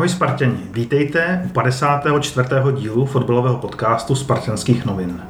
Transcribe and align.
Ahoj 0.00 0.08
Spartěni, 0.08 0.58
vítejte 0.72 1.42
u 1.44 1.48
54. 1.48 2.48
dílu 2.76 3.06
fotbalového 3.06 3.56
podcastu 3.56 4.14
Spartanských 4.14 4.84
novin. 4.84 5.20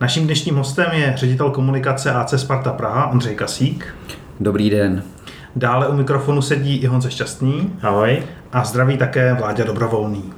Naším 0.00 0.24
dnešním 0.24 0.56
hostem 0.56 0.86
je 0.92 1.12
ředitel 1.16 1.50
komunikace 1.50 2.12
AC 2.12 2.34
Sparta 2.40 2.72
Praha 2.72 3.06
Ondřej 3.06 3.34
Kasík. 3.34 3.94
Dobrý 4.40 4.70
den. 4.70 5.02
Dále 5.56 5.88
u 5.88 5.96
mikrofonu 5.96 6.42
sedí 6.42 6.76
i 6.76 6.86
Honza 6.86 7.08
Šťastný. 7.08 7.72
Ahoj. 7.82 8.22
A 8.52 8.64
zdraví 8.64 8.96
také 8.98 9.34
Vláďa 9.34 9.64
Dobrovolný. 9.64 10.32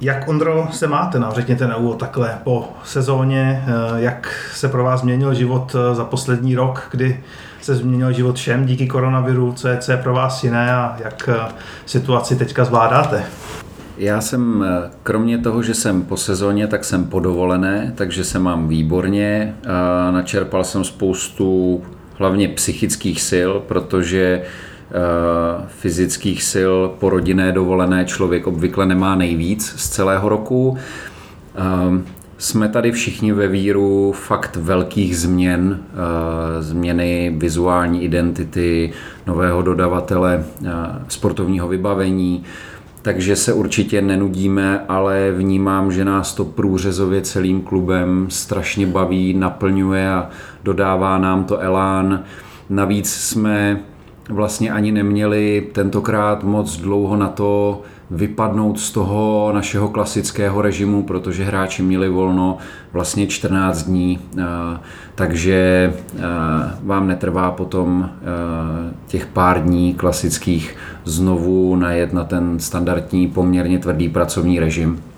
Jak 0.00 0.28
Ondro 0.28 0.68
se 0.70 0.86
máte? 0.86 1.18
Nám 1.18 1.32
řekněte 1.32 1.66
na 1.66 1.76
úvod 1.76 1.98
takhle 1.98 2.38
po 2.44 2.68
sezóně, 2.84 3.64
eh, 3.66 3.72
jak 3.96 4.50
se 4.54 4.68
pro 4.68 4.84
vás 4.84 5.00
změnil 5.00 5.34
život 5.34 5.76
eh, 5.76 5.94
za 5.94 6.04
poslední 6.04 6.54
rok, 6.54 6.88
kdy 6.90 7.22
se 7.64 7.74
změnil 7.74 8.12
život 8.12 8.36
všem 8.36 8.66
díky 8.66 8.86
koronaviru, 8.86 9.52
co 9.52 9.68
je, 9.68 9.78
co 9.78 9.92
je 9.92 9.98
pro 9.98 10.14
vás 10.14 10.44
jiné 10.44 10.74
a 10.74 10.96
jak 11.04 11.28
eh, 11.32 11.52
situaci 11.86 12.36
teďka 12.36 12.64
zvládáte? 12.64 13.24
Já 13.98 14.20
jsem, 14.20 14.64
eh, 14.68 14.90
kromě 15.02 15.38
toho, 15.38 15.62
že 15.62 15.74
jsem 15.74 16.02
po 16.02 16.16
sezóně, 16.16 16.66
tak 16.66 16.84
jsem 16.84 17.04
po 17.04 17.20
dovolené, 17.20 17.92
takže 17.94 18.24
se 18.24 18.38
mám 18.38 18.68
výborně. 18.68 19.54
Načerpal 20.10 20.64
jsem 20.64 20.84
spoustu 20.84 21.82
hlavně 22.22 22.48
psychických 22.48 23.22
sil, 23.30 23.50
protože 23.66 24.42
eh, 24.42 25.64
fyzických 25.68 26.42
sil 26.52 26.74
po 26.98 27.10
rodinné 27.10 27.52
dovolené 27.52 28.04
člověk 28.04 28.46
obvykle 28.46 28.86
nemá 28.86 29.14
nejvíc 29.14 29.74
z 29.76 29.88
celého 29.88 30.28
roku. 30.28 30.78
Jsme 32.42 32.68
tady 32.68 32.92
všichni 32.92 33.32
ve 33.32 33.48
víru 33.48 34.12
fakt 34.12 34.56
velkých 34.56 35.18
změn, 35.18 35.78
eh, 35.88 36.62
změny 36.62 37.34
vizuální 37.36 38.04
identity, 38.04 38.92
nového 39.26 39.62
dodavatele 39.62 40.44
eh, 40.44 40.70
sportovního 41.08 41.68
vybavení, 41.68 42.42
takže 43.02 43.36
se 43.36 43.52
určitě 43.52 44.02
nenudíme, 44.02 44.84
ale 44.88 45.32
vnímám, 45.36 45.92
že 45.92 46.04
nás 46.04 46.34
to 46.34 46.44
průřezově 46.44 47.22
celým 47.22 47.60
klubem 47.60 48.26
strašně 48.28 48.86
baví, 48.86 49.34
naplňuje 49.34 50.10
a 50.10 50.30
dodává 50.64 51.18
nám 51.18 51.44
to 51.44 51.58
elán. 51.58 52.24
Navíc 52.70 53.10
jsme 53.10 53.80
vlastně 54.28 54.72
ani 54.72 54.92
neměli 54.92 55.68
tentokrát 55.72 56.44
moc 56.44 56.76
dlouho 56.76 57.16
na 57.16 57.28
to 57.28 57.82
vypadnout 58.12 58.80
z 58.80 58.90
toho 58.90 59.50
našeho 59.54 59.88
klasického 59.88 60.62
režimu, 60.62 61.02
protože 61.02 61.44
hráči 61.44 61.82
měli 61.82 62.08
volno 62.08 62.58
vlastně 62.92 63.26
14 63.26 63.82
dní, 63.82 64.18
eh, 64.38 64.42
takže 65.14 65.92
eh, 66.16 66.20
vám 66.82 67.08
netrvá 67.08 67.50
potom 67.50 68.10
eh, 68.10 68.94
těch 69.06 69.26
pár 69.26 69.62
dní 69.62 69.94
klasických 69.94 70.76
znovu 71.04 71.76
najet 71.76 72.12
na 72.12 72.24
ten 72.24 72.58
standardní 72.58 73.28
poměrně 73.28 73.78
tvrdý 73.78 74.08
pracovní 74.08 74.60
režim. 74.60 75.11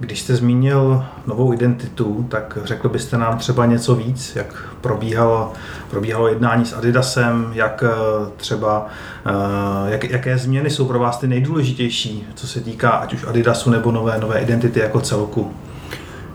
Když 0.00 0.20
jste 0.20 0.36
zmínil 0.36 1.04
novou 1.26 1.52
identitu, 1.52 2.26
tak 2.28 2.58
řekl 2.64 2.88
byste 2.88 3.18
nám 3.18 3.38
třeba 3.38 3.66
něco 3.66 3.94
víc, 3.94 4.36
jak 4.36 4.68
probíhalo, 4.80 5.52
probíhalo 5.90 6.28
jednání 6.28 6.64
s 6.64 6.72
Adidasem, 6.72 7.50
jak 7.52 7.84
eh, 7.86 7.90
třeba, 8.36 8.86
eh, 9.26 9.90
jak, 9.92 10.04
jaké 10.04 10.38
změny 10.38 10.70
jsou 10.70 10.86
pro 10.86 10.98
vás 10.98 11.18
ty 11.18 11.28
nejdůležitější, 11.28 12.26
co 12.34 12.46
se 12.46 12.60
týká 12.60 12.90
ať 12.90 13.14
už 13.14 13.24
Adidasu 13.24 13.70
nebo 13.70 13.92
nové, 13.92 14.18
nové 14.18 14.40
identity 14.40 14.80
jako 14.80 15.00
celku. 15.00 15.52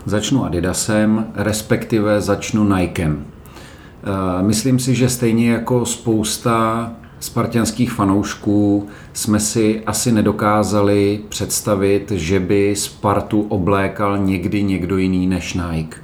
Začnu 0.06 0.44
Adidasem, 0.44 1.26
respektive 1.34 2.20
začnu 2.20 2.76
Nikem. 2.76 3.24
Eh, 4.04 4.42
Myslím 4.42 4.78
si, 4.78 4.94
že 4.94 5.08
stejně 5.08 5.52
jako 5.52 5.86
spousta 5.86 6.90
spartianských 7.20 7.92
fanoušků 7.92 8.88
jsme 9.12 9.40
si 9.40 9.82
asi 9.86 10.12
nedokázali 10.12 11.20
představit, 11.28 12.10
že 12.10 12.40
by 12.40 12.76
Spartu 12.76 13.46
oblékal 13.48 14.18
někdy 14.18 14.62
někdo 14.62 14.96
jiný 14.96 15.26
než 15.26 15.54
Nike. 15.54 15.96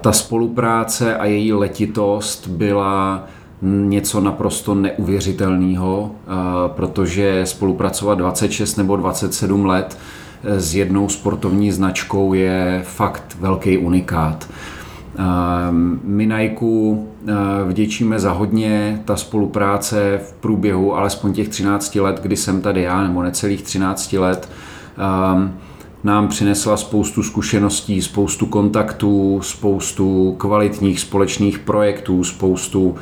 Ta 0.00 0.12
spolupráce 0.12 1.16
a 1.16 1.24
její 1.24 1.52
letitost 1.52 2.46
byla 2.46 3.26
něco 3.62 4.20
naprosto 4.20 4.74
neuvěřitelného, 4.74 6.10
protože 6.66 7.46
spolupracovat 7.46 8.18
26 8.18 8.76
nebo 8.76 8.96
27 8.96 9.66
let 9.66 9.98
s 10.44 10.74
jednou 10.74 11.08
sportovní 11.08 11.72
značkou 11.72 12.34
je 12.34 12.82
fakt 12.86 13.36
velký 13.40 13.78
unikát. 13.78 14.48
Ehm, 15.16 16.00
My 16.04 16.26
Nike 16.26 16.66
vděčíme 17.64 18.18
za 18.18 18.32
hodně, 18.32 19.02
ta 19.04 19.16
spolupráce 19.16 20.20
v 20.24 20.32
průběhu 20.32 20.96
alespoň 20.96 21.32
těch 21.32 21.48
13 21.48 21.94
let, 22.00 22.20
kdy 22.22 22.36
jsem 22.36 22.60
tady 22.60 22.82
já, 22.82 23.02
nebo 23.02 23.22
necelých 23.22 23.62
13 23.62 24.12
let, 24.12 24.48
ehm, 24.98 25.52
nám 26.04 26.28
přinesla 26.28 26.76
spoustu 26.76 27.22
zkušeností, 27.22 28.02
spoustu 28.02 28.46
kontaktů, 28.46 29.40
spoustu 29.42 30.34
kvalitních 30.38 31.00
společných 31.00 31.58
projektů, 31.58 32.24
spoustu 32.24 32.94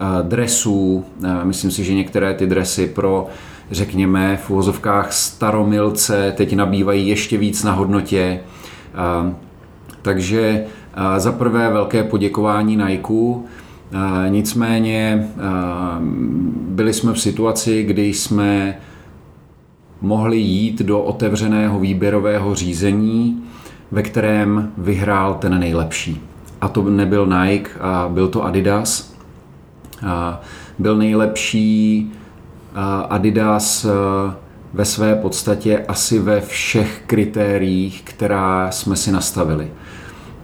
eh, 0.00 0.22
dresů. 0.22 1.04
Eh, 1.24 1.44
Myslím 1.44 1.70
si, 1.70 1.84
že 1.84 1.94
některé 1.94 2.34
ty 2.34 2.46
dresy 2.46 2.86
pro, 2.86 3.26
řekněme, 3.70 4.36
v 4.36 4.50
uvozovkách 4.50 5.12
staromilce 5.12 6.32
teď 6.36 6.56
nabývají 6.56 7.08
ještě 7.08 7.38
víc 7.38 7.64
na 7.64 7.72
hodnotě. 7.72 8.40
Eh, 8.94 9.34
Takže 10.02 10.40
eh, 10.40 10.66
za 11.16 11.32
prvé 11.32 11.72
velké 11.72 12.04
poděkování 12.04 12.76
Nike. 12.76 13.14
Eh, 13.92 14.30
Nicméně 14.30 15.28
byli 16.68 16.92
jsme 16.92 17.12
v 17.12 17.20
situaci, 17.20 17.82
kdy 17.82 18.06
jsme 18.06 18.78
mohli 20.00 20.36
jít 20.36 20.82
do 20.82 21.00
otevřeného 21.00 21.80
výběrového 21.80 22.54
řízení, 22.54 23.42
ve 23.90 24.02
kterém 24.02 24.72
vyhrál 24.78 25.34
ten 25.34 25.60
nejlepší. 25.60 26.20
A 26.60 26.68
to 26.68 26.82
nebyl 26.82 27.26
Nike, 27.26 27.70
a 27.80 28.08
byl 28.12 28.28
to 28.28 28.44
Adidas. 28.44 29.14
A 30.06 30.40
byl 30.78 30.96
nejlepší 30.96 32.12
Adidas 33.08 33.86
ve 34.74 34.84
své 34.84 35.14
podstatě 35.14 35.84
asi 35.88 36.18
ve 36.18 36.40
všech 36.40 37.02
kritériích, 37.06 38.02
která 38.04 38.70
jsme 38.70 38.96
si 38.96 39.12
nastavili. 39.12 39.70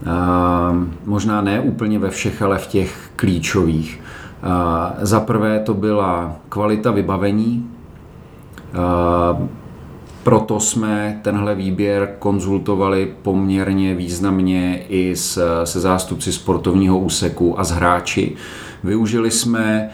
A, 0.07 0.87
Možná 1.05 1.41
ne 1.41 1.61
úplně 1.61 1.99
ve 1.99 2.11
všech, 2.11 2.43
ale 2.43 2.59
v 2.59 2.67
těch 2.67 3.11
klíčových. 3.17 4.01
A, 4.43 4.95
Za 5.01 5.21
prvé 5.21 5.61
to 5.61 5.75
byla 5.75 6.37
kvalita 6.49 6.91
vybavení, 6.91 7.71
a, 8.75 9.39
proto 10.23 10.61
jsme 10.61 11.21
tenhle 11.23 11.55
výběr 11.55 12.15
konzultovali 12.19 13.13
poměrně 13.23 13.95
významně 13.95 14.83
i 14.89 15.17
s, 15.17 15.65
se 15.65 15.81
zástupci 15.81 16.33
sportovního 16.33 16.99
úseku 16.99 17.61
a 17.61 17.65
s 17.65 17.71
hráči. 17.71 18.33
Využili 18.85 19.31
jsme 19.31 19.91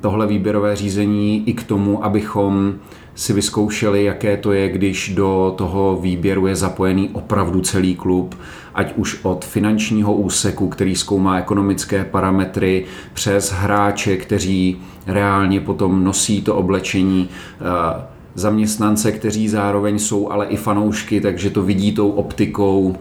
tohle 0.00 0.26
výběrové 0.26 0.76
řízení 0.76 1.48
i 1.48 1.52
k 1.52 1.64
tomu, 1.64 2.04
abychom 2.04 2.74
si 3.14 3.32
vyzkoušeli, 3.32 4.04
jaké 4.04 4.36
to 4.36 4.52
je, 4.52 4.68
když 4.68 5.12
do 5.14 5.54
toho 5.56 5.96
výběru 5.96 6.46
je 6.46 6.56
zapojený 6.56 7.10
opravdu 7.12 7.60
celý 7.60 7.94
klub, 7.94 8.34
ať 8.74 8.92
už 8.96 9.20
od 9.22 9.44
finančního 9.44 10.14
úseku, 10.14 10.68
který 10.68 10.96
zkoumá 10.96 11.38
ekonomické 11.38 12.04
parametry, 12.04 12.84
přes 13.12 13.52
hráče, 13.52 14.16
kteří 14.16 14.80
reálně 15.06 15.60
potom 15.60 16.04
nosí 16.04 16.42
to 16.42 16.56
oblečení, 16.56 17.28
uh, 17.60 18.02
zaměstnance, 18.34 19.12
kteří 19.12 19.48
zároveň 19.48 19.98
jsou 19.98 20.30
ale 20.30 20.46
i 20.46 20.56
fanoušky, 20.56 21.20
takže 21.20 21.50
to 21.50 21.62
vidí 21.62 21.92
tou 21.92 22.10
optikou 22.10 22.96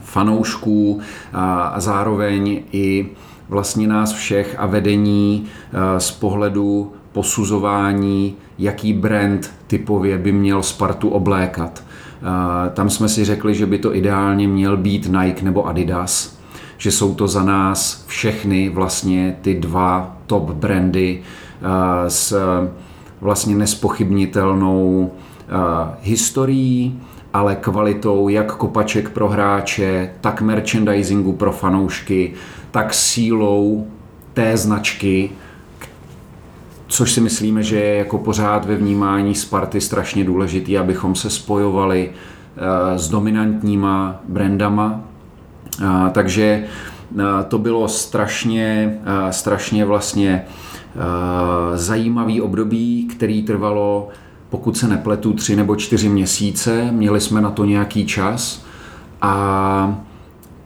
fanoušků 0.00 1.00
a, 1.32 1.62
a 1.62 1.80
zároveň 1.80 2.62
i 2.72 3.08
vlastně 3.48 3.88
nás 3.88 4.12
všech 4.12 4.56
a 4.58 4.66
vedení 4.66 5.44
a, 5.72 6.00
z 6.00 6.10
pohledu 6.10 6.92
posuzování, 7.12 8.36
jaký 8.58 8.92
brand 8.92 9.54
typově 9.66 10.18
by 10.18 10.32
měl 10.32 10.62
Spartu 10.62 11.08
oblékat. 11.08 11.82
Tam 12.74 12.90
jsme 12.90 13.08
si 13.08 13.24
řekli, 13.24 13.54
že 13.54 13.66
by 13.66 13.78
to 13.78 13.94
ideálně 13.94 14.48
měl 14.48 14.76
být 14.76 15.08
Nike 15.08 15.44
nebo 15.44 15.66
Adidas. 15.66 16.36
že 16.78 16.90
jsou 16.90 17.14
to 17.14 17.28
za 17.28 17.42
nás 17.42 18.04
všechny 18.06 18.68
vlastně 18.68 19.36
ty 19.42 19.54
dva 19.54 20.16
top 20.26 20.50
brandy 20.50 21.22
s 22.08 22.40
vlastně 23.20 23.54
nespochybnitelnou 23.54 25.10
historií, 26.02 27.00
ale 27.32 27.56
kvalitou 27.56 28.28
jak 28.28 28.56
kopaček 28.56 29.10
pro 29.10 29.28
hráče, 29.28 30.10
tak 30.20 30.42
merchandisingu 30.42 31.32
pro 31.32 31.52
fanoušky, 31.52 32.32
tak 32.70 32.94
sílou 32.94 33.86
té 34.34 34.56
značky, 34.56 35.30
což 36.88 37.12
si 37.12 37.20
myslíme, 37.20 37.62
že 37.62 37.76
je 37.76 37.96
jako 37.96 38.18
pořád 38.18 38.64
ve 38.64 38.76
vnímání 38.76 39.34
Sparty 39.34 39.80
strašně 39.80 40.24
důležitý, 40.24 40.78
abychom 40.78 41.14
se 41.14 41.30
spojovali 41.30 42.10
eh, 42.10 42.98
s 42.98 43.08
dominantníma 43.08 44.20
brandama. 44.28 45.00
Takže 46.12 46.64
eh, 47.18 47.22
to 47.48 47.58
bylo 47.58 47.88
strašně, 47.88 48.98
eh, 49.04 49.32
strašně 49.32 49.84
vlastně 49.84 50.44
zajímavý 51.74 52.40
období, 52.40 53.08
který 53.16 53.42
trvalo, 53.42 54.08
pokud 54.50 54.76
se 54.76 54.88
nepletu, 54.88 55.32
tři 55.32 55.56
nebo 55.56 55.76
čtyři 55.76 56.08
měsíce. 56.08 56.88
Měli 56.92 57.20
jsme 57.20 57.40
na 57.40 57.50
to 57.50 57.64
nějaký 57.64 58.06
čas 58.06 58.64
a 59.22 60.05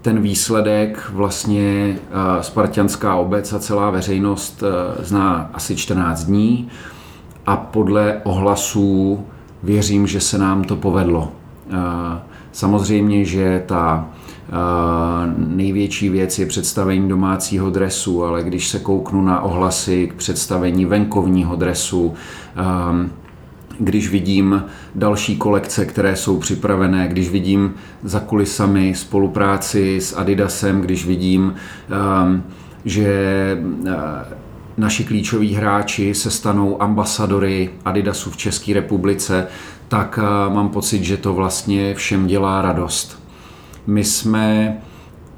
ten 0.02 0.22
výsledek 0.22 1.10
vlastně 1.12 1.96
eh, 1.98 2.42
Spartianská 2.42 3.16
obec 3.16 3.52
a 3.52 3.58
celá 3.58 3.90
veřejnost 3.90 4.62
eh, 4.62 5.04
zná 5.04 5.50
asi 5.54 5.76
14 5.76 6.24
dní 6.24 6.68
a 7.46 7.56
podle 7.56 8.20
ohlasů 8.24 9.24
věřím, 9.62 10.06
že 10.06 10.20
se 10.20 10.38
nám 10.38 10.64
to 10.64 10.76
povedlo. 10.76 11.32
Eh, 11.70 12.18
samozřejmě, 12.52 13.24
že 13.24 13.62
ta 13.66 14.06
největší 15.36 16.08
věc 16.08 16.38
je 16.38 16.46
představení 16.46 17.08
domácího 17.08 17.70
dresu, 17.70 18.24
ale 18.24 18.42
když 18.42 18.68
se 18.68 18.78
kouknu 18.78 19.22
na 19.22 19.40
ohlasy 19.40 20.06
k 20.06 20.14
představení 20.14 20.84
venkovního 20.84 21.56
dresu, 21.56 22.14
když 23.80 24.08
vidím 24.08 24.64
další 24.94 25.36
kolekce, 25.36 25.86
které 25.86 26.16
jsou 26.16 26.38
připravené, 26.38 27.08
když 27.08 27.30
vidím 27.30 27.74
za 28.04 28.20
kulisami 28.20 28.94
spolupráci 28.94 30.00
s 30.00 30.16
Adidasem, 30.16 30.80
když 30.80 31.06
vidím, 31.06 31.54
um, 32.24 32.42
že 32.84 33.58
uh, 33.62 33.88
naši 34.76 35.04
klíčoví 35.04 35.54
hráči 35.54 36.14
se 36.14 36.30
stanou 36.30 36.82
ambasadory 36.82 37.70
Adidasu 37.84 38.30
v 38.30 38.36
České 38.36 38.74
republice, 38.74 39.46
tak 39.88 40.18
uh, 40.18 40.54
mám 40.54 40.68
pocit, 40.68 41.04
že 41.04 41.16
to 41.16 41.34
vlastně 41.34 41.94
všem 41.94 42.26
dělá 42.26 42.62
radost. 42.62 43.22
My 43.86 44.04
jsme, 44.04 44.76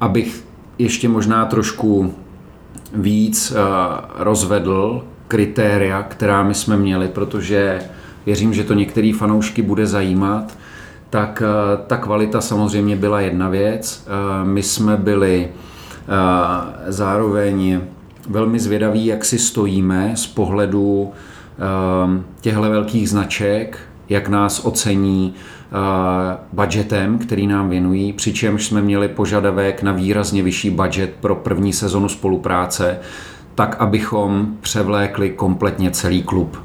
abych 0.01 0.43
ještě 0.77 1.09
možná 1.09 1.45
trošku 1.45 2.13
víc 2.93 3.51
uh, 3.51 3.57
rozvedl 4.17 5.03
kritéria, 5.27 6.03
která 6.03 6.43
my 6.43 6.53
jsme 6.53 6.77
měli, 6.77 7.07
protože 7.07 7.81
věřím, 8.25 8.53
že 8.53 8.63
to 8.63 8.73
některý 8.73 9.13
fanoušky 9.13 9.61
bude 9.61 9.87
zajímat, 9.87 10.57
tak 11.13 11.43
eh, 11.45 11.77
ta 11.87 11.97
kvalita 11.97 12.41
samozřejmě 12.41 12.95
byla 12.95 13.21
jedna 13.21 13.49
věc. 13.49 14.07
Eh, 14.07 14.45
my 14.45 14.63
jsme 14.63 14.97
byli 14.97 15.47
eh, 15.47 16.91
zároveň 16.91 17.81
velmi 18.29 18.59
zvědaví, 18.59 19.05
jak 19.05 19.25
si 19.25 19.39
stojíme 19.39 20.11
z 20.15 20.27
pohledu 20.27 21.11
těchto 22.41 22.61
velkých 22.61 23.09
značek, 23.09 23.79
jak 24.09 24.29
nás 24.29 24.65
ocení 24.65 25.33
budgetem, 26.53 27.17
který 27.17 27.47
nám 27.47 27.69
věnují, 27.69 28.13
přičemž 28.13 28.65
jsme 28.65 28.81
měli 28.81 29.07
požadavek 29.07 29.83
na 29.83 29.91
výrazně 29.91 30.43
vyšší 30.43 30.69
budget 30.69 31.13
pro 31.19 31.35
první 31.35 31.73
sezonu 31.73 32.09
spolupráce, 32.09 32.99
tak 33.55 33.75
abychom 33.79 34.47
převlékli 34.61 35.29
kompletně 35.29 35.91
celý 35.91 36.23
klub. 36.23 36.57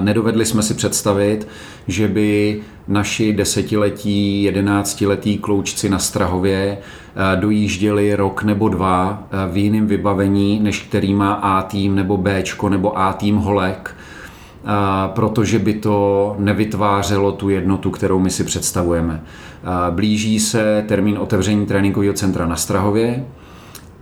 Nedovedli 0.00 0.46
jsme 0.46 0.62
si 0.62 0.74
představit, 0.74 1.48
že 1.88 2.08
by 2.08 2.60
naši 2.88 3.32
desetiletí, 3.32 4.42
jedenáctiletí 4.42 5.38
kloučci 5.38 5.88
na 5.88 5.98
Strahově 5.98 6.78
eh, 6.78 7.36
dojížděli 7.36 8.14
rok 8.14 8.42
nebo 8.42 8.68
dva 8.68 9.22
eh, 9.30 9.52
v 9.52 9.56
jiném 9.56 9.86
vybavení, 9.86 10.60
než 10.60 10.82
který 10.82 11.14
má 11.14 11.32
A 11.32 11.62
tým 11.62 11.94
nebo 11.94 12.16
B 12.16 12.44
nebo 12.68 12.98
A 12.98 13.12
tým 13.12 13.36
Holek, 13.36 13.96
eh, 13.96 14.68
protože 15.14 15.58
by 15.58 15.74
to 15.74 16.36
nevytvářelo 16.38 17.32
tu 17.32 17.48
jednotu, 17.48 17.90
kterou 17.90 18.18
my 18.18 18.30
si 18.30 18.44
představujeme. 18.44 19.22
Blíží 19.90 20.40
se 20.40 20.84
termín 20.88 21.18
otevření 21.18 21.66
tréninkového 21.66 22.14
centra 22.14 22.46
na 22.46 22.56
Strahově, 22.56 23.24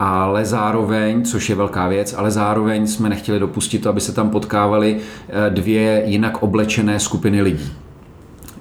ale 0.00 0.44
zároveň, 0.44 1.24
což 1.24 1.50
je 1.50 1.56
velká 1.56 1.88
věc, 1.88 2.14
ale 2.18 2.30
zároveň 2.30 2.86
jsme 2.86 3.08
nechtěli 3.08 3.38
dopustit 3.38 3.82
to, 3.82 3.88
aby 3.88 4.00
se 4.00 4.12
tam 4.12 4.30
potkávaly 4.30 4.96
eh, 5.28 5.50
dvě 5.50 6.02
jinak 6.06 6.42
oblečené 6.42 7.00
skupiny 7.00 7.42
lidí. 7.42 7.72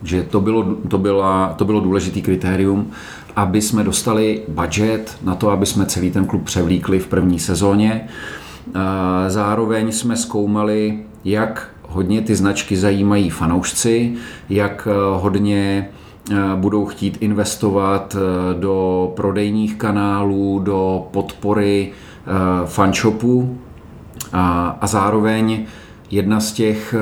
Že 0.03 0.23
to 0.23 0.41
bylo, 0.41 0.63
to 0.87 0.97
byla, 0.97 1.53
to 1.57 1.65
bylo 1.65 1.79
důležitý 1.79 2.21
kritérium, 2.21 2.91
aby 3.35 3.61
jsme 3.61 3.83
dostali 3.83 4.41
budget 4.47 5.17
na 5.23 5.35
to, 5.35 5.49
aby 5.49 5.65
jsme 5.65 5.85
celý 5.85 6.11
ten 6.11 6.25
klub 6.25 6.43
převlíkli 6.43 6.99
v 6.99 7.07
první 7.07 7.39
sezóně. 7.39 8.07
Eh, 8.75 9.29
zároveň 9.29 9.91
jsme 9.91 10.17
zkoumali, 10.17 10.99
jak 11.25 11.69
hodně 11.89 12.21
ty 12.21 12.35
značky 12.35 12.77
zajímají 12.77 13.29
fanoušci, 13.29 14.13
jak 14.49 14.87
eh, 14.91 14.93
hodně 15.21 15.89
budou 16.55 16.85
chtít 16.85 17.17
investovat 17.21 18.15
eh, 18.15 18.59
do 18.59 19.11
prodejních 19.15 19.75
kanálů, 19.75 20.59
do 20.59 21.07
podpory 21.11 21.91
eh, 21.91 22.31
fanshopu 22.65 23.57
a, 24.33 24.77
a 24.81 24.87
zároveň 24.87 25.65
jedna 26.11 26.39
z 26.39 26.51
těch, 26.51 26.95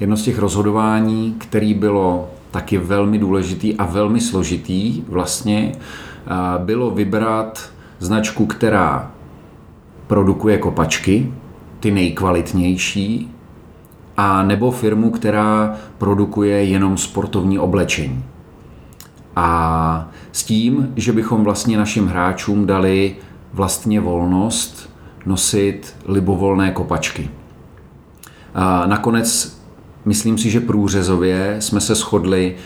jedno 0.00 0.16
z 0.16 0.22
těch 0.22 0.38
rozhodování, 0.38 1.34
který 1.38 1.74
bylo 1.74 2.30
taky 2.50 2.78
velmi 2.78 3.18
důležitý 3.18 3.76
a 3.76 3.84
velmi 3.86 4.20
složitý 4.20 5.02
vlastně, 5.08 5.72
bylo 6.58 6.90
vybrat 6.90 7.70
značku, 7.98 8.46
která 8.46 9.10
produkuje 10.06 10.58
kopačky, 10.58 11.32
ty 11.80 11.90
nejkvalitnější, 11.90 13.30
a 14.16 14.42
nebo 14.42 14.70
firmu, 14.70 15.10
která 15.10 15.76
produkuje 15.98 16.64
jenom 16.64 16.98
sportovní 16.98 17.58
oblečení. 17.58 18.24
A 19.36 20.08
s 20.32 20.44
tím, 20.44 20.92
že 20.96 21.12
bychom 21.12 21.44
vlastně 21.44 21.76
našim 21.78 22.06
hráčům 22.06 22.66
dali 22.66 23.16
vlastně 23.52 24.00
volnost 24.00 24.90
nosit 25.26 25.96
libovolné 26.06 26.70
kopačky. 26.70 27.30
A 28.54 28.86
nakonec 28.86 29.58
myslím 30.04 30.38
si, 30.38 30.50
že 30.50 30.60
průřezově 30.60 31.56
jsme 31.58 31.80
se 31.80 31.94
shodli 31.94 32.56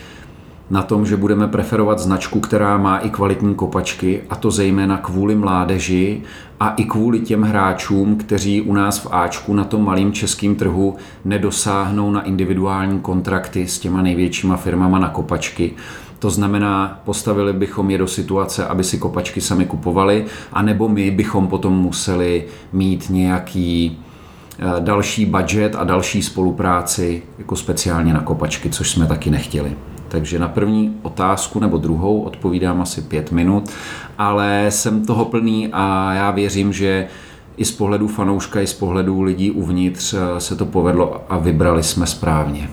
na 0.69 0.81
tom, 0.81 1.05
že 1.05 1.17
budeme 1.17 1.47
preferovat 1.47 1.99
značku, 1.99 2.39
která 2.39 2.77
má 2.77 2.97
i 2.97 3.09
kvalitní 3.09 3.55
kopačky, 3.55 4.21
a 4.29 4.35
to 4.35 4.51
zejména 4.51 4.97
kvůli 4.97 5.35
mládeži 5.35 6.21
a 6.59 6.69
i 6.69 6.83
kvůli 6.83 7.19
těm 7.19 7.41
hráčům, 7.41 8.15
kteří 8.15 8.61
u 8.61 8.73
nás 8.73 8.99
v 8.99 9.07
Ačku 9.11 9.53
na 9.53 9.63
tom 9.63 9.85
malým 9.85 10.13
českým 10.13 10.55
trhu 10.55 10.95
nedosáhnou 11.25 12.11
na 12.11 12.21
individuální 12.21 12.99
kontrakty 12.99 13.67
s 13.67 13.79
těma 13.79 14.01
největšíma 14.01 14.57
firmama 14.57 14.99
na 14.99 15.09
kopačky. 15.09 15.73
To 16.19 16.29
znamená, 16.29 17.01
postavili 17.05 17.53
bychom 17.53 17.89
je 17.91 17.97
do 17.97 18.07
situace, 18.07 18.67
aby 18.67 18.83
si 18.83 18.97
kopačky 18.97 19.41
sami 19.41 19.65
kupovali, 19.65 20.25
anebo 20.53 20.89
my 20.89 21.11
bychom 21.11 21.47
potom 21.47 21.73
museli 21.73 22.45
mít 22.73 23.09
nějaký 23.09 23.99
eh, 24.59 24.63
další 24.79 25.25
budget 25.25 25.75
a 25.75 25.83
další 25.83 26.23
spolupráci 26.23 27.23
jako 27.37 27.55
speciálně 27.55 28.13
na 28.13 28.21
kopačky, 28.21 28.69
což 28.69 28.91
jsme 28.91 29.07
taky 29.07 29.29
nechtěli. 29.29 29.75
Takže 30.07 30.39
na 30.39 30.47
první 30.47 30.95
otázku 31.01 31.59
nebo 31.59 31.77
druhou 31.77 32.21
odpovídám 32.21 32.81
asi 32.81 33.01
pět 33.01 33.31
minut, 33.31 33.69
ale 34.17 34.65
jsem 34.69 35.05
toho 35.05 35.25
plný 35.25 35.69
a 35.73 36.13
já 36.13 36.31
věřím, 36.31 36.73
že 36.73 37.07
i 37.57 37.65
z 37.65 37.71
pohledu 37.71 38.07
fanouška, 38.07 38.61
i 38.61 38.67
z 38.67 38.73
pohledu 38.73 39.21
lidí 39.21 39.51
uvnitř 39.51 40.13
eh, 40.13 40.39
se 40.39 40.55
to 40.55 40.65
povedlo 40.65 41.21
a 41.29 41.37
vybrali 41.37 41.83
jsme 41.83 42.07
správně. 42.07 42.69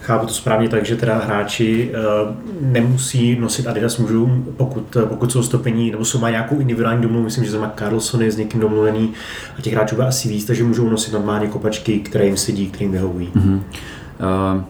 Chápu 0.00 0.26
to 0.26 0.32
správně 0.32 0.68
tak, 0.68 0.86
že 0.86 0.96
teda 0.96 1.18
hráči 1.18 1.90
uh, 1.90 2.34
nemusí 2.60 3.36
nosit 3.40 3.66
Adidas, 3.66 3.98
můžou, 3.98 4.30
pokud, 4.56 4.96
pokud 5.04 5.32
jsou 5.32 5.42
stopení, 5.42 5.90
nebo 5.90 6.04
jsou 6.04 6.18
mají 6.18 6.32
nějakou 6.32 6.58
individuální 6.58 7.02
domluvu, 7.02 7.24
myslím, 7.24 7.44
že 7.44 7.58
má 7.58 7.72
Carlson 7.78 8.22
je 8.22 8.32
s 8.32 8.36
někým 8.36 8.60
domluvený 8.60 9.12
a 9.58 9.62
těch 9.62 9.72
hráčů 9.72 9.94
bude 9.94 10.06
asi 10.06 10.28
víc, 10.28 10.44
takže 10.44 10.64
můžou 10.64 10.88
nosit 10.88 11.12
normálně 11.12 11.46
kopačky, 11.46 11.98
které 11.98 12.26
jim 12.26 12.36
sedí, 12.36 12.66
které 12.66 12.84
jim 12.84 12.92
vyhovují. 12.92 13.28
Mm-hmm. 13.36 13.60
Uh, 14.56 14.62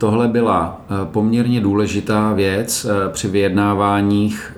tohle 0.00 0.28
byla 0.28 0.80
poměrně 1.04 1.60
důležitá 1.60 2.32
věc 2.32 2.86
při 3.12 3.28
vyjednáváních 3.28 4.56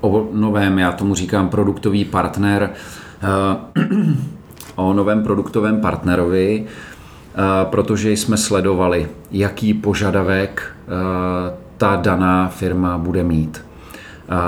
o 0.00 0.28
novém, 0.32 0.78
já 0.78 0.92
tomu 0.92 1.14
říkám, 1.14 1.48
produktový 1.48 2.04
partner, 2.04 2.70
o 4.76 4.92
novém 4.92 5.22
produktovém 5.22 5.80
partnerovi, 5.80 6.64
protože 7.64 8.12
jsme 8.12 8.36
sledovali, 8.36 9.08
jaký 9.32 9.74
požadavek 9.74 10.62
ta 11.76 11.96
daná 11.96 12.48
firma 12.48 12.98
bude 12.98 13.22
mít. 13.22 13.64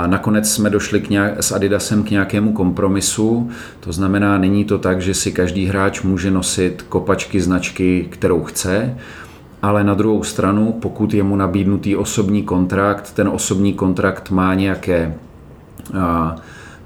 Nakonec 0.06 0.50
jsme 0.50 0.70
došli 0.70 1.00
k 1.00 1.10
nějak, 1.10 1.42
s 1.42 1.52
Adidasem 1.52 2.02
k 2.02 2.10
nějakému 2.10 2.52
kompromisu, 2.52 3.50
to 3.80 3.92
znamená, 3.92 4.38
není 4.38 4.64
to 4.64 4.78
tak, 4.78 5.00
že 5.00 5.14
si 5.14 5.32
každý 5.32 5.66
hráč 5.66 6.02
může 6.02 6.30
nosit 6.30 6.84
kopačky 6.88 7.40
značky, 7.40 8.08
kterou 8.10 8.42
chce, 8.44 8.96
ale 9.62 9.84
na 9.84 9.94
druhou 9.94 10.22
stranu, 10.22 10.72
pokud 10.72 11.14
je 11.14 11.22
mu 11.22 11.36
nabídnutý 11.36 11.96
osobní 11.96 12.42
kontrakt, 12.42 13.12
ten 13.12 13.28
osobní 13.28 13.74
kontrakt 13.74 14.30
má 14.30 14.54
nějaké 14.54 15.14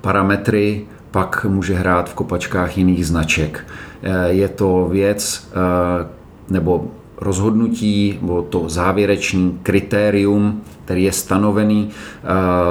parametry, 0.01 0.85
pak 1.11 1.47
může 1.49 1.75
hrát 1.75 2.11
v 2.11 2.15
kopačkách 2.15 2.79
jiných 2.79 3.07
značek. 3.07 3.67
E, 4.03 4.33
je 4.33 4.49
to 4.49 4.89
věc, 4.91 5.51
e, 5.53 6.53
nebo 6.53 6.89
rozhodnutí, 7.23 8.19
nebo 8.21 8.43
to 8.43 8.69
závěrečný 8.69 9.59
kritérium, 9.63 10.63
který 10.85 11.05
je 11.05 11.13
stanovený 11.13 11.89
eh, 11.91 12.29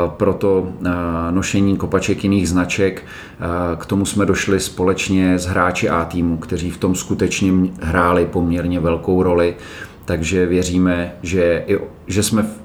pro 0.08 0.34
to 0.34 0.68
nošení 1.32 1.78
kopaček 1.78 2.24
jiných 2.24 2.50
značek. 2.50 3.04
K 3.78 3.86
tomu 3.86 4.06
jsme 4.06 4.26
došli 4.26 4.60
společně 4.60 5.40
s 5.40 5.46
hráči 5.46 5.90
A 5.90 6.06
týmu, 6.06 6.38
kteří 6.38 6.70
v 6.72 6.78
tom 6.78 6.96
skutečně 6.96 7.52
hráli 7.82 8.26
poměrně 8.26 8.80
velkou 8.80 9.24
roli, 9.24 9.56
takže 10.06 10.46
věříme, 10.46 11.16
že, 11.24 11.66
že 12.08 12.24
jsme 12.24 12.44
v 12.44 12.62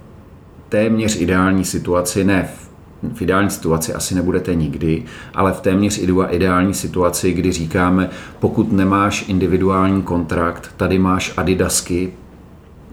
téměř 0.69 1.21
ideální 1.21 1.64
situaci, 1.64 2.25
ne 2.25 2.49
v 2.55 2.66
v 3.14 3.23
ideální 3.23 3.50
situaci 3.50 3.95
asi 3.95 4.14
nebudete 4.14 4.55
nikdy, 4.55 5.05
ale 5.35 5.52
v 5.52 5.61
téměř 5.61 6.00
ideální 6.31 6.75
situaci, 6.75 7.33
kdy 7.33 7.52
říkáme, 7.52 8.11
pokud 8.38 8.73
nemáš 8.73 9.28
individuální 9.28 10.02
kontrakt, 10.02 10.71
tady 10.76 10.99
máš 10.99 11.35
adidasky, 11.37 12.12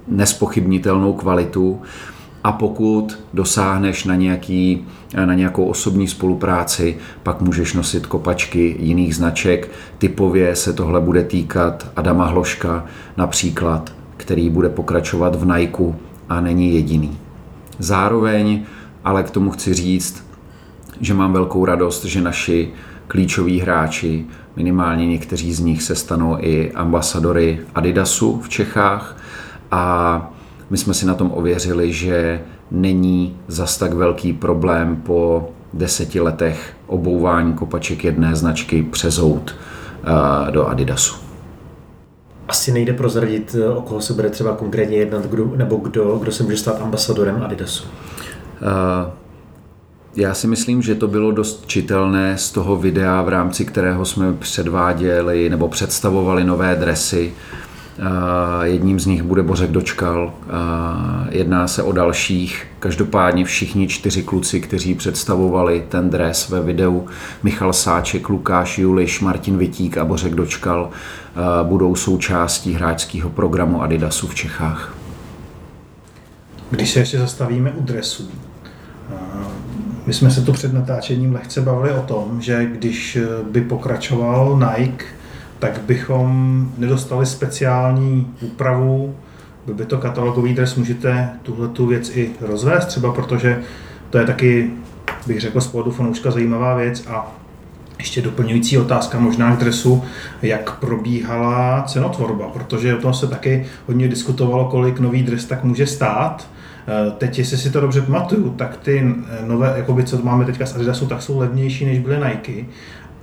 nespochybnitelnou 0.08 1.14
kvalitu 1.14 1.82
a 2.44 2.52
pokud 2.52 3.20
dosáhneš 3.34 4.06
na, 4.06 4.16
nějaký, 4.16 4.86
na 5.26 5.34
nějakou 5.34 5.66
osobní 5.66 6.08
spolupráci, 6.08 6.98
pak 7.24 7.42
můžeš 7.42 7.74
nosit 7.74 8.06
kopačky 8.06 8.76
jiných 8.80 9.16
značek. 9.16 9.72
Typově 9.98 10.56
se 10.56 10.74
tohle 10.74 11.02
bude 11.02 11.24
týkat 11.24 11.88
Adama 11.96 12.26
Hloška 12.26 12.86
například, 13.18 13.94
který 14.24 14.50
bude 14.50 14.70
pokračovat 14.70 15.36
v 15.36 15.46
Nike 15.46 15.94
a 16.30 16.42
není 16.42 16.74
jediný. 16.74 17.18
Zároveň 17.80 18.64
ale 19.04 19.24
k 19.24 19.32
tomu 19.32 19.52
chci 19.52 19.74
říct, 19.74 20.28
že 21.02 21.14
mám 21.14 21.34
velkou 21.34 21.66
radost, 21.66 22.06
že 22.06 22.22
naši 22.22 22.72
klíčoví 23.08 23.60
hráči, 23.60 24.26
minimálně 24.56 25.08
někteří 25.08 25.54
z 25.54 25.60
nich 25.60 25.84
se 25.84 25.96
stanou 25.96 26.38
i 26.40 26.72
ambasadory 26.72 27.60
Adidasu 27.76 28.42
v 28.42 28.50
Čechách 28.50 29.18
a 29.72 30.34
my 30.70 30.78
jsme 30.78 30.94
si 30.94 31.06
na 31.06 31.14
tom 31.16 31.32
ověřili, 31.34 31.94
že 31.94 32.42
není 32.72 33.38
zas 33.48 33.78
tak 33.78 33.94
velký 33.94 34.34
problém 34.34 34.96
po 34.96 35.50
deseti 35.74 36.20
letech 36.20 36.76
obouvání 36.88 37.54
kopaček 37.54 38.04
jedné 38.04 38.36
značky 38.36 38.84
přezout 38.84 39.56
eh, 39.56 40.52
do 40.52 40.68
Adidasu. 40.68 41.23
Asi 42.54 42.72
nejde 42.72 42.94
prozradit, 42.94 43.56
o 43.76 43.82
koho 43.82 44.02
se 44.02 44.14
bude 44.14 44.30
třeba 44.30 44.56
konkrétně 44.56 44.98
jednat, 44.98 45.26
kdo, 45.26 45.52
nebo 45.56 45.76
kdo, 45.76 46.18
kdo 46.18 46.32
se 46.32 46.44
může 46.44 46.58
stát 46.58 46.82
ambasadorem 46.82 47.42
Adidasu. 47.44 47.84
Eh, 48.62 49.12
já 50.16 50.34
si 50.34 50.48
myslím, 50.48 50.82
že 50.82 50.96
to 50.96 51.08
bylo 51.08 51.32
dost 51.32 51.64
čitelné 51.68 52.38
z 52.38 52.52
toho 52.52 52.78
videa, 52.78 53.22
v 53.22 53.30
rámci 53.30 53.66
kterého 53.66 54.06
jsme 54.06 54.34
předváděli 54.34 55.50
nebo 55.50 55.68
představovali 55.68 56.44
nové 56.44 56.76
dresy. 56.76 57.34
Eh, 57.34 57.73
jedním 58.64 59.00
z 59.00 59.06
nich 59.06 59.24
bude 59.24 59.44
Bořek 59.44 59.72
Dočkal. 59.72 60.34
Eh, 60.44 61.38
jedná 61.38 61.68
se 61.68 61.84
o 61.84 61.92
dalších. 61.92 62.68
Každopádně 62.80 63.46
všichni 63.46 63.88
čtyři 63.88 64.24
kluci, 64.24 64.62
kteří 64.62 64.96
představovali 64.96 65.86
ten 65.90 66.10
dres 66.10 66.50
ve 66.50 66.62
videu, 66.62 67.08
Michal 67.44 67.74
Sáček, 67.74 68.30
Lukáš 68.30 68.78
Juliš, 68.78 69.20
Martin 69.20 69.58
Vitík 69.58 69.98
a 69.98 70.06
Bořek 70.06 70.36
Dočkal, 70.36 70.90
budou 71.64 71.96
součástí 71.96 72.74
hráčského 72.74 73.30
programu 73.30 73.82
Adidasu 73.82 74.28
v 74.28 74.36
Čechách. 74.36 74.96
Když 76.70 76.92
se 76.92 77.00
ještě 77.00 77.18
zastavíme 77.18 77.72
u 77.72 77.84
dresů, 77.84 78.30
my 80.06 80.14
jsme 80.14 80.32
se 80.32 80.42
tu 80.42 80.54
před 80.54 80.74
natáčením 80.74 81.34
lehce 81.34 81.62
bavili 81.62 81.92
o 81.92 82.02
tom, 82.02 82.42
že 82.42 82.66
když 82.66 83.18
by 83.52 83.62
pokračoval 83.62 84.60
Nike, 84.60 85.06
tak 85.64 85.82
bychom 85.82 86.72
nedostali 86.78 87.26
speciální 87.26 88.28
úpravu, 88.42 89.16
byl 89.66 89.76
by 89.76 89.86
to 89.86 89.98
katalogový 89.98 90.54
dres, 90.54 90.76
můžete 90.76 91.30
tuhle 91.42 91.68
tu 91.68 91.88
věc 91.88 92.12
i 92.16 92.32
rozvést 92.42 92.86
třeba, 92.86 93.14
protože 93.14 93.62
to 94.10 94.18
je 94.18 94.26
taky, 94.26 94.72
bych 95.28 95.42
řekl, 95.42 95.62
z 95.62 95.68
pohledu 95.68 95.92
fanouška 95.92 96.32
zajímavá 96.32 96.76
věc 96.76 97.08
a 97.08 97.32
ještě 97.98 98.22
doplňující 98.22 98.78
otázka 98.78 99.20
možná 99.20 99.56
k 99.56 99.60
dresu, 99.60 100.04
jak 100.42 100.80
probíhala 100.80 101.84
cenotvorba, 101.88 102.48
protože 102.48 102.96
o 102.96 103.02
tom 103.02 103.14
se 103.14 103.28
taky 103.28 103.66
hodně 103.88 104.08
diskutovalo, 104.08 104.66
kolik 104.66 105.00
nový 105.00 105.24
dres 105.24 105.46
tak 105.46 105.64
může 105.64 105.88
stát. 105.88 106.48
Eh, 106.88 107.12
teď, 107.12 107.40
jestli 107.40 107.58
si 107.58 107.72
to 107.72 107.82
dobře 107.82 108.02
pamatuju, 108.02 108.50
tak 108.50 108.78
ty 108.78 109.16
nové, 109.48 109.74
jakoby, 109.78 110.04
co 110.04 110.18
máme 110.24 110.46
teďka 110.46 110.66
z 110.66 110.76
Adidasu, 110.76 111.08
tak 111.08 111.22
jsou 111.22 111.40
levnější, 111.40 111.86
než 111.86 112.00
byly 112.00 112.18
Nike. 112.18 112.66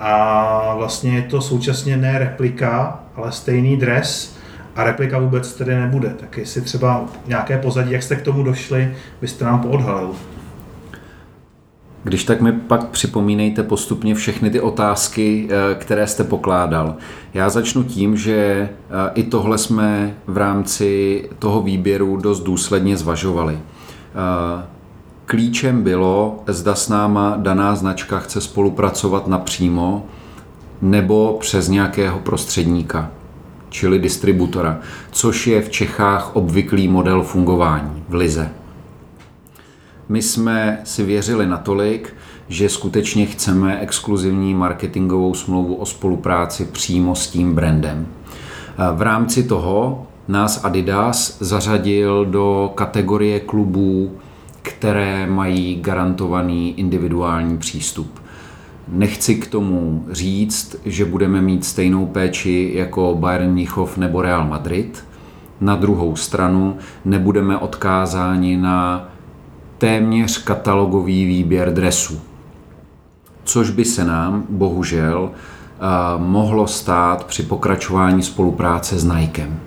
A 0.01 0.75
vlastně 0.75 1.17
je 1.17 1.23
to 1.23 1.41
současně 1.41 1.97
ne 1.97 2.19
replika, 2.19 3.01
ale 3.17 3.33
stejný 3.33 3.77
dres 3.77 4.37
a 4.77 4.85
replika 4.85 5.19
vůbec 5.19 5.55
tedy 5.55 5.75
nebude. 5.75 6.15
Tak 6.21 6.39
jestli 6.39 6.61
třeba 6.61 7.05
nějaké 7.27 7.59
pozadí, 7.59 7.93
jak 7.93 8.03
jste 8.03 8.17
k 8.17 8.23
tomu 8.23 8.43
došli, 8.43 8.95
byste 9.21 9.45
nám 9.45 9.61
poodhalil. 9.61 10.11
Když 12.05 12.25
tak 12.25 12.41
mi 12.41 12.53
pak 12.53 12.89
připomínejte 12.89 13.63
postupně 13.63 14.15
všechny 14.15 14.51
ty 14.51 14.61
otázky, 14.61 15.49
eh, 15.51 15.75
které 15.75 16.07
jste 16.07 16.25
pokládal. 16.25 16.97
Já 17.35 17.51
začnu 17.51 17.83
tím, 17.83 18.17
že 18.17 18.35
eh, 18.35 19.11
i 19.15 19.23
tohle 19.23 19.59
jsme 19.59 20.15
v 20.27 20.37
rámci 20.37 21.25
toho 21.39 21.63
výběru 21.63 22.17
dost 22.17 22.41
důsledně 22.41 22.97
zvažovali. 22.97 23.59
Klíčem 25.31 25.83
bylo, 25.83 26.43
zda 26.47 26.75
s 26.75 26.89
náma 26.89 27.35
daná 27.37 27.75
značka 27.75 28.19
chce 28.19 28.41
spolupracovat 28.41 29.27
napřímo 29.27 30.07
nebo 30.83 31.37
přes 31.41 31.69
nějakého 31.69 32.19
prostředníka, 32.19 33.11
čili 33.69 33.99
distributora, 33.99 34.79
což 35.11 35.47
je 35.47 35.63
v 35.63 35.71
Čechách 35.71 36.37
obvyklý 36.37 36.89
model 36.89 37.23
fungování 37.23 38.05
v 38.09 38.15
Lize. 38.15 38.51
My 40.09 40.23
jsme 40.23 40.81
si 40.85 41.05
věřili 41.05 41.47
natolik, 41.47 42.15
že 42.49 42.69
skutečně 42.69 43.27
chceme 43.27 43.81
exkluzivní 43.81 44.55
marketingovou 44.55 45.35
smlouvu 45.35 45.75
o 45.75 45.87
spolupráci 45.87 46.65
přímo 46.65 47.15
s 47.15 47.29
tím 47.29 47.55
brandem. 47.55 48.07
V 48.95 49.03
rámci 49.03 49.43
toho 49.43 50.07
nás 50.29 50.65
Adidas 50.65 51.37
zařadil 51.41 52.25
do 52.25 52.73
kategorie 52.75 53.41
klubů, 53.41 54.11
které 54.63 55.27
mají 55.27 55.81
garantovaný 55.81 56.79
individuální 56.79 57.59
přístup. 57.59 58.21
Nechci 58.89 59.35
k 59.35 59.47
tomu 59.47 60.05
říct, 60.11 60.77
že 60.85 61.05
budeme 61.05 61.41
mít 61.43 61.65
stejnou 61.65 62.07
péči 62.07 62.73
jako 62.75 63.17
Bayern 63.21 63.53
Mnichov 63.53 63.97
nebo 63.97 64.23
Real 64.23 64.45
Madrid. 64.45 65.05
Na 65.61 65.77
druhou 65.77 66.17
stranu 66.17 66.77
nebudeme 67.05 67.59
odkázáni 67.59 68.57
na 68.57 69.09
téměř 69.79 70.45
katalogový 70.45 71.25
výběr 71.25 71.75
dresů. 71.75 72.21
Což 73.45 73.71
by 73.71 73.85
se 73.85 74.05
nám, 74.05 74.45
bohužel, 74.49 75.31
eh, 75.35 75.85
mohlo 76.19 76.67
stát 76.67 77.25
při 77.25 77.43
pokračování 77.43 78.23
spolupráce 78.23 78.99
s 78.99 79.05
Nikem. 79.05 79.61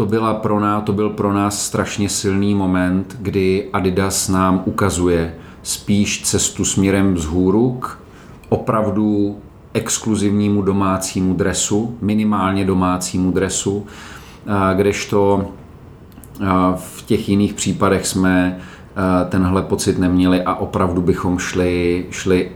To, 0.00 0.06
byla 0.06 0.34
pro 0.34 0.60
nás, 0.60 0.82
to 0.84 0.92
byl 0.92 1.10
pro 1.10 1.32
nás 1.32 1.66
strašně 1.66 2.08
silný 2.08 2.54
moment, 2.54 3.16
kdy 3.20 3.68
Adidas 3.72 4.28
nám 4.28 4.62
ukazuje 4.64 5.34
spíš 5.62 6.22
cestu 6.22 6.64
směrem 6.64 7.14
vzhůru 7.14 7.78
k 7.80 7.98
opravdu 8.48 9.36
exkluzivnímu 9.74 10.62
domácímu 10.62 11.34
dresu, 11.34 11.96
minimálně 12.00 12.64
domácímu 12.64 13.30
dresu, 13.30 13.86
kdežto 14.74 15.46
v 16.76 17.02
těch 17.06 17.28
jiných 17.28 17.54
případech 17.54 18.06
jsme 18.06 18.58
tenhle 19.28 19.62
pocit 19.62 19.98
neměli 19.98 20.42
a 20.42 20.54
opravdu 20.54 21.02
bychom 21.02 21.38
šli, 21.38 22.06
šli 22.10 22.52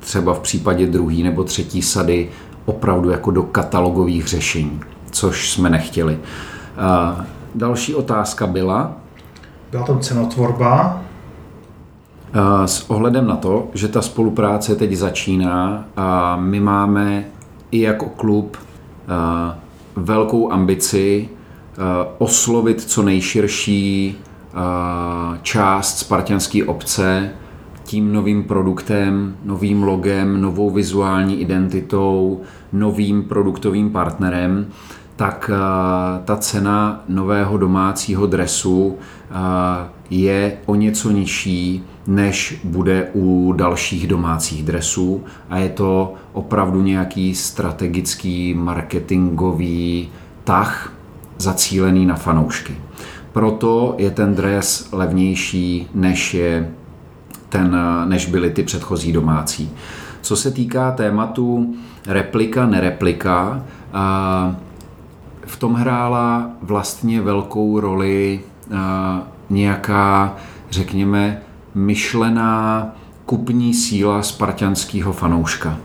třeba 0.00 0.34
v 0.34 0.40
případě 0.40 0.86
druhý 0.86 1.22
nebo 1.22 1.44
třetí 1.44 1.82
sady 1.82 2.28
opravdu 2.64 3.10
jako 3.10 3.30
do 3.30 3.42
katalogových 3.42 4.26
řešení, 4.26 4.80
což 5.10 5.50
jsme 5.50 5.70
nechtěli. 5.70 6.18
Další 7.54 7.94
otázka 7.94 8.46
byla? 8.46 8.92
Byla 9.70 9.82
to 9.82 9.98
cenotvorba. 9.98 11.02
S 12.64 12.90
ohledem 12.90 13.26
na 13.26 13.36
to, 13.36 13.68
že 13.74 13.88
ta 13.88 14.02
spolupráce 14.02 14.76
teď 14.76 14.92
začíná 14.92 15.84
a 15.96 16.36
my 16.36 16.60
máme 16.60 17.24
i 17.70 17.80
jako 17.80 18.06
klub 18.06 18.56
velkou 19.96 20.52
ambici 20.52 21.28
oslovit 22.18 22.80
co 22.80 23.02
nejširší 23.02 24.16
část 25.42 25.98
spartianské 25.98 26.64
obce 26.64 27.30
tím 27.84 28.12
novým 28.12 28.44
produktem, 28.44 29.36
novým 29.44 29.82
logem, 29.82 30.40
novou 30.40 30.70
vizuální 30.70 31.40
identitou, 31.40 32.40
novým 32.72 33.22
produktovým 33.22 33.90
partnerem, 33.90 34.66
tak 35.16 35.50
ta 36.24 36.36
cena 36.36 37.00
nového 37.08 37.58
domácího 37.58 38.26
dresu 38.26 38.98
je 40.10 40.56
o 40.66 40.74
něco 40.74 41.10
nižší, 41.10 41.84
než 42.06 42.60
bude 42.64 43.08
u 43.14 43.52
dalších 43.56 44.06
domácích 44.06 44.62
dresů 44.62 45.24
a 45.50 45.58
je 45.58 45.68
to 45.68 46.14
opravdu 46.32 46.82
nějaký 46.82 47.34
strategický 47.34 48.54
marketingový 48.54 50.08
tah 50.44 50.92
zacílený 51.38 52.06
na 52.06 52.14
fanoušky. 52.14 52.76
Proto 53.32 53.94
je 53.98 54.10
ten 54.10 54.34
dres 54.34 54.88
levnější, 54.92 55.88
než, 55.94 56.34
je 56.34 56.70
ten, 57.48 57.76
než 58.04 58.26
byly 58.26 58.50
ty 58.50 58.62
předchozí 58.62 59.12
domácí. 59.12 59.70
Co 60.20 60.36
se 60.36 60.50
týká 60.50 60.90
tématu 60.90 61.74
replika, 62.06 62.66
nereplika, 62.66 63.64
v 65.46 65.56
tom 65.56 65.74
hrála 65.74 66.50
vlastně 66.62 67.20
velkou 67.20 67.80
roli 67.80 68.40
nějaká, 69.50 70.36
řekněme, 70.70 71.42
myšlená 71.74 72.86
kupní 73.26 73.74
síla 73.74 74.22
spartianského 74.22 75.12
fanouška. 75.12 75.78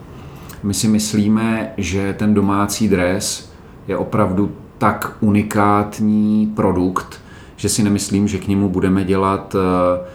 My 0.64 0.74
si 0.74 0.88
myslíme, 0.88 1.74
že 1.78 2.14
ten 2.14 2.34
domácí 2.34 2.90
dres 2.90 3.52
je 3.88 3.98
opravdu 3.98 4.52
tak 4.78 5.18
unikátní 5.20 6.52
produkt, 6.56 7.20
že 7.56 7.70
si 7.70 7.84
nemyslím, 7.84 8.28
že 8.28 8.38
k 8.38 8.48
němu 8.48 8.70
budeme 8.70 9.04
dělat 9.04 9.56
eh, 9.56 10.08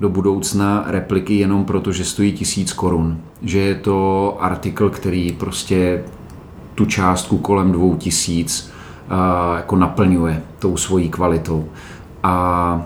do 0.00 0.08
budoucna 0.08 0.84
repliky 0.86 1.34
jenom 1.34 1.64
proto, 1.64 1.92
že 1.92 2.04
stojí 2.04 2.32
tisíc 2.32 2.72
korun. 2.72 3.20
Že 3.42 3.58
je 3.58 3.74
to 3.74 4.36
artikl, 4.40 4.90
který 4.90 5.32
prostě 5.32 6.04
tu 6.74 6.86
částku 6.86 7.38
kolem 7.38 7.72
dvou 7.72 7.96
tisíc 7.96 8.70
eh, 8.72 8.77
jako 9.56 9.76
naplňuje 9.76 10.42
tou 10.58 10.76
svojí 10.76 11.08
kvalitou. 11.08 11.68
A 12.22 12.82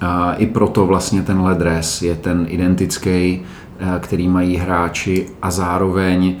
a 0.00 0.34
I 0.34 0.46
proto 0.46 0.86
vlastně 0.86 1.22
tenhle 1.22 1.54
dres 1.54 2.02
je 2.02 2.14
ten 2.14 2.46
identický, 2.48 3.42
eh, 3.78 4.00
který 4.00 4.28
mají 4.28 4.56
hráči 4.56 5.26
a 5.42 5.50
zároveň 5.50 6.36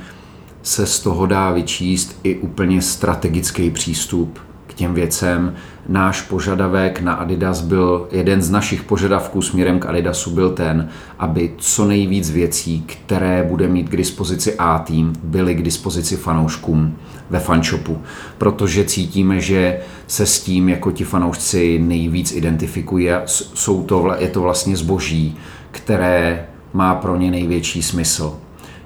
se 0.62 0.86
z 0.86 1.00
toho 1.00 1.26
dá 1.26 1.50
vyčíst 1.50 2.20
i 2.22 2.36
úplně 2.36 2.82
strategický 2.82 3.70
přístup 3.70 4.38
těm 4.74 4.94
věcem. 4.94 5.54
Náš 5.88 6.22
požadavek 6.22 7.00
na 7.00 7.14
Adidas 7.14 7.60
byl, 7.60 8.08
jeden 8.10 8.42
z 8.42 8.50
našich 8.50 8.82
požadavků 8.82 9.42
směrem 9.42 9.80
k 9.80 9.86
Adidasu 9.86 10.30
byl 10.30 10.50
ten, 10.50 10.88
aby 11.18 11.54
co 11.58 11.84
nejvíc 11.84 12.30
věcí, 12.30 12.84
které 12.86 13.46
bude 13.48 13.68
mít 13.68 13.88
k 13.88 13.96
dispozici 13.96 14.54
A 14.54 14.78
tým, 14.78 15.12
byly 15.22 15.54
k 15.54 15.62
dispozici 15.62 16.16
fanouškům 16.16 16.96
ve 17.30 17.40
fanshopu, 17.40 17.98
protože 18.38 18.84
cítíme, 18.84 19.40
že 19.40 19.80
se 20.06 20.26
s 20.26 20.40
tím 20.42 20.68
jako 20.68 20.90
ti 20.90 21.04
fanoušci 21.04 21.78
nejvíc 21.78 22.32
identifikují 22.32 23.08
jsou 23.26 23.82
to, 23.82 24.14
je 24.18 24.28
to 24.28 24.40
vlastně 24.40 24.76
zboží, 24.76 25.36
které 25.70 26.46
má 26.72 26.94
pro 26.94 27.16
ně 27.16 27.30
největší 27.30 27.82
smysl. 27.82 28.34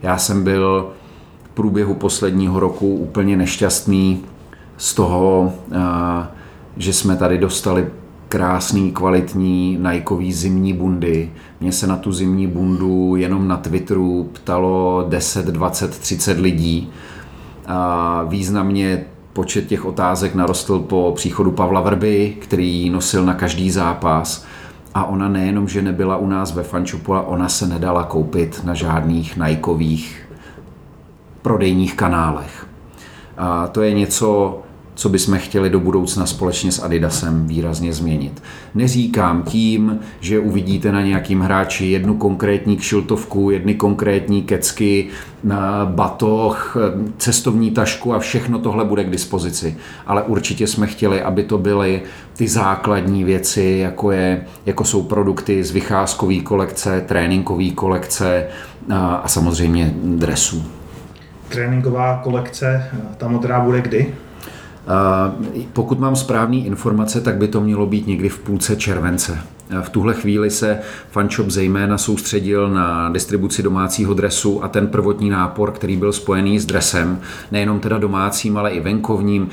Já 0.02 0.18
jsem 0.18 0.45
byl 0.45 0.90
v 1.45 1.49
průběhu 1.54 1.95
posledního 1.95 2.61
roku 2.61 2.95
úplně 2.95 3.37
nešťastný 3.37 4.25
z 4.78 4.94
toho, 4.94 5.52
že 6.76 6.92
jsme 6.92 7.16
tady 7.16 7.38
dostali 7.38 7.87
krásný, 8.28 8.92
kvalitní 8.92 9.78
Nikeový 9.90 10.32
zimní 10.32 10.73
bundy. 10.73 11.30
Mně 11.61 11.73
se 11.73 11.87
na 11.87 11.97
tu 11.97 12.12
zimní 12.12 12.47
bundu 12.47 13.16
jenom 13.16 13.49
na 13.49 13.56
Twitteru 13.56 14.30
ptalo 14.32 15.04
10, 15.08 15.47
20, 15.47 15.99
30 15.99 16.38
lidí. 16.38 16.90
A 17.66 18.22
významně 18.29 19.05
počet 19.33 19.66
těch 19.66 19.85
otázek 19.85 20.35
narostl 20.35 20.79
po 20.79 21.12
příchodu 21.16 21.50
Pavla 21.50 21.81
Vrby, 21.81 22.37
který 22.40 22.83
ji 22.83 22.90
nosil 22.90 23.24
na 23.24 23.35
každý 23.35 23.70
zápas. 23.70 24.44
A 24.94 25.05
ona 25.05 25.29
nejenom, 25.29 25.68
že 25.68 25.83
nebyla 25.83 26.16
u 26.16 26.26
nás 26.26 26.55
ve 26.55 26.62
fančupu, 26.62 27.14
ale 27.14 27.22
ona 27.22 27.48
se 27.48 27.66
nedala 27.66 28.05
koupit 28.05 28.61
na 28.64 28.74
žádných 28.74 29.37
Nikeových 29.37 30.29
prodejních 31.42 31.94
kanálech. 31.94 32.66
A 33.38 33.66
to 33.66 33.83
je 33.83 33.94
něco, 33.94 34.61
co 34.98 35.08
bychom 35.08 35.38
chtěli 35.38 35.70
do 35.70 35.80
budoucna 35.80 36.26
společně 36.26 36.72
s 36.72 36.82
Adidasem 36.82 37.46
výrazně 37.46 37.92
změnit. 37.92 38.42
Neříkám 38.74 39.42
tím, 39.42 39.98
že 40.20 40.38
uvidíte 40.38 40.92
na 40.92 41.02
nějakým 41.02 41.40
hráči 41.40 41.87
jednu 41.87 42.14
konkrétní 42.14 42.76
kšiltovku, 42.76 43.50
jedny 43.50 43.74
konkrétní 43.74 44.42
kecky, 44.42 45.08
batoh, 45.84 46.76
cestovní 47.18 47.70
tašku 47.70 48.14
a 48.14 48.18
všechno 48.18 48.58
tohle 48.58 48.84
bude 48.84 49.04
k 49.04 49.11
dispozici. 49.11 49.76
Ale 50.06 50.22
určitě 50.22 50.66
jsme 50.66 50.87
chtěli, 50.87 51.22
aby 51.22 51.42
to 51.42 51.58
byly 51.58 52.02
ty 52.37 52.48
základní 52.48 53.24
věci, 53.24 53.78
jako, 53.80 54.11
je, 54.11 54.44
jako 54.66 54.84
jsou 54.84 55.02
produkty 55.02 55.64
z 55.64 55.70
vycházkové 55.70 56.40
kolekce, 56.40 57.00
tréninkové 57.00 57.70
kolekce 57.70 58.46
a, 58.90 59.14
a 59.14 59.28
samozřejmě 59.28 59.94
dresů. 59.94 60.64
Tréninková 61.48 62.20
kolekce, 62.24 62.90
ta 63.16 63.28
modrá 63.28 63.61
bude 63.61 63.80
kdy? 63.80 64.14
Pokud 65.72 65.98
mám 65.98 66.16
správné 66.16 66.57
informace, 66.57 67.20
tak 67.20 67.37
by 67.37 67.48
to 67.48 67.61
mělo 67.61 67.87
být 67.87 68.07
někdy 68.07 68.29
v 68.29 68.38
půlce 68.38 68.77
července. 68.77 69.38
V 69.83 69.90
tuhle 69.90 70.14
chvíli 70.14 70.51
se 70.51 70.79
fanshop 71.11 71.51
zejména 71.51 71.98
soustředil 71.98 72.70
na 72.70 73.11
distribuci 73.11 73.62
domácího 73.62 74.14
dresu 74.14 74.64
a 74.64 74.68
ten 74.68 74.87
prvotní 74.87 75.31
nápor, 75.31 75.72
který 75.72 75.96
byl 75.96 76.12
spojený 76.12 76.59
s 76.59 76.66
dresem, 76.66 77.20
nejenom 77.53 77.81
teda 77.81 77.98
domácím, 77.98 78.57
ale 78.57 78.70
i 78.70 78.81
venkovním. 78.81 79.48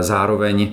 Zároveň 0.00 0.68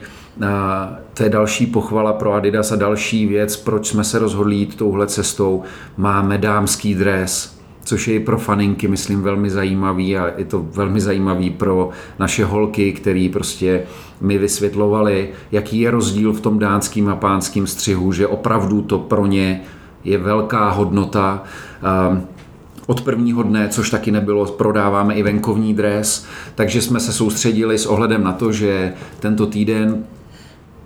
to 1.13 1.23
je 1.23 1.29
další 1.29 1.65
pochvala 1.65 2.13
pro 2.13 2.33
Adidas 2.33 2.71
a 2.71 2.75
další 2.75 3.25
věc, 3.25 3.57
proč 3.57 3.87
jsme 3.87 4.03
se 4.03 4.19
rozhodli 4.19 4.55
jít 4.55 4.75
touhle 4.75 5.07
cestou. 5.07 5.63
Máme 5.97 6.37
dámský 6.37 6.95
dres, 6.95 7.56
což 7.87 8.07
je 8.07 8.13
i 8.13 8.19
pro 8.19 8.37
faninky, 8.37 8.87
myslím, 8.87 9.21
velmi 9.21 9.49
zajímavý 9.49 10.17
a 10.17 10.31
je 10.37 10.45
to 10.45 10.65
velmi 10.71 11.01
zajímavý 11.01 11.49
pro 11.49 11.89
naše 12.19 12.45
holky, 12.45 12.91
který 12.91 13.29
prostě 13.29 13.83
mi 14.21 14.37
vysvětlovali, 14.37 15.29
jaký 15.51 15.79
je 15.79 15.91
rozdíl 15.91 16.33
v 16.33 16.41
tom 16.41 16.59
dánským 16.59 17.09
a 17.09 17.15
pánským 17.15 17.67
střihu, 17.67 18.11
že 18.11 18.27
opravdu 18.27 18.81
to 18.81 18.99
pro 18.99 19.25
ně 19.25 19.61
je 20.03 20.17
velká 20.17 20.69
hodnota. 20.69 21.43
Ehm, 21.83 22.27
od 22.87 23.01
prvního 23.01 23.43
dne, 23.43 23.69
což 23.69 23.89
taky 23.89 24.11
nebylo, 24.11 24.45
prodáváme 24.45 25.13
i 25.13 25.23
venkovní 25.23 25.73
dres, 25.73 26.25
takže 26.55 26.81
jsme 26.81 26.99
se 26.99 27.13
soustředili 27.13 27.77
s 27.77 27.85
ohledem 27.85 28.23
na 28.23 28.31
to, 28.31 28.51
že 28.51 28.93
tento 29.19 29.45
týden 29.45 30.03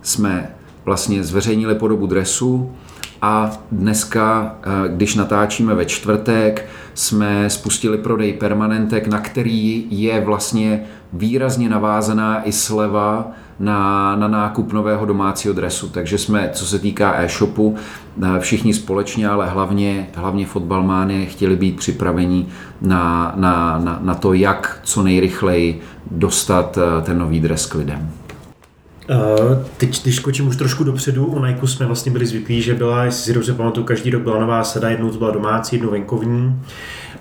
jsme 0.01 0.49
vlastně 0.85 1.23
zveřejnili 1.23 1.75
podobu 1.75 2.07
dresu, 2.07 2.71
a 3.21 3.51
dneska, 3.71 4.55
eh, 4.63 4.69
když 4.87 5.15
natáčíme 5.15 5.75
ve 5.75 5.85
čtvrtek, 5.85 6.69
jsme 6.93 7.49
spustili 7.49 7.97
prodej 7.97 8.33
permanentek, 8.33 9.07
na 9.07 9.19
který 9.19 9.85
je 9.89 10.21
vlastně 10.21 10.83
výrazně 11.13 11.69
navázaná 11.69 12.47
i 12.47 12.51
sleva 12.51 13.31
na, 13.59 14.15
na 14.15 14.27
nákup 14.27 14.73
nového 14.73 15.05
domácího 15.05 15.53
dresu. 15.53 15.89
Takže 15.89 16.17
jsme, 16.17 16.49
co 16.53 16.65
se 16.65 16.79
týká 16.79 17.13
e-shopu, 17.17 17.75
eh, 18.23 18.39
všichni 18.39 18.73
společně, 18.73 19.29
ale 19.29 19.49
hlavně, 19.49 20.07
hlavně 20.15 20.45
fotbalmány 20.45 21.25
chtěli 21.25 21.55
být 21.55 21.77
připraveni 21.77 22.47
na, 22.81 23.33
na, 23.35 23.79
na, 23.83 23.99
na 24.01 24.15
to, 24.15 24.33
jak 24.33 24.79
co 24.83 25.03
nejrychleji 25.03 25.81
dostat 26.11 26.77
eh, 26.77 27.01
ten 27.01 27.19
nový 27.19 27.39
dres 27.39 27.65
k 27.65 27.75
lidem. 27.75 28.09
Uh, 29.11 29.57
teď, 29.77 30.03
když 30.03 30.15
skočím 30.15 30.47
už 30.47 30.55
trošku 30.55 30.83
dopředu, 30.83 31.25
u 31.25 31.45
Nike 31.45 31.67
jsme 31.67 31.85
vlastně 31.85 32.11
byli 32.11 32.25
zvyklí, 32.25 32.61
že 32.61 32.73
byla, 32.73 33.03
jestli 33.03 33.23
si 33.23 33.33
dobře 33.33 33.53
pamatuju, 33.53 33.85
každý 33.85 34.09
rok 34.09 34.21
byla 34.21 34.39
nová 34.39 34.63
sada, 34.63 34.89
jednou 34.89 35.09
to 35.09 35.17
byla 35.17 35.31
domácí, 35.31 35.75
jednou 35.75 35.91
venkovní, 35.91 36.61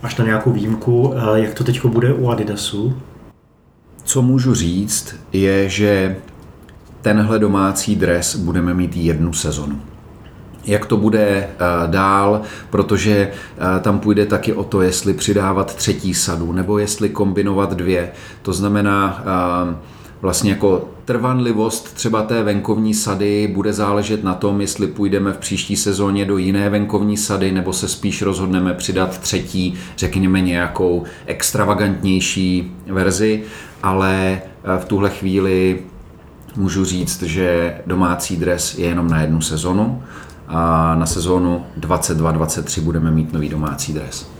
až 0.02 0.16
na 0.16 0.24
nějakou 0.24 0.52
výjimku. 0.52 1.02
Uh, 1.02 1.34
jak 1.34 1.54
to 1.54 1.64
teď 1.64 1.84
bude 1.84 2.12
u 2.12 2.28
Adidasu? 2.28 2.96
Co 4.04 4.22
můžu 4.22 4.54
říct, 4.54 5.16
je, 5.32 5.68
že 5.68 6.16
tenhle 7.02 7.38
domácí 7.38 7.96
dres 7.96 8.36
budeme 8.36 8.74
mít 8.74 8.96
jednu 8.96 9.32
sezonu 9.32 9.80
jak 10.64 10.86
to 10.86 10.96
bude 10.96 11.48
dál, 11.86 12.40
protože 12.70 13.30
tam 13.80 14.00
půjde 14.00 14.26
taky 14.26 14.52
o 14.52 14.64
to, 14.64 14.82
jestli 14.82 15.14
přidávat 15.14 15.74
třetí 15.74 16.14
sadu 16.14 16.52
nebo 16.52 16.78
jestli 16.78 17.08
kombinovat 17.08 17.74
dvě. 17.74 18.10
To 18.42 18.52
znamená, 18.52 19.24
vlastně 20.20 20.50
jako 20.50 20.88
trvanlivost 21.10 21.94
třeba 21.94 22.22
té 22.22 22.42
venkovní 22.42 22.94
sady 22.94 23.48
bude 23.54 23.72
záležet 23.72 24.24
na 24.24 24.34
tom, 24.34 24.60
jestli 24.60 24.86
půjdeme 24.86 25.32
v 25.32 25.38
příští 25.38 25.76
sezóně 25.76 26.24
do 26.24 26.36
jiné 26.36 26.70
venkovní 26.70 27.16
sady, 27.16 27.52
nebo 27.52 27.72
se 27.72 27.88
spíš 27.88 28.22
rozhodneme 28.22 28.74
přidat 28.74 29.18
třetí, 29.18 29.74
řekněme 29.96 30.40
nějakou 30.40 31.04
extravagantnější 31.26 32.72
verzi, 32.86 33.42
ale 33.82 34.42
eh, 34.42 34.78
v 34.78 34.84
tuhle 34.84 35.10
chvíli 35.10 35.80
můžu 36.56 36.84
říct, 36.84 37.22
že 37.22 37.76
domácí 37.86 38.36
dres 38.36 38.78
je 38.78 38.86
jenom 38.86 39.08
na 39.08 39.20
jednu 39.20 39.40
sezonu 39.40 40.02
a 40.48 40.94
na 40.94 41.06
sezónu 41.06 41.66
22-23 41.80 42.80
budeme 42.80 43.10
mít 43.10 43.32
nový 43.32 43.48
domácí 43.48 43.92
dres. 43.92 44.39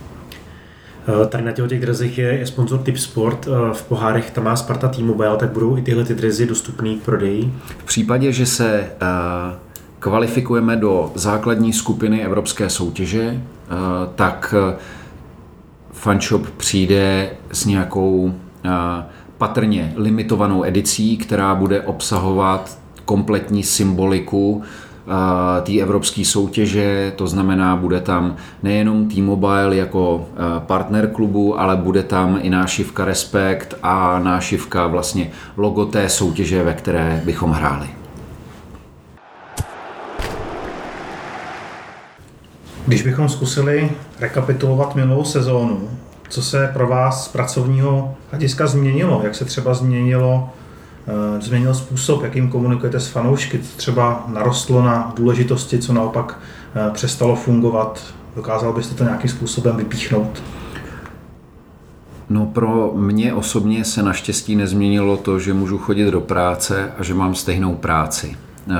Eh, 1.07 1.27
tady 1.27 1.43
na 1.43 1.51
těch 1.51 1.81
drezech 1.81 2.17
je, 2.17 2.33
je 2.33 2.45
sponzor 2.45 2.79
Tip 2.79 2.97
Sport. 2.97 3.47
Eh, 3.47 3.73
v 3.73 3.83
pohárech 3.83 4.31
tam 4.31 4.43
má 4.43 4.55
Sparta 4.55 4.87
T-Mobile, 4.87 5.37
tak 5.37 5.49
budou 5.49 5.77
i 5.77 5.81
tyhle 5.81 6.03
ty 6.03 6.15
drezy 6.15 6.45
dostupné 6.45 6.95
k 6.95 7.01
prodeji. 7.01 7.53
V 7.77 7.83
případě, 7.83 8.31
že 8.31 8.45
se 8.45 8.79
eh, 8.79 9.55
kvalifikujeme 9.99 10.75
do 10.75 11.11
základní 11.15 11.73
skupiny 11.73 12.25
evropské 12.25 12.69
soutěže, 12.69 13.41
tak 14.15 14.55
fanshop 15.91 16.49
přijde 16.49 17.29
s 17.51 17.65
nějakou 17.65 18.33
patrně 19.37 19.93
limitovanou 19.95 20.63
edicí, 20.65 21.17
která 21.17 21.55
bude 21.55 21.81
obsahovat 21.81 22.77
kompletní 23.05 23.63
symboliku 23.63 24.63
té 25.63 25.79
evropské 25.79 26.25
soutěže, 26.25 27.13
to 27.15 27.27
znamená, 27.27 27.75
bude 27.75 27.99
tam 27.99 28.35
nejenom 28.63 29.09
T-Mobile 29.09 29.75
jako 29.75 30.25
partner 30.59 31.07
klubu, 31.07 31.59
ale 31.59 31.75
bude 31.75 32.03
tam 32.03 32.39
i 32.41 32.49
nášivka 32.49 33.05
Respekt 33.05 33.73
a 33.83 34.19
nášivka 34.19 34.87
vlastně 34.87 35.31
logo 35.57 35.85
té 35.85 36.09
soutěže, 36.09 36.63
ve 36.63 36.73
které 36.73 37.21
bychom 37.25 37.51
hráli. 37.51 37.87
Když 42.87 43.01
bychom 43.01 43.29
zkusili 43.29 43.91
rekapitulovat 44.19 44.95
minulou 44.95 45.23
sezónu, 45.23 45.89
co 46.29 46.41
se 46.41 46.69
pro 46.73 46.87
vás 46.87 47.25
z 47.25 47.27
pracovního 47.27 48.15
hlediska 48.31 48.67
změnilo? 48.67 49.21
Jak 49.23 49.35
se 49.35 49.45
třeba 49.45 49.73
změnilo 49.73 50.49
změnil 51.39 51.73
způsob, 51.73 52.23
jakým 52.23 52.49
komunikujete 52.49 52.99
s 52.99 53.07
fanoušky, 53.07 53.59
co 53.59 53.77
třeba 53.77 54.25
narostlo 54.27 54.81
na 54.81 55.13
důležitosti, 55.15 55.79
co 55.79 55.93
naopak 55.93 56.39
eh, 56.75 56.91
přestalo 56.93 57.35
fungovat. 57.35 58.13
Dokázal 58.35 58.73
byste 58.73 58.95
to 58.95 59.03
nějakým 59.03 59.29
způsobem 59.29 59.75
vypíchnout? 59.77 60.43
No 62.29 62.45
pro 62.45 62.93
mě 62.95 63.33
osobně 63.33 63.83
se 63.85 64.03
naštěstí 64.03 64.55
nezměnilo 64.55 65.17
to, 65.17 65.39
že 65.39 65.53
můžu 65.53 65.77
chodit 65.77 66.11
do 66.11 66.21
práce 66.21 66.91
a 66.97 67.03
že 67.03 67.13
mám 67.13 67.35
stejnou 67.35 67.75
práci. 67.75 68.35
Eh, 68.69 68.75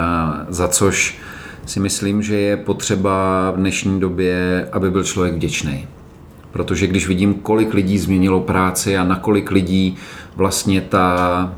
za 0.50 0.68
což 0.68 1.18
si 1.66 1.80
myslím, 1.80 2.22
že 2.22 2.36
je 2.36 2.58
potřeba 2.58 3.52
v 3.52 3.56
dnešní 3.56 4.00
době, 4.00 4.68
aby 4.72 4.92
byl 4.92 5.04
člověk 5.04 5.36
vděčný. 5.36 5.88
Protože 6.52 6.88
když 6.88 7.08
vidím, 7.08 7.34
kolik 7.34 7.74
lidí 7.74 7.98
změnilo 7.98 8.40
práci 8.40 8.98
a 8.98 9.04
na 9.04 9.16
kolik 9.16 9.52
lidí 9.52 9.96
vlastně 10.36 10.82
ta 10.82 11.56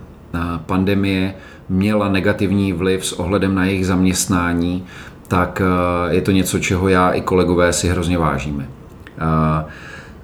pandemie 0.65 1.33
měla 1.69 2.09
negativní 2.09 2.73
vliv 2.73 3.05
s 3.05 3.13
ohledem 3.13 3.55
na 3.55 3.65
jejich 3.65 3.87
zaměstnání, 3.87 4.85
tak 5.27 5.61
eh, 5.61 6.13
je 6.15 6.21
to 6.21 6.31
něco, 6.31 6.59
čeho 6.59 6.87
já 6.87 7.09
i 7.09 7.21
kolegové 7.21 7.73
si 7.73 7.87
hrozně 7.87 8.17
vážíme. 8.17 8.67
Eh, 9.17 9.65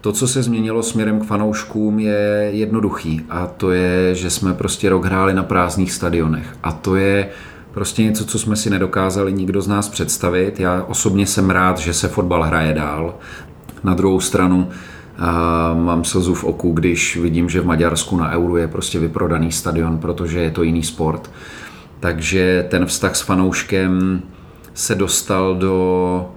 to, 0.02 0.12
co 0.12 0.28
se 0.28 0.44
změnilo 0.44 0.84
směrem 0.84 1.20
k 1.20 1.26
fanouškům, 1.26 2.00
je 2.00 2.50
jednoduchý 2.54 3.22
a 3.30 3.48
to 3.48 3.72
je, 3.72 4.16
že 4.16 4.30
jsme 4.30 4.54
prostě 4.54 4.90
rok 4.90 5.06
hráli 5.06 5.34
na 5.34 5.44
prázdných 5.44 5.92
stadionech 5.92 6.56
a 6.64 6.72
to 6.72 6.96
je 6.96 7.30
prostě 7.72 8.04
něco, 8.04 8.26
co 8.26 8.40
jsme 8.40 8.56
si 8.56 8.70
nedokázali 8.70 9.34
nikdo 9.34 9.62
z 9.62 9.68
nás 9.68 9.90
představit. 9.90 10.60
Já 10.60 10.84
osobně 10.88 11.26
jsem 11.26 11.50
rád, 11.50 11.78
že 11.78 11.94
se 11.94 12.08
fotbal 12.08 12.44
hraje 12.44 12.74
dál. 12.74 13.16
Na 13.84 13.94
druhou 13.94 14.20
stranu 14.20 14.70
mám 15.74 16.04
slzu 16.04 16.34
v 16.34 16.44
oku, 16.44 16.72
když 16.72 17.18
vidím, 17.18 17.50
že 17.50 17.62
v 17.62 17.66
Maďarsku 17.66 18.18
na 18.18 18.32
Euro 18.32 18.58
je 18.58 18.68
prostě 18.68 19.00
vyprodaný 19.00 19.52
stadion, 19.52 19.98
protože 19.98 20.40
je 20.40 20.52
to 20.52 20.64
jiný 20.64 20.84
sport. 20.84 21.32
Takže 22.00 22.66
ten 22.70 22.86
vztah 22.86 23.16
s 23.16 23.22
fanouškem 23.22 24.22
se 24.74 24.96
dostal 24.96 25.56
do 25.56 26.32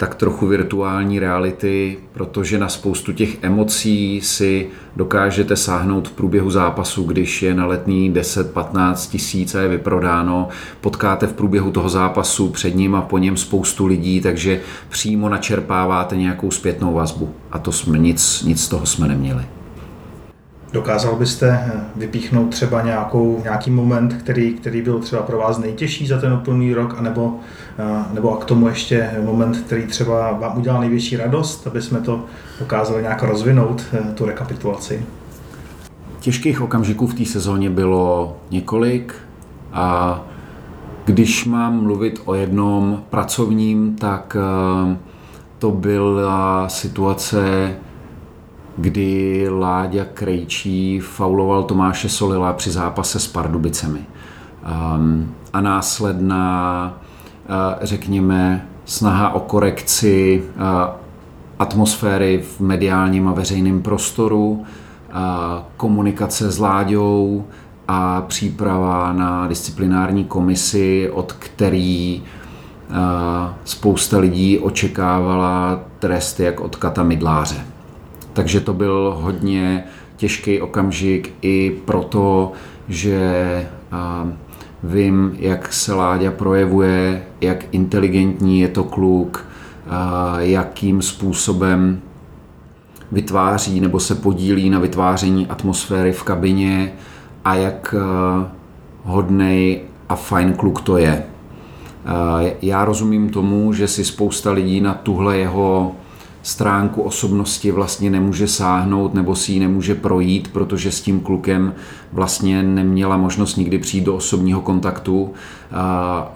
tak 0.00 0.14
trochu 0.14 0.46
virtuální 0.46 1.18
reality, 1.18 1.98
protože 2.12 2.58
na 2.58 2.68
spoustu 2.68 3.12
těch 3.12 3.44
emocí 3.44 4.20
si 4.20 4.68
dokážete 4.96 5.56
sáhnout 5.56 6.08
v 6.08 6.12
průběhu 6.12 6.50
zápasu, 6.50 7.02
když 7.02 7.42
je 7.42 7.54
na 7.54 7.66
letní 7.66 8.12
10-15 8.12 9.10
tisíc 9.10 9.54
a 9.54 9.60
je 9.60 9.68
vyprodáno. 9.68 10.48
Potkáte 10.80 11.26
v 11.26 11.32
průběhu 11.32 11.70
toho 11.70 11.88
zápasu 11.88 12.48
před 12.48 12.74
ním 12.74 12.94
a 12.94 13.02
po 13.02 13.18
něm 13.18 13.36
spoustu 13.36 13.86
lidí, 13.86 14.20
takže 14.20 14.60
přímo 14.88 15.28
načerpáváte 15.28 16.16
nějakou 16.16 16.50
zpětnou 16.50 16.94
vazbu. 16.94 17.34
A 17.52 17.58
to 17.58 17.72
jsme 17.72 17.98
nic, 17.98 18.42
nic 18.42 18.64
z 18.64 18.68
toho 18.68 18.86
jsme 18.86 19.08
neměli. 19.08 19.59
Dokázal 20.72 21.16
byste 21.16 21.72
vypíchnout 21.96 22.50
třeba 22.50 22.82
nějakou, 22.82 23.40
nějaký 23.42 23.70
moment, 23.70 24.14
který, 24.14 24.54
který 24.54 24.82
byl 24.82 24.98
třeba 24.98 25.22
pro 25.22 25.38
vás 25.38 25.58
nejtěžší 25.58 26.06
za 26.06 26.20
ten 26.20 26.32
úplný 26.32 26.74
rok, 26.74 26.94
anebo, 26.98 27.34
nebo 28.12 28.32
a 28.32 28.40
k 28.40 28.44
tomu 28.44 28.68
ještě 28.68 29.10
moment, 29.24 29.56
který 29.56 29.86
třeba 29.86 30.32
vám 30.32 30.58
udělal 30.58 30.80
největší 30.80 31.16
radost, 31.16 31.66
aby 31.66 31.82
jsme 31.82 32.00
to 32.00 32.24
dokázali 32.58 33.02
nějak 33.02 33.22
rozvinout, 33.22 33.82
eh, 33.92 34.12
tu 34.14 34.24
rekapitulaci? 34.24 35.04
Těžkých 36.20 36.60
okamžiků 36.60 37.06
v 37.06 37.14
té 37.14 37.24
sezóně 37.24 37.70
bylo 37.70 38.36
několik 38.50 39.14
a 39.72 40.20
když 41.04 41.44
mám 41.44 41.82
mluvit 41.82 42.22
o 42.24 42.34
jednom 42.34 43.02
pracovním, 43.10 43.96
tak 43.96 44.36
eh, 44.40 44.96
to 45.58 45.70
byla 45.70 46.68
situace, 46.68 47.74
kdy 48.80 49.46
Láďa 49.50 50.04
Krejčí 50.14 51.00
fauloval 51.00 51.62
Tomáše 51.62 52.08
Solila 52.08 52.52
při 52.52 52.70
zápase 52.70 53.20
s 53.20 53.26
Pardubicemi. 53.26 54.00
Um, 54.96 55.34
a 55.52 55.60
následná, 55.60 56.94
uh, 57.48 57.54
řekněme, 57.82 58.68
snaha 58.84 59.34
o 59.34 59.40
korekci 59.40 60.42
uh, 60.56 60.62
atmosféry 61.58 62.42
v 62.42 62.60
mediálním 62.60 63.28
a 63.28 63.32
veřejném 63.32 63.82
prostoru, 63.82 64.50
uh, 64.50 64.64
komunikace 65.76 66.50
s 66.50 66.58
Láďou 66.58 67.44
a 67.88 68.20
příprava 68.20 69.12
na 69.12 69.46
disciplinární 69.46 70.24
komisi, 70.24 71.10
od 71.12 71.32
který 71.32 72.22
spousta 73.64 74.18
lidí 74.18 74.58
očekávala 74.58 75.80
tresty 75.98 76.42
jak 76.42 76.60
od 76.60 76.76
Kata 76.76 77.02
Midláře. 77.02 77.64
Takže 78.32 78.60
to 78.60 78.72
byl 78.72 79.16
hodně 79.20 79.84
těžký 80.16 80.60
okamžik 80.60 81.34
i 81.42 81.76
proto, 81.84 82.52
že 82.88 83.66
vím, 84.82 85.36
jak 85.38 85.72
se 85.72 85.94
Láďa 85.94 86.30
projevuje, 86.30 87.22
jak 87.40 87.64
inteligentní 87.72 88.60
je 88.60 88.68
to 88.68 88.84
kluk, 88.84 89.46
jakým 90.38 91.02
způsobem 91.02 92.00
vytváří 93.12 93.80
nebo 93.80 94.00
se 94.00 94.14
podílí 94.14 94.70
na 94.70 94.78
vytváření 94.78 95.46
atmosféry 95.46 96.12
v 96.12 96.22
kabině 96.22 96.92
a 97.44 97.54
jak 97.54 97.94
hodnej 99.04 99.80
a 100.08 100.16
fajn 100.16 100.52
kluk 100.52 100.80
to 100.80 100.96
je. 100.96 101.24
Já 102.62 102.84
rozumím 102.84 103.30
tomu, 103.30 103.72
že 103.72 103.88
si 103.88 104.04
spousta 104.04 104.50
lidí 104.50 104.80
na 104.80 104.94
tuhle 104.94 105.38
jeho 105.38 105.94
stránku 106.42 107.02
osobnosti 107.02 107.70
vlastně 107.70 108.10
nemůže 108.10 108.48
sáhnout 108.48 109.14
nebo 109.14 109.36
si 109.36 109.52
ji 109.52 109.60
nemůže 109.60 109.94
projít, 109.94 110.48
protože 110.48 110.90
s 110.90 111.00
tím 111.00 111.20
klukem 111.20 111.74
vlastně 112.12 112.62
neměla 112.62 113.16
možnost 113.16 113.56
nikdy 113.56 113.78
přijít 113.78 114.04
do 114.04 114.16
osobního 114.16 114.60
kontaktu, 114.60 115.32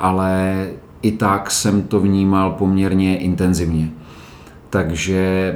ale 0.00 0.66
i 1.02 1.12
tak 1.12 1.50
jsem 1.50 1.82
to 1.82 2.00
vnímal 2.00 2.50
poměrně 2.50 3.18
intenzivně. 3.18 3.90
Takže 4.70 5.54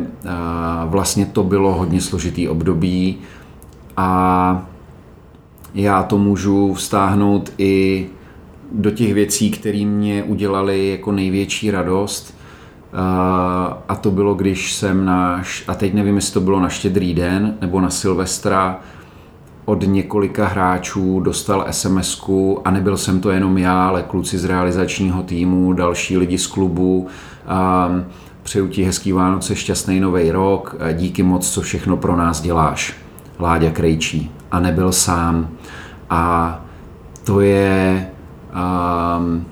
vlastně 0.86 1.26
to 1.26 1.44
bylo 1.44 1.74
hodně 1.74 2.00
složitý 2.00 2.48
období 2.48 3.18
a 3.96 4.66
já 5.74 6.02
to 6.02 6.18
můžu 6.18 6.74
vztáhnout 6.74 7.52
i 7.58 8.06
do 8.72 8.90
těch 8.90 9.14
věcí, 9.14 9.50
které 9.50 9.84
mě 9.84 10.22
udělali 10.22 10.88
jako 10.88 11.12
největší 11.12 11.70
radost, 11.70 12.37
a 13.88 13.94
to 14.00 14.10
bylo, 14.10 14.34
když 14.34 14.72
jsem 14.72 15.04
na, 15.04 15.42
a 15.68 15.74
teď 15.74 15.94
nevím, 15.94 16.16
jestli 16.16 16.34
to 16.34 16.40
bylo 16.40 16.60
na 16.60 16.68
štědrý 16.68 17.14
den 17.14 17.54
nebo 17.60 17.80
na 17.80 17.90
Silvestra, 17.90 18.80
od 19.64 19.82
několika 19.86 20.46
hráčů 20.46 21.20
dostal 21.20 21.66
sms 21.70 22.22
a 22.64 22.70
nebyl 22.70 22.96
jsem 22.96 23.20
to 23.20 23.30
jenom 23.30 23.58
já, 23.58 23.88
ale 23.88 24.02
kluci 24.02 24.38
z 24.38 24.44
realizačního 24.44 25.22
týmu, 25.22 25.72
další 25.72 26.18
lidi 26.18 26.38
z 26.38 26.46
klubu. 26.46 27.06
Přeju 28.42 28.68
ti 28.68 28.84
hezký 28.84 29.12
Vánoce, 29.12 29.56
šťastný 29.56 30.00
nový 30.00 30.30
rok, 30.30 30.76
díky 30.92 31.22
moc, 31.22 31.50
co 31.50 31.60
všechno 31.60 31.96
pro 31.96 32.16
nás 32.16 32.40
děláš. 32.40 32.94
Láďa 33.40 33.70
Krejčí. 33.70 34.30
A 34.50 34.60
nebyl 34.60 34.92
sám. 34.92 35.48
A 36.10 36.60
to 37.24 37.40
je 37.40 38.10
um, 39.18 39.46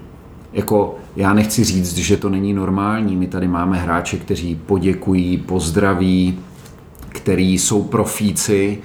jako 0.52 0.94
já 1.16 1.34
nechci 1.34 1.64
říct, 1.64 1.96
že 1.96 2.16
to 2.16 2.28
není 2.28 2.52
normální. 2.52 3.16
My 3.16 3.26
tady 3.26 3.48
máme 3.48 3.78
hráče, 3.78 4.18
kteří 4.18 4.54
poděkují, 4.66 5.38
pozdraví, 5.38 6.38
který 7.08 7.58
jsou 7.58 7.82
profíci, 7.82 8.78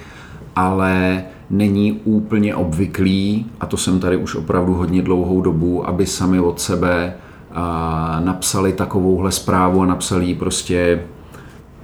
ale 0.56 1.24
není 1.50 1.92
úplně 2.04 2.54
obvyklý, 2.54 3.46
a 3.60 3.66
to 3.66 3.76
jsem 3.76 4.00
tady 4.00 4.16
už 4.16 4.34
opravdu 4.34 4.74
hodně 4.74 5.02
dlouhou 5.02 5.40
dobu, 5.40 5.88
aby 5.88 6.06
sami 6.06 6.40
od 6.40 6.60
sebe 6.60 7.14
a 7.52 8.20
napsali 8.24 8.72
takovouhle 8.72 9.32
zprávu 9.32 9.82
a 9.82 9.86
napsali 9.86 10.26
ji 10.26 10.34
prostě 10.34 11.02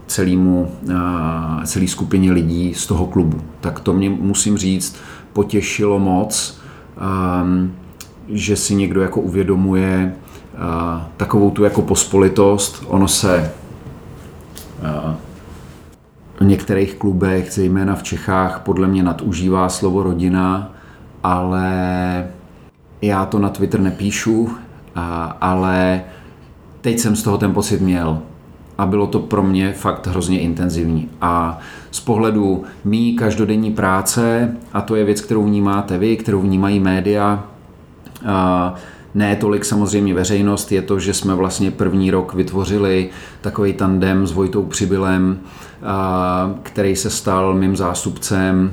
celému, 0.07 0.73
celý 1.65 1.89
skupině 1.89 2.33
lidí 2.33 2.75
z 2.75 2.87
toho 2.87 3.07
klubu. 3.07 3.41
Tak 3.61 3.81
to 3.81 3.93
mě, 3.93 4.11
musím 4.11 4.59
říct, 4.59 4.97
potěšilo 5.33 5.99
moc, 5.99 6.61
že 8.29 8.57
si 8.57 8.75
někdo 8.75 9.03
jako 9.03 9.21
uvědomuje 9.21 10.15
takovou 11.17 11.51
tu 11.51 11.65
jako 11.65 11.83
pospolitost. 11.83 12.85
Ono 12.87 13.09
se 13.09 13.53
v 16.41 16.45
některých 16.45 16.95
klubech, 16.95 17.53
zejména 17.53 17.95
v 17.95 18.03
Čechách, 18.03 18.61
podle 18.65 18.89
mě 18.89 19.03
nadužívá 19.03 19.69
slovo 19.69 20.03
rodina, 20.03 20.71
ale 21.23 21.71
já 23.03 23.27
to 23.27 23.39
na 23.39 23.49
Twitter 23.49 23.81
nepíšu, 23.81 24.51
ale 25.41 26.03
teď 26.81 26.99
jsem 26.99 27.17
z 27.17 27.23
toho 27.23 27.39
ten 27.39 27.55
pocit 27.55 27.81
měl 27.81 28.19
a 28.79 28.87
bylo 28.87 29.07
to 29.07 29.19
pro 29.19 29.43
mě 29.43 29.73
fakt 29.73 30.07
hrozně 30.07 30.41
intenzivní. 30.41 31.09
A 31.21 31.59
z 31.91 32.01
pohledu 32.01 32.65
mý 32.85 33.17
každodenní 33.17 33.73
práce, 33.73 34.55
a 34.73 34.81
to 34.81 34.97
je 34.97 35.05
věc, 35.05 35.21
kterou 35.21 35.45
vnímáte 35.45 35.99
vy, 35.99 36.17
kterou 36.17 36.41
vnímají 36.41 36.81
média, 36.81 37.45
ne 39.15 39.37
tolik 39.37 39.65
samozřejmě 39.65 40.15
veřejnost, 40.15 40.73
je 40.73 40.83
to, 40.83 40.99
že 40.99 41.15
jsme 41.15 41.35
vlastně 41.35 41.71
první 41.71 42.11
rok 42.11 42.35
vytvořili 42.35 43.11
takový 43.41 43.73
tandem 43.73 44.27
s 44.27 44.33
Vojtou 44.33 44.63
Přibylem, 44.63 45.41
který 46.63 46.97
se 46.97 47.11
stal 47.11 47.55
mým 47.55 47.77
zástupcem 47.77 48.71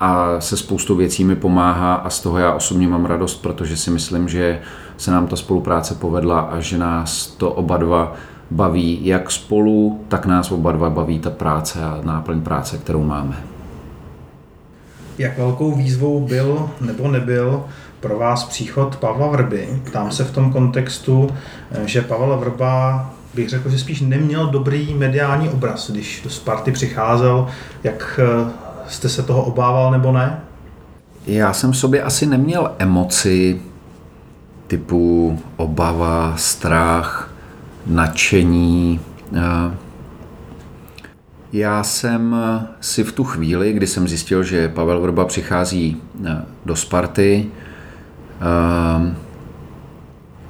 a 0.00 0.40
se 0.40 0.56
spoustou 0.56 0.96
věcí 0.96 1.24
mi 1.24 1.36
pomáhá 1.36 1.94
a 1.94 2.10
z 2.10 2.20
toho 2.20 2.38
já 2.38 2.52
osobně 2.52 2.88
mám 2.88 3.04
radost, 3.04 3.42
protože 3.42 3.76
si 3.76 3.90
myslím, 3.90 4.28
že 4.28 4.60
se 4.96 5.10
nám 5.10 5.26
ta 5.26 5.36
spolupráce 5.36 5.94
povedla 5.94 6.40
a 6.40 6.60
že 6.60 6.78
nás 6.78 7.26
to 7.26 7.50
oba 7.50 7.76
dva 7.76 8.14
baví 8.50 9.06
jak 9.06 9.30
spolu, 9.30 10.00
tak 10.08 10.26
nás 10.26 10.50
oba 10.50 10.72
dva 10.72 10.90
baví 10.90 11.18
ta 11.18 11.30
práce 11.30 11.84
a 11.84 12.00
náplň 12.04 12.40
práce, 12.40 12.78
kterou 12.78 13.04
máme. 13.04 13.36
Jak 15.18 15.38
velkou 15.38 15.74
výzvou 15.74 16.20
byl 16.20 16.70
nebo 16.80 17.08
nebyl 17.08 17.64
pro 18.02 18.18
vás 18.18 18.44
příchod 18.44 18.96
Pavla 18.96 19.26
Vrby? 19.26 19.68
Ptám 19.84 20.10
se 20.10 20.24
v 20.24 20.30
tom 20.30 20.52
kontextu, 20.52 21.30
že 21.84 22.02
Pavel 22.02 22.36
Vrba 22.36 23.10
bych 23.34 23.48
řekl, 23.48 23.70
že 23.70 23.78
spíš 23.78 24.00
neměl 24.00 24.46
dobrý 24.46 24.94
mediální 24.94 25.48
obraz, 25.48 25.90
když 25.90 26.20
do 26.24 26.30
Sparty 26.30 26.72
přicházel. 26.72 27.46
Jak 27.84 28.20
eh, 28.22 28.50
jste 28.88 29.08
se 29.08 29.22
toho 29.22 29.42
obával 29.42 29.90
nebo 29.90 30.12
ne? 30.12 30.40
Já 31.26 31.52
jsem 31.52 31.72
v 31.72 31.76
sobě 31.76 32.02
asi 32.02 32.26
neměl 32.26 32.72
emoci 32.78 33.60
typu 34.66 35.38
obava, 35.56 36.34
strach, 36.36 37.34
nadšení. 37.86 39.00
Já 41.52 41.82
jsem 41.82 42.36
si 42.80 43.04
v 43.04 43.12
tu 43.12 43.24
chvíli, 43.24 43.72
kdy 43.72 43.86
jsem 43.86 44.08
zjistil, 44.08 44.42
že 44.42 44.68
Pavel 44.68 45.00
Vrba 45.00 45.24
přichází 45.24 45.96
eh, 46.26 46.42
do 46.64 46.76
Sparty, 46.76 47.46
eh, 47.46 47.71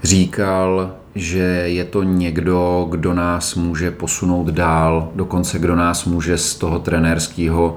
říkal, 0.02 0.92
že 1.14 1.38
je 1.66 1.84
to 1.84 2.02
někdo, 2.02 2.86
kdo 2.90 3.14
nás 3.14 3.54
může 3.54 3.90
posunout 3.90 4.46
dál, 4.46 5.10
dokonce 5.14 5.58
kdo 5.58 5.76
nás 5.76 6.04
může 6.04 6.38
z 6.38 6.54
toho 6.54 6.78
trenérského 6.78 7.76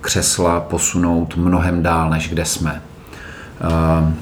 křesla 0.00 0.60
posunout 0.60 1.36
mnohem 1.36 1.82
dál, 1.82 2.10
než 2.10 2.28
kde 2.28 2.44
jsme. 2.44 2.82
Uh, 3.64 4.12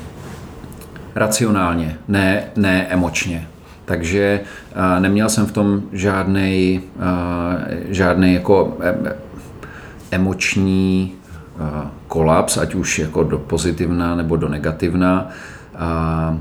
racionálně, 1.15 1.99
ne, 2.09 2.45
ne 2.57 2.87
emočně. 2.89 3.49
Takže 3.85 4.41
uh, 4.41 5.03
neměl 5.03 5.29
jsem 5.29 5.47
v 5.47 5.53
tom 5.53 5.83
žádný 5.93 6.81
uh, 6.97 7.03
žádný 7.89 8.35
jako 8.35 8.79
emoční 10.11 11.13
kolaps, 12.07 12.57
ať 12.57 12.75
už 12.75 12.99
jako 12.99 13.23
do 13.23 13.39
pozitivna 13.39 14.15
nebo 14.15 14.37
do 14.37 14.49
negativna. 14.49 15.29
Uh, 15.75 16.37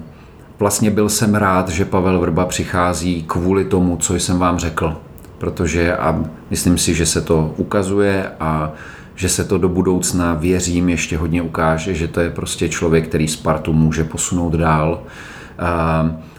vlastně 0.59 0.91
byl 0.91 1.09
jsem 1.09 1.35
rád, 1.35 1.69
že 1.69 1.85
Pavel 1.85 2.19
Vrba 2.19 2.45
přichází 2.45 3.23
kvůli 3.27 3.65
tomu, 3.65 3.97
co 3.97 4.15
jsem 4.15 4.39
vám 4.39 4.59
řekl. 4.59 4.97
Protože 5.37 5.97
a 5.97 6.23
myslím 6.49 6.77
si, 6.77 6.93
že 6.93 7.05
se 7.05 7.21
to 7.21 7.53
ukazuje 7.57 8.31
a 8.39 8.71
že 9.15 9.29
se 9.29 9.43
to 9.43 9.57
do 9.57 9.69
budoucna, 9.69 10.33
věřím, 10.33 10.89
ještě 10.89 11.17
hodně 11.17 11.41
ukáže, 11.41 11.93
že 11.93 12.07
to 12.07 12.21
je 12.21 12.29
prostě 12.29 12.69
člověk, 12.69 13.07
který 13.07 13.27
Spartu 13.27 13.73
může 13.73 14.03
posunout 14.03 14.53
dál. 14.53 15.03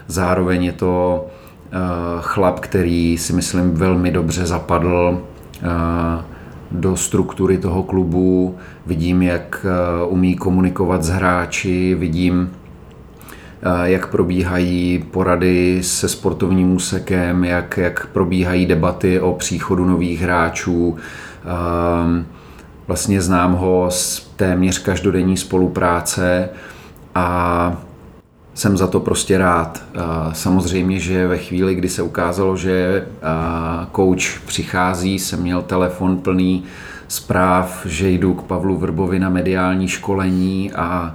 Zároveň 0.07 0.65
je 0.65 0.73
to 0.73 1.27
chlap, 2.21 2.61
který 2.61 3.19
si 3.19 3.33
myslím 3.33 3.75
velmi 3.75 4.11
dobře 4.11 4.47
zapadl 4.47 5.23
do 6.71 6.97
struktury 6.97 7.59
toho 7.59 7.83
klubu. 7.83 8.57
Vidím, 8.87 9.23
jak 9.23 9.67
umí 10.09 10.37
komunikovat 10.37 11.03
s 11.03 11.09
hráči, 11.09 11.95
vidím, 11.95 12.51
jak 13.85 14.07
probíhají 14.07 15.05
porady 15.11 15.79
se 15.83 16.09
sportovním 16.09 16.73
úsekem, 16.73 17.45
jak, 17.45 17.77
jak 17.77 18.07
probíhají 18.07 18.67
debaty 18.67 19.21
o 19.21 19.33
příchodu 19.33 19.85
nových 19.85 20.21
hráčů. 20.21 20.97
Vlastně 22.87 23.21
znám 23.21 23.53
ho 23.53 23.87
z 23.91 24.33
téměř 24.37 24.79
každodenní 24.79 25.37
spolupráce 25.37 26.49
a 27.15 27.77
jsem 28.55 28.77
za 28.77 28.87
to 28.87 29.01
prostě 29.01 29.39
rád. 29.39 29.83
Samozřejmě, 30.33 30.99
že 30.99 31.29
ve 31.29 31.39
chvíli, 31.39 31.75
kdy 31.75 31.89
se 31.89 32.03
ukázalo, 32.03 32.57
že 32.57 33.07
coach 33.97 34.41
přichází, 34.47 35.19
jsem 35.19 35.43
měl 35.43 35.63
telefon 35.63 36.17
plný 36.17 36.65
zpráv, 37.09 37.87
že 37.87 38.11
jdu 38.11 38.35
k 38.35 38.43
Pavlu 38.43 38.77
Vrbovi 38.77 39.19
na 39.19 39.29
mediální 39.29 39.89
školení 39.89 40.73
a 40.73 41.15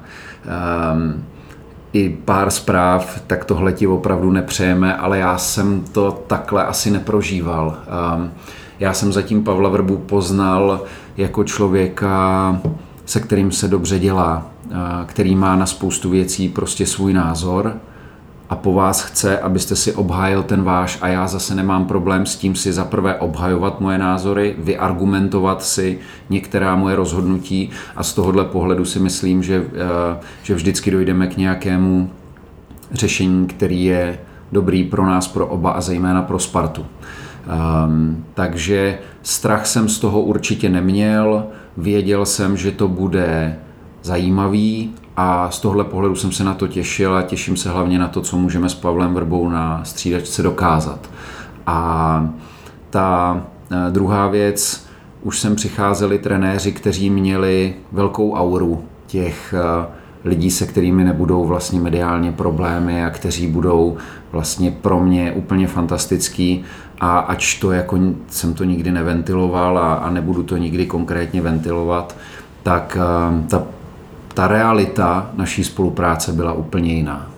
i 1.93 2.10
pár 2.25 2.49
zpráv, 2.49 3.21
tak 3.28 3.45
tohle 3.45 3.73
ti 3.73 3.88
opravdu 3.88 4.32
nepřejeme, 4.32 4.95
ale 4.95 5.19
já 5.19 5.38
jsem 5.38 5.84
to 5.91 6.23
takhle 6.28 6.65
asi 6.65 6.91
neprožíval. 6.91 7.78
Um, 8.15 8.32
já 8.80 8.93
jsem 8.93 9.13
zatím 9.13 9.43
Pavla 9.43 9.69
Vrbu 9.69 9.97
poznal 9.97 10.82
jako 11.17 11.43
člověka, 11.43 12.62
se 13.06 13.19
kterým 13.19 13.52
se 13.52 13.67
dobře 13.67 13.99
dělá, 13.99 14.45
který 15.06 15.36
má 15.36 15.56
na 15.56 15.66
spoustu 15.66 16.10
věcí 16.10 16.50
prostě 16.50 16.86
svůj 16.86 17.14
názor 17.14 17.76
a 18.50 18.56
po 18.56 18.74
vás 18.74 19.02
chce, 19.02 19.40
abyste 19.40 19.76
si 19.76 19.94
obhájil 19.94 20.44
ten 20.44 20.64
váš 20.64 20.98
a 21.02 21.08
já 21.08 21.28
zase 21.28 21.56
nemám 21.56 21.86
problém 21.86 22.26
s 22.26 22.36
tím 22.36 22.56
si 22.56 22.74
zaprvé 22.74 23.16
obhajovat 23.16 23.82
moje 23.82 23.98
názory, 23.98 24.56
vyargumentovat 24.58 25.64
si 25.64 26.00
některá 26.30 26.76
moje 26.76 26.96
rozhodnutí 26.96 27.70
a 27.96 28.04
z 28.04 28.14
tohohle 28.14 28.46
pohledu 28.46 28.86
si 28.86 29.00
myslím, 29.00 29.44
že, 29.44 29.66
že 30.44 30.56
vždycky 30.56 30.92
dojdeme 30.92 31.28
k 31.28 31.38
nějakému 31.38 32.10
řešení, 32.92 33.48
který 33.48 33.84
je 33.84 34.20
dobrý 34.52 34.84
pro 34.84 35.06
nás, 35.06 35.28
pro 35.28 35.48
oba 35.48 35.72
a 35.72 35.82
zejména 35.82 36.22
pro 36.22 36.40
Spartu. 36.40 36.86
Um, 37.86 38.26
takže 38.34 39.00
strach 39.22 39.66
jsem 39.66 39.90
z 39.90 40.00
toho 40.00 40.22
určitě 40.22 40.70
neměl, 40.70 41.46
věděl 41.78 42.26
jsem, 42.26 42.58
že 42.58 42.72
to 42.72 42.88
bude 42.88 43.60
zajímavý 44.04 44.94
a 45.18 45.52
z 45.52 45.60
tohle 45.60 45.84
pohledu 45.84 46.16
jsem 46.16 46.32
se 46.32 46.44
na 46.44 46.54
to 46.54 46.68
těšil 46.68 47.16
a 47.16 47.22
těším 47.22 47.58
se 47.58 47.70
hlavně 47.70 48.00
na 48.00 48.08
to, 48.08 48.22
co 48.22 48.38
můžeme 48.38 48.70
s 48.70 48.76
Pavlem 48.76 49.14
Vrbou 49.14 49.50
na 49.50 49.84
střídačce 49.84 50.44
dokázat. 50.44 51.10
A 51.68 52.30
ta 52.90 53.42
eh, 53.72 53.92
druhá 53.92 54.28
věc, 54.28 54.88
už 55.22 55.40
sem 55.40 55.56
přicházeli 55.56 56.18
trenéři, 56.18 56.72
kteří 56.72 57.10
měli 57.10 57.74
velkou 57.92 58.34
auru 58.34 58.84
těch 59.08 59.54
eh, 59.58 59.88
lidí, 60.26 60.52
se 60.52 60.66
kterými 60.66 61.04
nebudou 61.04 61.46
vlastně 61.46 61.80
mediálně 61.80 62.32
problémy 62.32 63.06
a 63.06 63.10
kteří 63.10 63.48
budou 63.48 63.98
vlastně 64.32 64.72
pro 64.72 65.00
mě 65.00 65.32
úplně 65.32 65.68
fantastický 65.68 66.64
a 67.00 67.20
ač 67.20 67.60
to 67.60 67.72
jako 67.72 67.98
jsem 68.28 68.54
to 68.54 68.64
nikdy 68.64 68.92
neventiloval 68.92 69.78
a, 69.78 69.94
a 69.94 70.10
nebudu 70.10 70.44
to 70.44 70.58
nikdy 70.58 70.86
konkrétně 70.86 71.42
ventilovat, 71.42 72.16
tak 72.64 72.98
eh, 73.00 73.48
ta 73.48 73.64
ta 74.34 74.48
realita 74.48 75.30
naší 75.34 75.63
spolupráce 75.63 76.32
byla 76.34 76.54
úplně 76.54 76.94
jiná. 76.94 77.32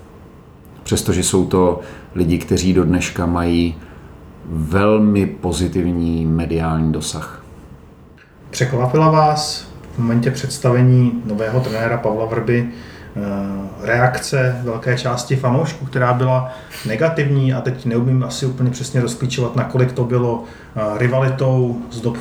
Přestože 0.84 1.23
jsou 1.23 1.45
to 1.45 1.80
lidi, 2.15 2.38
kteří 2.38 2.73
do 2.73 2.84
dneška 2.84 3.25
mají 3.25 3.75
velmi 4.45 5.25
pozitivní 5.25 6.25
mediální 6.25 6.91
dosah. 6.91 7.43
Překvapila 8.49 9.10
vás 9.10 9.67
v 9.95 9.97
momentě 9.99 10.32
představení 10.32 11.21
nového 11.25 11.60
trenéra 11.60 11.97
Pavla 11.97 12.25
Vrby 12.25 12.69
eh, 12.69 13.19
reakce 13.82 14.62
velké 14.63 14.97
části 14.97 15.36
fanoušků, 15.36 15.86
která 15.86 16.13
byla 16.13 16.54
negativní 16.88 17.54
a 17.54 17.62
teď 17.62 17.86
neumím 17.86 18.23
asi 18.23 18.45
úplně 18.45 18.71
přesně 18.71 19.01
rozklíčovat, 19.01 19.56
nakolik 19.56 19.91
to 19.91 20.04
bylo 20.04 20.43
eh, 20.75 20.82
rivalitou 20.97 21.82
z 21.91 22.01
dob 22.01 22.17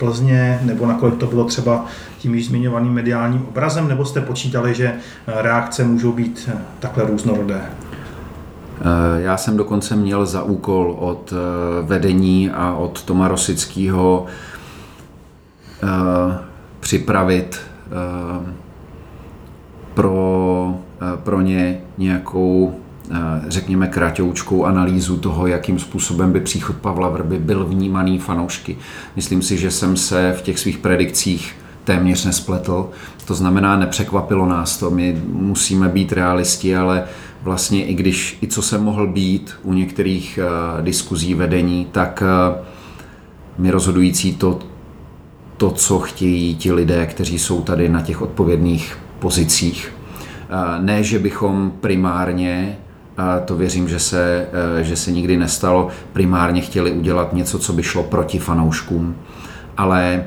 Plzně, 0.00 0.58
nebo 0.62 0.86
nakolik 0.86 1.16
to 1.16 1.26
bylo 1.26 1.44
třeba 1.44 1.84
tím 2.20 2.34
již 2.34 2.46
zmiňovaným 2.46 2.92
mediálním 2.92 3.46
obrazem, 3.48 3.88
nebo 3.88 4.04
jste 4.04 4.20
počítali, 4.20 4.74
že 4.74 4.94
reakce 5.26 5.84
můžou 5.84 6.12
být 6.12 6.50
takhle 6.80 7.06
různorodé? 7.06 7.60
Já 9.18 9.36
jsem 9.36 9.56
dokonce 9.56 9.96
měl 9.96 10.26
za 10.26 10.42
úkol 10.42 10.96
od 10.98 11.32
vedení 11.82 12.50
a 12.50 12.74
od 12.74 13.02
Toma 13.02 13.28
Rosického 13.28 14.26
připravit 16.80 17.60
pro, 19.94 20.74
pro 21.16 21.40
ně 21.40 21.80
nějakou 21.98 22.74
řekněme, 23.48 23.86
kratoučkou 23.86 24.64
analýzu 24.64 25.16
toho, 25.16 25.46
jakým 25.46 25.78
způsobem 25.78 26.32
by 26.32 26.40
příchod 26.40 26.76
Pavla 26.76 27.08
Vrby 27.08 27.38
byl 27.38 27.64
vnímaný 27.64 28.18
fanoušky. 28.18 28.78
Myslím 29.16 29.42
si, 29.42 29.58
že 29.58 29.70
jsem 29.70 29.96
se 29.96 30.34
v 30.38 30.42
těch 30.42 30.58
svých 30.58 30.78
predikcích 30.78 31.56
téměř 31.84 32.24
nespletl. 32.24 32.90
To 33.24 33.34
znamená, 33.34 33.76
nepřekvapilo 33.76 34.46
nás 34.46 34.78
to. 34.78 34.90
My 34.90 35.22
musíme 35.26 35.88
být 35.88 36.12
realisti, 36.12 36.76
ale 36.76 37.04
vlastně 37.42 37.84
i 37.84 37.94
když, 37.94 38.38
i 38.42 38.46
co 38.46 38.62
jsem 38.62 38.84
mohl 38.84 39.06
být 39.06 39.54
u 39.62 39.72
některých 39.72 40.38
uh, 40.42 40.84
diskuzí 40.84 41.34
vedení, 41.34 41.86
tak 41.92 42.22
uh, 42.22 42.64
mi 43.58 43.70
rozhodující 43.70 44.34
to, 44.34 44.58
to, 45.56 45.70
co 45.70 45.98
chtějí 45.98 46.54
ti 46.54 46.72
lidé, 46.72 47.06
kteří 47.06 47.38
jsou 47.38 47.62
tady 47.62 47.88
na 47.88 48.00
těch 48.00 48.22
odpovědných 48.22 48.98
pozicích. 49.18 49.92
Uh, 50.50 50.84
ne, 50.84 51.02
že 51.02 51.18
bychom 51.18 51.72
primárně 51.80 52.76
to 53.44 53.56
věřím, 53.56 53.88
že 53.88 53.98
se, 53.98 54.46
eh, 54.80 54.84
že 54.84 54.96
se 54.96 55.12
nikdy 55.12 55.36
nestalo, 55.36 55.88
primárně 56.12 56.60
chtěli 56.60 56.92
udělat 56.92 57.32
něco, 57.32 57.58
co 57.58 57.72
by 57.72 57.82
šlo 57.82 58.02
proti 58.02 58.38
fanouškům. 58.38 59.16
Ale 59.76 60.24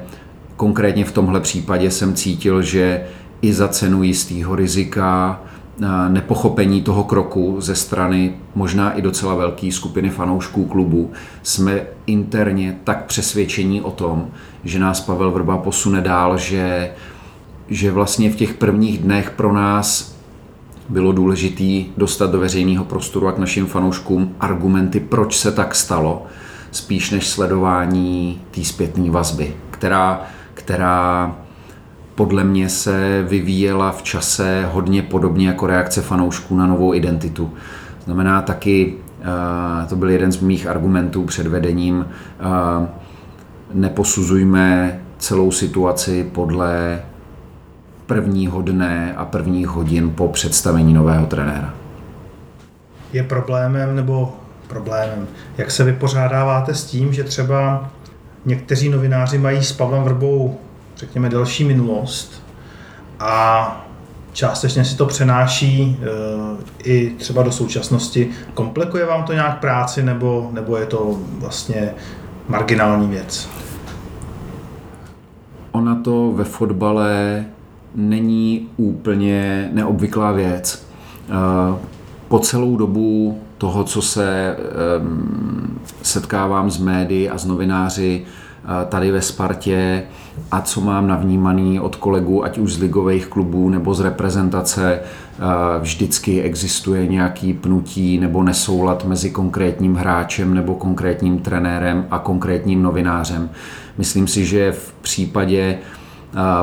konkrétně 0.55 1.05
v 1.05 1.11
tomhle 1.11 1.39
případě 1.39 1.91
jsem 1.91 2.13
cítil, 2.13 2.61
že 2.61 3.05
i 3.41 3.53
za 3.53 3.67
cenu 3.67 4.03
jistého 4.03 4.55
rizika, 4.55 5.41
eh, 5.81 6.09
nepochopení 6.09 6.81
toho 6.81 7.03
kroku 7.03 7.55
ze 7.59 7.75
strany 7.75 8.33
možná 8.55 8.91
i 8.93 9.01
docela 9.01 9.35
velké 9.35 9.71
skupiny 9.71 10.09
fanoušků 10.09 10.65
klubu, 10.65 11.11
jsme 11.43 11.81
interně 12.05 12.77
tak 12.83 13.05
přesvědčení 13.05 13.81
o 13.81 13.91
tom, 13.91 14.27
že 14.63 14.79
nás 14.79 15.01
Pavel 15.01 15.31
Vrba 15.31 15.57
posune 15.57 16.01
dál, 16.01 16.37
že, 16.37 16.91
že 17.67 17.91
vlastně 17.91 18.31
v 18.31 18.35
těch 18.35 18.53
prvních 18.53 18.97
dnech 18.97 19.29
pro 19.29 19.53
nás 19.53 20.13
bylo 20.89 21.11
důležité 21.11 21.91
dostat 21.97 22.31
do 22.31 22.39
veřejného 22.39 22.85
prostoru 22.85 23.27
a 23.27 23.31
k 23.31 23.37
našim 23.37 23.65
fanouškům 23.65 24.35
argumenty, 24.39 24.99
proč 24.99 25.37
se 25.37 25.51
tak 25.51 25.75
stalo, 25.75 26.25
spíš 26.71 27.11
než 27.11 27.27
sledování 27.27 28.41
té 28.51 28.63
zpětné 28.63 29.11
vazby, 29.11 29.55
která, 29.71 30.21
která 30.53 31.35
podle 32.15 32.43
mě 32.43 32.69
se 32.69 33.25
vyvíjela 33.27 33.91
v 33.91 34.01
čase 34.01 34.65
hodně 34.71 35.01
podobně 35.01 35.47
jako 35.47 35.67
reakce 35.67 36.01
fanoušků 36.01 36.57
na 36.57 36.67
novou 36.67 36.93
identitu. 36.93 37.53
Znamená 38.05 38.41
taky, 38.41 38.93
eh, 39.21 39.87
to 39.87 39.95
byl 39.95 40.09
jeden 40.09 40.31
z 40.31 40.39
mých 40.39 40.67
argumentů 40.67 41.23
před 41.23 41.47
vedením, 41.47 42.05
eh, 42.39 42.87
neposuzujme 43.73 44.99
celou 45.17 45.51
situaci 45.51 46.29
podle 46.31 47.01
prvního 48.05 48.61
dne 48.61 49.13
a 49.17 49.25
prvních 49.25 49.67
hodin 49.67 50.09
po 50.09 50.27
představení 50.27 50.93
nového 50.93 51.25
trenéra. 51.25 51.73
Je 53.13 53.23
problémem 53.23 53.95
nebo 53.95 54.35
problémem, 54.67 55.27
jak 55.57 55.71
se 55.71 55.83
vypořádáváte 55.83 56.75
s 56.75 56.85
tím, 56.85 57.13
že 57.13 57.23
třeba 57.23 57.89
někteří 58.45 58.89
novináři 58.89 59.37
mají 59.37 59.63
s 59.63 59.71
Pavlem 59.71 60.03
Vrbou, 60.03 60.57
řekněme, 60.97 61.29
delší 61.29 61.63
minulost 61.63 62.43
a 63.19 63.85
částečně 64.33 64.85
si 64.85 64.97
to 64.97 65.05
přenáší 65.05 65.81
e, 65.81 66.07
i 66.83 67.09
třeba 67.09 67.43
do 67.43 67.51
současnosti. 67.51 68.29
Komplikuje 68.53 69.05
vám 69.05 69.23
to 69.23 69.33
nějak 69.33 69.59
práci 69.59 70.03
nebo, 70.03 70.49
nebo 70.53 70.77
je 70.77 70.85
to 70.85 71.19
vlastně 71.39 71.93
marginální 72.47 73.07
věc? 73.07 73.49
Ona 75.71 75.95
to 75.95 76.31
ve 76.31 76.43
fotbale 76.43 77.45
není 77.95 78.69
úplně 78.77 79.69
neobvyklá 79.73 80.31
věc. 80.31 80.85
Eh, 81.29 81.77
po 82.27 82.39
celou 82.39 82.77
dobu 82.77 83.41
toho, 83.57 83.83
co 83.83 84.01
se 84.01 84.55
setkávám 86.01 86.71
s 86.71 86.77
médií 86.77 87.29
a 87.29 87.37
s 87.37 87.45
novináři 87.45 88.21
eh, 88.23 88.85
tady 88.89 89.11
ve 89.11 89.21
Spartě 89.21 90.03
a 90.51 90.61
co 90.61 90.81
mám 90.81 91.07
navnímaný 91.07 91.79
od 91.79 91.95
kolegů, 91.95 92.43
ať 92.43 92.57
už 92.57 92.73
z 92.73 92.79
ligových 92.79 93.27
klubů 93.27 93.69
nebo 93.69 93.93
z 93.93 93.99
reprezentace, 93.99 94.99
eh, 94.99 95.39
vždycky 95.79 96.41
existuje 96.41 97.07
nějaký 97.07 97.53
pnutí 97.53 98.17
nebo 98.17 98.43
nesoulad 98.43 99.05
mezi 99.05 99.29
konkrétním 99.29 99.95
hráčem 99.95 100.53
nebo 100.53 100.75
konkrétním 100.75 101.39
trenérem 101.39 102.05
a 102.11 102.19
konkrétním 102.19 102.83
novinářem. 102.83 103.49
Myslím 103.97 104.27
si, 104.27 104.45
že 104.45 104.71
v 104.71 104.93
případě 105.01 105.79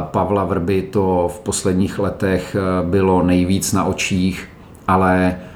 Pavla 0.00 0.44
Vrby 0.44 0.82
to 0.82 1.30
v 1.34 1.40
posledních 1.40 1.98
letech 1.98 2.56
eh, 2.56 2.88
bylo 2.90 3.22
nejvíc 3.22 3.72
na 3.72 3.84
očích, 3.84 4.48
ale 4.88 5.36
eh, 5.36 5.49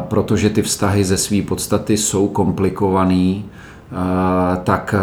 protože 0.00 0.50
ty 0.50 0.62
vztahy 0.62 1.04
ze 1.04 1.16
své 1.16 1.42
podstaty 1.42 1.96
jsou 1.96 2.28
komplikovaný, 2.28 3.44
tak 4.64 4.94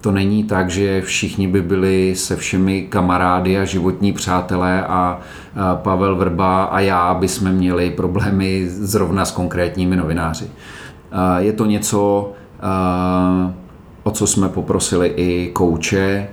to 0.00 0.12
není 0.12 0.44
tak, 0.44 0.70
že 0.70 1.02
všichni 1.02 1.48
by 1.48 1.62
byli 1.62 2.14
se 2.16 2.36
všemi 2.36 2.82
kamarády 2.82 3.58
a 3.58 3.64
životní 3.64 4.12
přátelé 4.12 4.86
a 4.86 5.20
Pavel 5.74 6.16
Vrba 6.16 6.64
a 6.64 6.80
já 6.80 7.14
by 7.14 7.28
jsme 7.28 7.52
měli 7.52 7.90
problémy 7.90 8.68
zrovna 8.68 9.24
s 9.24 9.30
konkrétními 9.30 9.96
novináři. 9.96 10.50
Je 11.38 11.52
to 11.52 11.66
něco, 11.66 12.32
o 14.02 14.10
co 14.10 14.26
jsme 14.26 14.48
poprosili 14.48 15.08
i 15.08 15.50
kouče, 15.52 16.28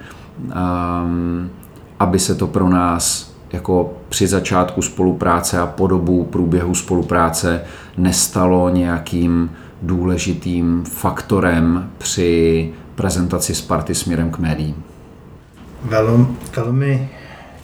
aby 1.99 2.19
se 2.19 2.35
to 2.35 2.47
pro 2.47 2.69
nás 2.69 3.28
jako 3.51 3.93
při 4.09 4.27
začátku 4.27 4.81
spolupráce 4.81 5.59
a 5.59 5.67
po 5.67 5.87
dobu 5.87 6.23
průběhu 6.23 6.75
spolupráce 6.75 7.61
nestalo 7.97 8.69
nějakým 8.69 9.51
důležitým 9.81 10.83
faktorem 10.83 11.89
při 11.97 12.71
prezentaci 12.95 13.55
Sparty 13.55 13.95
směrem 13.95 14.31
k 14.31 14.39
médiím. 14.39 14.83
Velmi, 15.83 16.25
velmi 16.55 17.09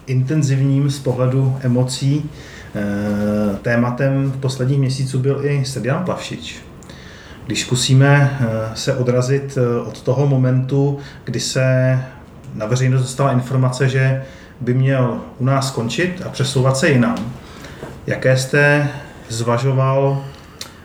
intenzivním 0.08 0.90
z 0.90 1.00
pohledu 1.00 1.58
emocí 1.62 2.30
eh, 2.76 3.58
tématem 3.62 4.32
v 4.32 4.38
posledních 4.38 4.80
měsíců 4.80 5.20
byl 5.20 5.46
i 5.46 5.66
Sedian 5.66 6.06
Plavšič. 6.06 6.62
Když 7.46 7.62
zkusíme 7.62 8.38
eh, 8.40 8.76
se 8.76 8.94
odrazit 8.94 9.58
eh, 9.58 9.80
od 9.80 10.02
toho 10.02 10.28
momentu, 10.28 11.00
kdy 11.24 11.40
se 11.40 12.00
na 12.54 12.66
veřejnost 12.66 13.02
dostala 13.02 13.32
informace, 13.32 13.90
že 13.90 14.24
by 14.62 14.74
měl 14.74 15.22
u 15.40 15.46
nás 15.46 15.68
skončit 15.68 16.22
a 16.26 16.30
přesouvat 16.30 16.78
se 16.78 16.90
jinam. 16.90 17.34
Jaké 18.08 18.38
jste 18.38 18.90
zvažoval 19.30 20.24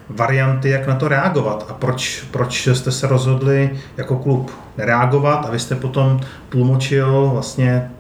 varianty, 0.09 0.71
jak 0.71 0.87
na 0.87 0.95
to 0.95 1.09
reagovat 1.09 1.67
a 1.69 1.75
proč, 1.75 2.25
proč 2.31 2.67
jste 2.67 2.93
se 2.93 3.07
rozhodli 3.07 3.71
jako 3.97 4.17
klub 4.17 4.51
nereagovat 4.79 5.47
a 5.47 5.51
vy 5.51 5.59
jste 5.59 5.75
potom 5.75 6.21
tlumočil 6.49 7.31
vlastně 7.33 7.91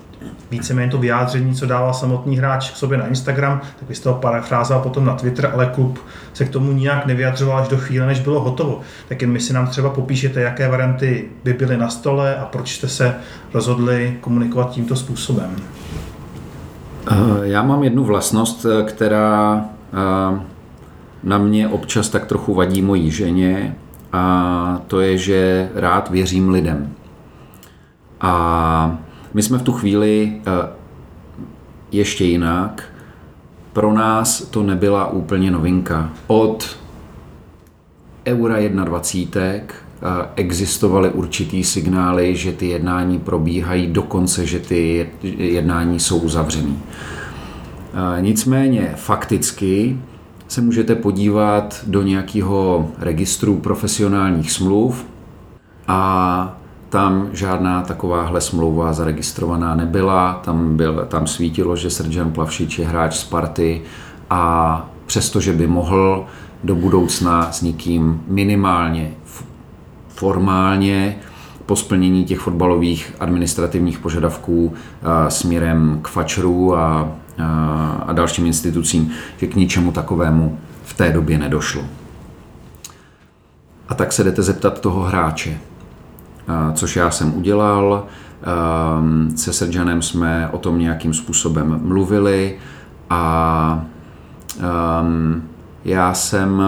víceméně 0.50 0.90
to 0.90 0.98
vyjádření, 0.98 1.54
co 1.54 1.66
dával 1.66 1.94
samotný 1.94 2.37
hráč 2.37 2.70
k 2.70 2.76
sobě 2.76 2.98
na 2.98 3.06
Instagram, 3.06 3.61
tak 3.78 3.88
vy 3.88 3.94
jste 3.94 4.09
ho 4.09 4.14
parafrázoval 4.14 4.83
potom 4.83 5.04
na 5.04 5.14
Twitter, 5.14 5.50
ale 5.54 5.66
klub 5.66 5.98
se 6.33 6.44
k 6.44 6.48
tomu 6.48 6.72
nijak 6.72 7.06
nevyjadřoval 7.06 7.59
až 7.59 7.68
do 7.68 7.78
chvíle, 7.78 8.06
než 8.06 8.20
bylo 8.20 8.40
hotovo. 8.40 8.80
Tak 9.09 9.22
jen 9.22 9.30
my 9.30 9.40
si 9.40 9.52
nám 9.52 9.66
třeba 9.66 9.90
popíšete, 9.90 10.40
jaké 10.40 10.68
varianty 10.68 11.28
by 11.44 11.52
byly 11.52 11.76
na 11.76 11.88
stole 11.88 12.37
a 12.37 12.44
proč 12.44 12.74
jste 12.74 12.88
se 12.88 13.14
rozhodli 13.54 14.16
komunikovat 14.20 14.70
tímto 14.70 14.96
způsobem. 14.96 15.56
Eh, 17.11 17.14
já 17.42 17.62
mám 17.62 17.85
jednu 17.85 18.04
vlastnost, 18.04 18.66
eh, 18.66 18.83
která 18.83 19.64
eh, 19.92 20.40
na 21.22 21.38
mě 21.38 21.68
občas 21.68 22.09
tak 22.09 22.26
trochu 22.26 22.55
vadí 22.55 22.82
mojí 22.82 23.11
ženě 23.11 23.76
a 24.12 24.82
to 24.86 25.01
je, 25.01 25.18
že 25.18 25.68
rád 25.74 26.11
věřím 26.11 26.51
lidem. 26.51 26.92
A 28.20 28.99
my 29.35 29.43
jsme 29.43 29.59
v 29.59 29.62
tu 29.62 29.72
chvíli 29.72 30.33
eh, 30.47 30.68
ještě 31.93 32.24
jinak. 32.24 32.85
Pro 33.72 33.93
nás 33.93 34.43
to 34.43 34.62
nebyla 34.62 35.11
úplně 35.11 35.51
novinka. 35.51 36.11
Od 36.26 36.76
Eura 38.26 38.57
21 38.85 39.43
eh, 39.51 40.28
existovaly 40.37 41.11
určitý 41.11 41.64
signály, 41.64 42.37
že 42.37 42.53
ty 42.53 42.68
jednání 42.68 43.18
probíhají, 43.18 43.87
dokonce, 43.87 44.47
že 44.47 44.59
ty 44.59 45.09
jednání 45.39 46.01
jsou 46.01 46.18
uzavřený. 46.18 46.78
Eh, 48.18 48.22
nicméně 48.22 48.93
fakticky 48.97 49.99
se 50.49 50.61
můžete 50.61 50.95
podívat 50.95 51.85
do 51.87 52.03
nějakého 52.03 52.91
registru 52.99 53.57
profesionálních 53.57 54.53
smluv 54.53 55.07
a 55.89 56.59
tam 56.91 57.28
žádná 57.32 57.82
takováhle 57.82 58.41
smlouva 58.41 58.93
zaregistrovaná 58.93 59.74
nebyla, 59.74 60.41
tam, 60.45 60.76
byl, 60.76 61.07
tam 61.09 61.26
svítilo, 61.26 61.76
že 61.76 61.91
Srdžan 61.91 62.32
Plavšič 62.32 62.78
je 62.78 62.86
hráč 62.86 63.16
Sparty 63.16 63.82
a 64.30 64.86
přestože 65.07 65.53
by 65.53 65.66
mohl 65.66 66.26
do 66.64 66.74
budoucna 66.74 67.53
s 67.53 67.62
nikým 67.62 68.22
minimálně 68.26 69.11
formálně 70.09 71.16
po 71.66 71.76
splnění 71.76 72.24
těch 72.24 72.38
fotbalových 72.38 73.14
administrativních 73.20 73.99
požadavků 73.99 74.74
směrem 75.28 75.99
k 76.03 76.09
fačru 76.09 76.76
a, 76.76 77.12
a, 77.38 78.05
a 78.07 78.12
dalším 78.12 78.47
institucím, 78.47 79.11
že 79.36 79.47
k 79.47 79.55
ničemu 79.55 79.93
takovému 79.93 80.59
v 80.84 80.95
té 80.95 81.12
době 81.12 81.38
nedošlo. 81.38 81.82
A 83.88 83.95
tak 83.95 84.12
se 84.12 84.24
jdete 84.24 84.43
zeptat 84.43 84.80
toho 84.80 85.01
hráče, 85.01 85.59
což 86.74 86.96
já 86.96 87.11
jsem 87.11 87.34
udělal. 87.36 88.07
Se 89.36 89.53
Sergeanem 89.53 90.03
jsme 90.03 90.48
o 90.53 90.59
tom 90.59 90.78
nějakým 90.78 91.14
způsobem 91.14 91.80
mluvili 91.82 92.59
a 93.11 93.84
já 95.84 96.14
jsem 96.14 96.62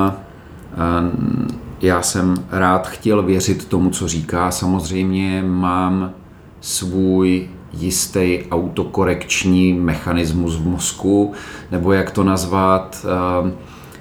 já 1.80 2.02
jsem 2.02 2.34
rád 2.50 2.88
chtěl 2.88 3.22
věřit 3.22 3.64
tomu, 3.64 3.90
co 3.90 4.08
říká. 4.08 4.50
Samozřejmě 4.50 5.42
mám 5.46 6.10
svůj 6.60 7.48
jistý 7.72 8.38
autokorekční 8.50 9.72
mechanismus 9.72 10.56
v 10.56 10.66
mozku, 10.66 11.32
nebo 11.70 11.92
jak 11.92 12.10
to 12.10 12.24
nazvat, 12.24 13.06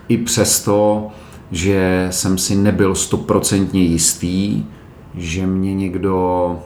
i 0.07 0.17
přesto, 0.17 1.07
že 1.51 2.07
jsem 2.11 2.37
si 2.37 2.55
nebyl 2.55 2.95
stoprocentně 2.95 3.81
jistý, 3.81 4.63
že 5.15 5.47
mě 5.47 5.73
někdo 5.73 6.59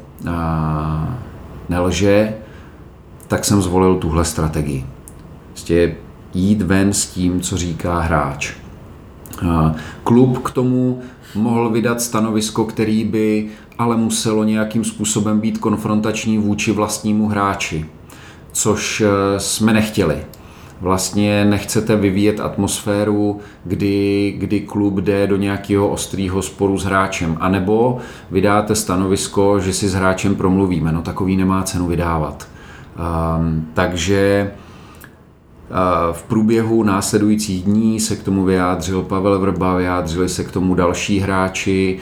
nelže, 1.69 2.33
tak 3.27 3.45
jsem 3.45 3.61
zvolil 3.61 3.95
tuhle 3.95 4.25
strategii. 4.25 4.85
Prostě 5.49 5.95
jít 6.33 6.61
ven 6.61 6.93
s 6.93 7.07
tím, 7.07 7.41
co 7.41 7.57
říká 7.57 7.99
hráč. 7.99 8.53
Klub 10.03 10.37
k 10.37 10.51
tomu 10.51 11.01
mohl 11.35 11.69
vydat 11.69 12.01
stanovisko, 12.01 12.65
který 12.65 13.03
by 13.03 13.49
ale 13.77 13.97
muselo 13.97 14.43
nějakým 14.43 14.83
způsobem 14.83 15.39
být 15.39 15.57
konfrontační 15.57 16.37
vůči 16.37 16.71
vlastnímu 16.71 17.27
hráči, 17.27 17.85
což 18.51 19.01
e, 19.01 19.39
jsme 19.39 19.73
nechtěli. 19.73 20.25
Vlastně 20.81 21.45
nechcete 21.45 21.95
vyvíjet 21.95 22.39
atmosféru, 22.39 23.39
kdy, 23.63 24.35
kdy 24.37 24.59
klub 24.59 24.93
jde 24.93 25.27
do 25.27 25.35
nějakého 25.35 25.87
ostrého 25.87 26.41
sporu 26.41 26.77
s 26.77 26.83
hráčem, 26.83 27.37
anebo 27.39 27.97
vydáte 28.31 28.75
stanovisko, 28.75 29.59
že 29.59 29.73
si 29.73 29.89
s 29.89 29.93
hráčem 29.93 30.35
promluvíme. 30.35 30.91
No 30.91 31.01
takový 31.01 31.37
nemá 31.37 31.63
cenu 31.63 31.87
vydávat. 31.87 32.47
Um, 33.39 33.67
takže 33.73 34.51
v 36.11 36.23
průběhu 36.23 36.83
následujících 36.83 37.63
dní 37.63 37.99
se 37.99 38.15
k 38.15 38.23
tomu 38.23 38.43
vyjádřil 38.43 39.01
Pavel 39.01 39.39
Vrba, 39.39 39.75
vyjádřili 39.75 40.29
se 40.29 40.43
k 40.43 40.51
tomu 40.51 40.75
další 40.75 41.19
hráči 41.19 41.99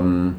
um, 0.00 0.36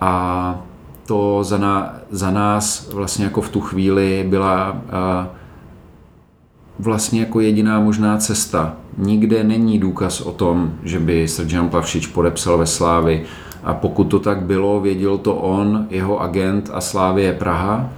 a 0.00 0.62
to 1.06 1.44
za, 1.44 1.58
ná, 1.58 1.94
za 2.10 2.30
nás 2.30 2.92
vlastně 2.92 3.24
jako 3.24 3.40
v 3.40 3.48
tu 3.48 3.60
chvíli 3.60 4.26
byla 4.28 4.72
uh, 4.72 5.37
vlastně 6.78 7.20
jako 7.20 7.40
jediná 7.40 7.80
možná 7.80 8.18
cesta. 8.18 8.76
Nikde 8.98 9.44
není 9.44 9.78
důkaz 9.78 10.20
o 10.20 10.32
tom, 10.32 10.72
že 10.84 10.98
by 10.98 11.28
Srdžan 11.28 11.68
Pavšič 11.68 12.06
podepsal 12.06 12.58
ve 12.58 12.66
Slávi 12.66 13.24
a 13.64 13.74
pokud 13.74 14.04
to 14.04 14.18
tak 14.18 14.42
bylo, 14.42 14.80
věděl 14.80 15.18
to 15.18 15.34
on, 15.34 15.86
jeho 15.90 16.20
agent 16.20 16.70
a 16.72 16.80
Slávě 16.80 17.32
Praha 17.32 17.90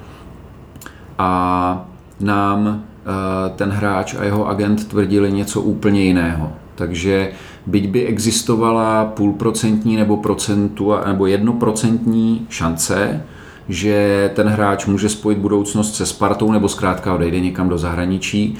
a 1.18 1.86
nám 2.20 2.82
Eh, 3.10 3.50
ten 3.56 3.70
hráč 3.70 4.14
a 4.14 4.24
jeho 4.24 4.48
agent 4.48 4.88
tvrdili 4.88 5.32
něco 5.32 5.60
úplně 5.60 6.02
jiného. 6.02 6.52
Takže 6.74 7.32
byť 7.66 7.88
by 7.88 8.06
existovala 8.06 9.04
půlprocentní 9.04 9.96
nebo 9.96 10.16
procentu 10.16 10.92
nebo 11.06 11.26
jednoprocentní 11.26 12.46
šance, 12.48 13.22
že 13.70 14.30
ten 14.34 14.48
hráč 14.48 14.86
může 14.86 15.08
spojit 15.08 15.38
budoucnost 15.38 15.94
se 15.94 16.06
Spartou 16.06 16.52
nebo 16.52 16.68
zkrátka 16.68 17.14
odejde 17.14 17.40
někam 17.40 17.68
do 17.68 17.78
zahraničí, 17.78 18.58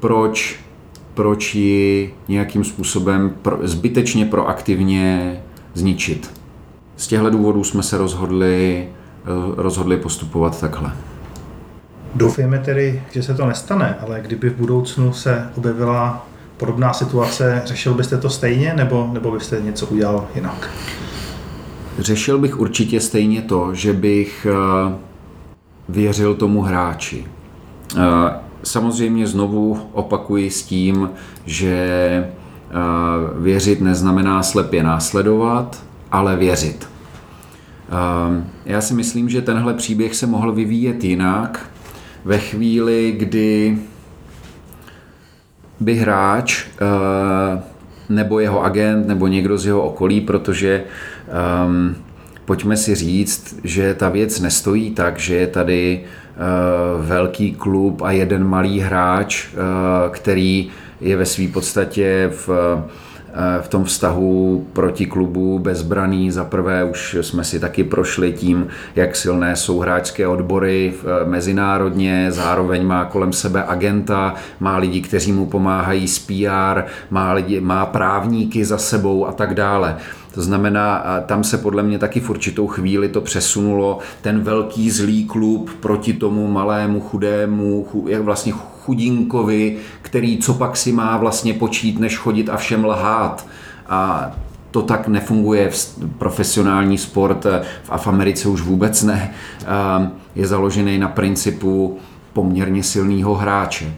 proč, 0.00 0.60
proč 1.14 1.54
ji 1.54 2.14
nějakým 2.28 2.64
způsobem 2.64 3.32
zbytečně 3.62 4.24
proaktivně 4.24 5.36
zničit. 5.74 6.30
Z 6.96 7.06
těchto 7.06 7.30
důvodů 7.30 7.64
jsme 7.64 7.82
se 7.82 7.98
rozhodli, 7.98 8.88
rozhodli 9.56 9.96
postupovat 9.96 10.60
takhle. 10.60 10.92
Doufejme 12.14 12.58
tedy, 12.58 13.02
že 13.12 13.22
se 13.22 13.34
to 13.34 13.46
nestane, 13.46 13.96
ale 14.00 14.20
kdyby 14.20 14.50
v 14.50 14.56
budoucnu 14.56 15.12
se 15.12 15.50
objevila 15.56 16.26
podobná 16.56 16.92
situace, 16.92 17.62
řešil 17.64 17.94
byste 17.94 18.18
to 18.18 18.30
stejně 18.30 18.74
nebo, 18.76 19.10
nebo 19.12 19.30
byste 19.30 19.60
něco 19.60 19.86
udělal 19.86 20.26
jinak? 20.34 20.70
Řešil 21.98 22.38
bych 22.38 22.60
určitě 22.60 23.00
stejně 23.00 23.42
to, 23.42 23.74
že 23.74 23.92
bych 23.92 24.46
eh, 24.50 24.94
věřil 25.88 26.34
tomu 26.34 26.62
hráči. 26.62 27.24
Eh, 27.96 28.00
samozřejmě 28.62 29.26
znovu 29.26 29.78
opakuji 29.92 30.50
s 30.50 30.62
tím, 30.62 31.10
že 31.46 31.74
eh, 31.74 32.74
věřit 33.38 33.80
neznamená 33.80 34.42
slepě 34.42 34.82
následovat, 34.82 35.84
ale 36.12 36.36
věřit. 36.36 36.88
Já 38.64 38.80
si 38.80 38.94
myslím, 38.94 39.28
že 39.28 39.42
tenhle 39.42 39.74
příběh 39.74 40.14
se 40.14 40.26
mohl 40.26 40.52
vyvíjet 40.52 41.04
jinak, 41.04 41.70
ve 42.24 42.38
chvíli, 42.38 43.14
kdy 43.18 43.78
by 45.80 45.94
hráč 45.94 46.66
nebo 48.08 48.40
jeho 48.40 48.64
agent 48.64 49.06
nebo 49.08 49.26
někdo 49.26 49.58
z 49.58 49.66
jeho 49.66 49.82
okolí, 49.82 50.20
protože 50.20 50.84
um, 51.66 51.96
pojďme 52.44 52.76
si 52.76 52.94
říct, 52.94 53.60
že 53.64 53.94
ta 53.94 54.08
věc 54.08 54.40
nestojí 54.40 54.90
tak, 54.90 55.18
že 55.18 55.34
je 55.34 55.46
tady 55.46 56.00
uh, 56.00 57.06
velký 57.06 57.52
klub 57.52 58.02
a 58.02 58.10
jeden 58.10 58.44
malý 58.44 58.80
hráč, 58.80 59.48
uh, 59.52 59.58
který 60.10 60.70
je 61.00 61.16
ve 61.16 61.26
své 61.26 61.48
podstatě 61.48 62.30
v 62.32 62.48
v 63.60 63.68
tom 63.68 63.84
vztahu 63.84 64.66
proti 64.72 65.06
klubu 65.06 65.58
bezbraný. 65.58 66.30
Za 66.30 66.44
prvé 66.44 66.84
už 66.84 67.16
jsme 67.20 67.44
si 67.44 67.60
taky 67.60 67.84
prošli 67.84 68.32
tím, 68.32 68.66
jak 68.96 69.16
silné 69.16 69.56
jsou 69.56 69.78
hráčské 69.78 70.26
odbory 70.26 70.94
mezinárodně, 71.24 72.26
zároveň 72.32 72.86
má 72.86 73.04
kolem 73.04 73.32
sebe 73.32 73.64
agenta, 73.64 74.34
má 74.60 74.76
lidi, 74.76 75.00
kteří 75.00 75.32
mu 75.32 75.46
pomáhají 75.46 76.08
s 76.08 76.18
PR, 76.18 76.82
má, 77.10 77.32
lidi, 77.32 77.60
má 77.60 77.86
právníky 77.86 78.64
za 78.64 78.78
sebou 78.78 79.26
a 79.26 79.32
tak 79.32 79.54
dále. 79.54 79.96
To 80.38 80.42
znamená, 80.42 81.04
tam 81.26 81.44
se 81.44 81.58
podle 81.58 81.82
mě 81.82 81.98
taky 81.98 82.20
v 82.20 82.30
určitou 82.30 82.66
chvíli 82.66 83.08
to 83.08 83.20
přesunulo, 83.20 83.98
ten 84.22 84.40
velký 84.40 84.90
zlý 84.90 85.24
klub 85.24 85.70
proti 85.80 86.12
tomu 86.12 86.46
malému, 86.46 87.00
chudému, 87.00 87.86
jak 88.06 88.22
vlastně 88.22 88.52
chudinkovi, 88.52 89.76
který 90.02 90.38
co 90.38 90.54
pak 90.54 90.76
si 90.76 90.92
má 90.92 91.16
vlastně 91.16 91.54
počít, 91.54 92.00
než 92.00 92.16
chodit 92.16 92.48
a 92.48 92.56
všem 92.56 92.84
lhát. 92.84 93.46
A 93.88 94.30
to 94.70 94.82
tak 94.82 95.08
nefunguje 95.08 95.70
v 95.70 95.96
profesionální 96.18 96.98
sport 96.98 97.46
a 97.88 97.98
v 97.98 98.06
Americe 98.06 98.48
už 98.48 98.60
vůbec 98.60 99.02
ne. 99.02 99.30
Je 100.34 100.46
založený 100.46 100.98
na 100.98 101.08
principu 101.08 101.98
poměrně 102.32 102.82
silného 102.82 103.34
hráče. 103.34 103.92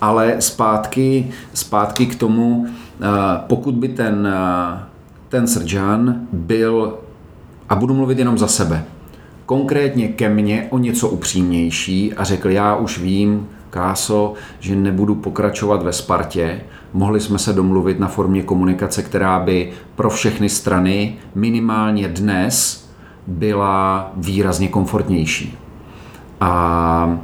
Ale 0.00 0.36
zpátky, 0.38 1.30
zpátky 1.54 2.06
k 2.06 2.14
tomu, 2.14 2.66
pokud 3.46 3.74
by 3.74 3.88
ten, 3.88 4.28
ten 5.28 5.46
Srdžan 5.46 6.20
byl, 6.32 6.98
a 7.68 7.74
budu 7.74 7.94
mluvit 7.94 8.18
jenom 8.18 8.38
za 8.38 8.46
sebe, 8.46 8.84
konkrétně 9.46 10.08
ke 10.08 10.28
mně 10.28 10.66
o 10.70 10.78
něco 10.78 11.08
upřímnější 11.08 12.14
a 12.14 12.24
řekl, 12.24 12.50
já 12.50 12.76
už 12.76 12.98
vím, 12.98 13.48
Káso, 13.70 14.34
že 14.60 14.76
nebudu 14.76 15.14
pokračovat 15.14 15.82
ve 15.82 15.92
Spartě, 15.92 16.60
mohli 16.92 17.20
jsme 17.20 17.38
se 17.38 17.52
domluvit 17.52 18.00
na 18.00 18.08
formě 18.08 18.42
komunikace, 18.42 19.02
která 19.02 19.40
by 19.40 19.72
pro 19.94 20.10
všechny 20.10 20.48
strany 20.48 21.16
minimálně 21.34 22.08
dnes 22.08 22.88
byla 23.26 24.12
výrazně 24.16 24.68
komfortnější. 24.68 25.58
A, 26.40 27.18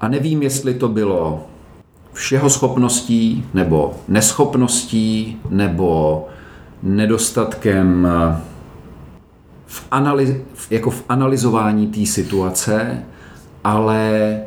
a 0.00 0.08
nevím, 0.08 0.42
jestli 0.42 0.74
to 0.74 0.88
bylo 0.88 1.44
všeho 2.16 2.50
schopností, 2.50 3.44
nebo 3.54 3.94
neschopností, 4.08 5.40
nebo 5.50 6.26
nedostatkem 6.82 8.08
v, 9.66 9.86
analyz, 9.90 10.30
jako 10.70 10.90
v 10.90 11.04
analyzování 11.08 11.86
té 11.86 12.06
situace, 12.06 13.02
ale 13.64 14.40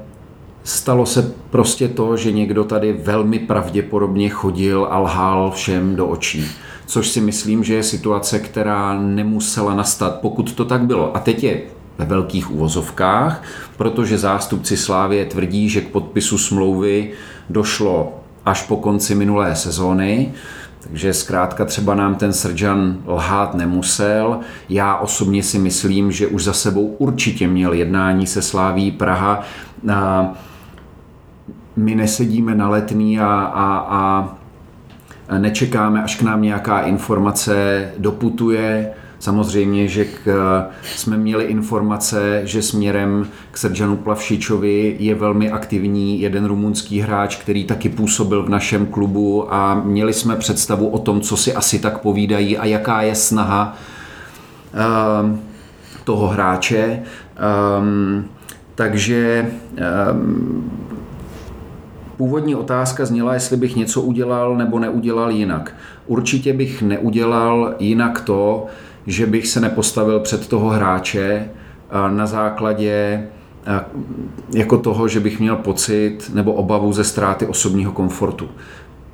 stalo 0.63 1.05
se 1.05 1.34
prostě 1.49 1.88
to, 1.88 2.17
že 2.17 2.32
někdo 2.32 2.63
tady 2.63 2.93
velmi 2.93 3.39
pravděpodobně 3.39 4.30
chodil 4.30 4.88
a 4.89 4.99
lhal 4.99 5.51
všem 5.51 5.95
do 5.95 6.07
očí. 6.07 6.45
Což 6.86 7.07
si 7.07 7.22
myslím, 7.22 7.63
že 7.63 7.76
je 7.76 7.84
situace, 7.84 8.39
která 8.39 8.99
nemusela 8.99 9.76
nastat, 9.76 10.20
pokud 10.22 10.53
to 10.53 10.65
tak 10.65 10.82
bylo. 10.82 11.17
A 11.17 11.20
teď 11.20 11.43
je 11.43 11.61
ve 11.97 12.05
velkých 12.05 12.51
uvozovkách, 12.51 13.43
protože 13.78 14.17
zástupci 14.17 14.78
Slávie 14.78 15.26
tvrdí, 15.26 15.70
že 15.70 15.82
k 15.82 15.88
podpisu 15.88 16.38
smlouvy 16.38 17.11
došlo 17.50 18.20
až 18.45 18.62
po 18.62 18.78
konci 18.78 19.16
minulé 19.16 19.56
sezóny. 19.56 20.34
Takže 20.80 21.14
zkrátka 21.14 21.66
třeba 21.66 21.95
nám 21.95 22.16
ten 22.16 22.34
Srdžan 22.34 22.97
lhát 23.08 23.56
nemusel. 23.56 24.39
Já 24.70 24.95
osobně 24.95 25.43
si 25.43 25.60
myslím, 25.60 26.12
že 26.12 26.28
už 26.28 26.43
za 26.43 26.54
sebou 26.54 26.86
určitě 26.86 27.47
měl 27.47 27.74
jednání 27.74 28.28
se 28.28 28.41
Sláví 28.41 28.91
Praha. 28.91 29.41
My 31.76 31.95
nesedíme 31.95 32.56
na 32.56 32.70
letný 32.70 33.20
a, 33.20 33.26
a, 33.56 33.88
a 35.30 35.38
nečekáme, 35.38 36.04
až 36.04 36.16
k 36.16 36.22
nám 36.22 36.41
nějaká 36.41 36.80
informace 36.80 37.86
doputuje. 37.97 38.93
Samozřejmě, 39.20 39.88
že 39.88 40.05
k, 40.05 40.65
jsme 40.95 41.17
měli 41.17 41.43
informace, 41.43 42.41
že 42.43 42.61
směrem 42.61 43.28
k 43.51 43.57
Srdžanu 43.57 43.97
Plavšičovi 43.97 44.95
je 44.99 45.15
velmi 45.15 45.51
aktivní 45.51 46.22
jeden 46.22 46.45
rumunský 46.45 46.99
hráč, 46.99 47.36
který 47.36 47.63
taky 47.63 47.89
působil 47.89 48.43
v 48.43 48.49
našem 48.49 48.86
klubu 48.86 49.53
a 49.53 49.82
měli 49.86 50.13
jsme 50.13 50.36
představu 50.36 50.89
o 50.89 50.99
tom, 50.99 51.22
co 51.22 51.38
si 51.38 51.53
asi 51.53 51.80
tak 51.80 51.97
povídají 51.97 52.57
a 52.57 52.65
jaká 52.65 53.01
je 53.01 53.15
snaha 53.15 53.78
uh, 54.74 55.38
toho 56.03 56.28
hráče. 56.28 57.03
Um, 57.80 58.26
takže 58.76 59.51
um, 60.11 60.72
Původní 62.20 62.55
otázka 62.55 63.05
zněla, 63.05 63.34
jestli 63.34 63.57
bych 63.57 63.76
něco 63.76 64.01
udělal 64.01 64.57
nebo 64.57 64.80
neudělal 64.80 65.32
jinak. 65.32 65.76
Určitě 66.07 66.53
bych 66.53 66.82
neudělal 66.82 67.76
jinak 67.80 68.22
to, 68.22 68.65
že 69.08 69.26
bych 69.26 69.47
se 69.47 69.60
nepostavil 69.60 70.20
před 70.20 70.47
toho 70.47 70.70
hráče 70.70 71.50
na 72.10 72.26
základě 72.26 73.24
jako 74.54 74.78
toho, 74.78 75.08
že 75.08 75.20
bych 75.20 75.39
měl 75.39 75.56
pocit 75.56 76.32
nebo 76.34 76.54
obavu 76.54 76.93
ze 76.93 77.04
ztráty 77.04 77.45
osobního 77.45 77.91
komfortu. 77.91 78.50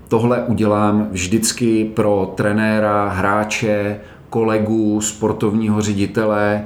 Tohle 0.08 0.44
udělám 0.44 1.08
vždycky 1.12 1.92
pro 1.94 2.34
trenéra, 2.36 3.10
hráče, 3.10 4.00
kolegu, 4.30 5.02
sportovního 5.02 5.82
ředitele, 5.82 6.64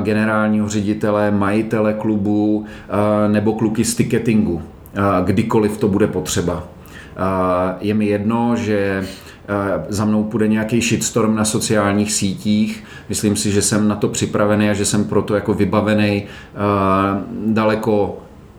generálního 0.00 0.68
ředitele, 0.68 1.30
majitele 1.30 1.94
klubu 1.94 2.64
nebo 3.28 3.52
kluky 3.52 3.84
z 3.84 3.94
ticketingu, 3.94 4.62
kdykoliv 5.24 5.78
to 5.78 5.88
bude 5.88 6.06
potřeba. 6.06 6.64
Je 7.80 7.94
mi 7.94 8.06
jedno, 8.06 8.56
že 8.56 9.04
za 9.88 10.04
mnou 10.04 10.24
půjde 10.24 10.48
nějaký 10.48 10.80
shitstorm 10.80 11.36
na 11.36 11.44
sociálních 11.44 12.12
sítích. 12.12 12.84
Myslím 13.08 13.36
si, 13.36 13.50
že 13.50 13.62
jsem 13.62 13.88
na 13.88 13.96
to 13.96 14.08
připravený 14.08 14.70
a 14.70 14.74
že 14.74 14.84
jsem 14.84 15.04
proto 15.04 15.34
jako 15.34 15.54
vybavený 15.54 16.24
daleko 17.46 18.18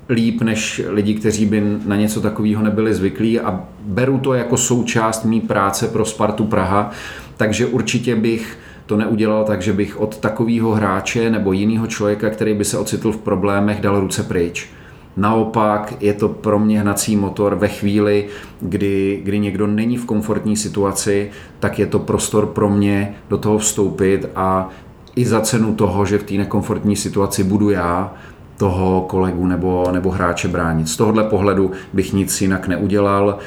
líp 0.10 0.42
než 0.42 0.82
lidi, 0.90 1.14
kteří 1.14 1.46
by 1.46 1.64
na 1.86 1.96
něco 1.96 2.22
takového 2.22 2.64
nebyli 2.64 2.94
zvyklí 2.94 3.40
a 3.40 3.64
beru 3.86 4.18
to 4.18 4.34
jako 4.34 4.58
součást 4.58 5.26
mý 5.26 5.42
práce 5.42 5.88
pro 5.88 6.06
Spartu 6.06 6.46
Praha, 6.46 6.92
takže 7.38 7.66
určitě 7.66 8.16
bych 8.16 8.58
to 8.86 8.98
neudělal 8.98 9.44
tak, 9.44 9.62
že 9.62 9.74
bych 9.74 10.00
od 10.00 10.18
takového 10.18 10.72
hráče 10.72 11.30
nebo 11.30 11.54
jiného 11.54 11.88
člověka, 11.88 12.30
který 12.30 12.54
by 12.54 12.66
se 12.66 12.78
ocitl 12.78 13.12
v 13.12 13.18
problémech, 13.18 13.82
dal 13.82 14.00
ruce 14.00 14.24
pryč. 14.24 14.70
Naopak 15.18 15.93
je 15.99 16.14
to 16.14 16.30
pro 16.30 16.59
mě 16.59 16.82
hnací 16.82 17.16
motor 17.16 17.55
ve 17.55 17.68
chvíli, 17.68 18.28
kdy, 18.61 19.22
kdy 19.24 19.39
někdo 19.39 19.68
není 19.68 19.97
v 19.97 20.05
komfortní 20.05 20.57
situaci, 20.57 21.32
tak 21.59 21.80
je 21.80 21.86
to 21.86 21.99
prostor 21.99 22.45
pro 22.45 22.70
mě 22.70 23.16
do 23.30 23.38
toho 23.38 23.57
vstoupit 23.57 24.30
a 24.36 24.70
i 25.16 25.26
za 25.26 25.41
cenu 25.41 25.76
toho, 25.76 26.05
že 26.05 26.18
v 26.18 26.24
té 26.24 26.34
nekomfortní 26.34 26.95
situaci 26.95 27.43
budu 27.43 27.70
já, 27.70 28.14
toho 28.57 29.01
kolegu 29.01 29.47
nebo, 29.47 29.91
nebo 29.91 30.11
hráče 30.11 30.47
bránit. 30.47 30.89
Z 30.89 30.97
tohohle 30.97 31.24
pohledu 31.24 31.72
bych 31.93 32.14
nic 32.14 32.41
jinak 32.41 32.68
neudělal. 32.68 33.38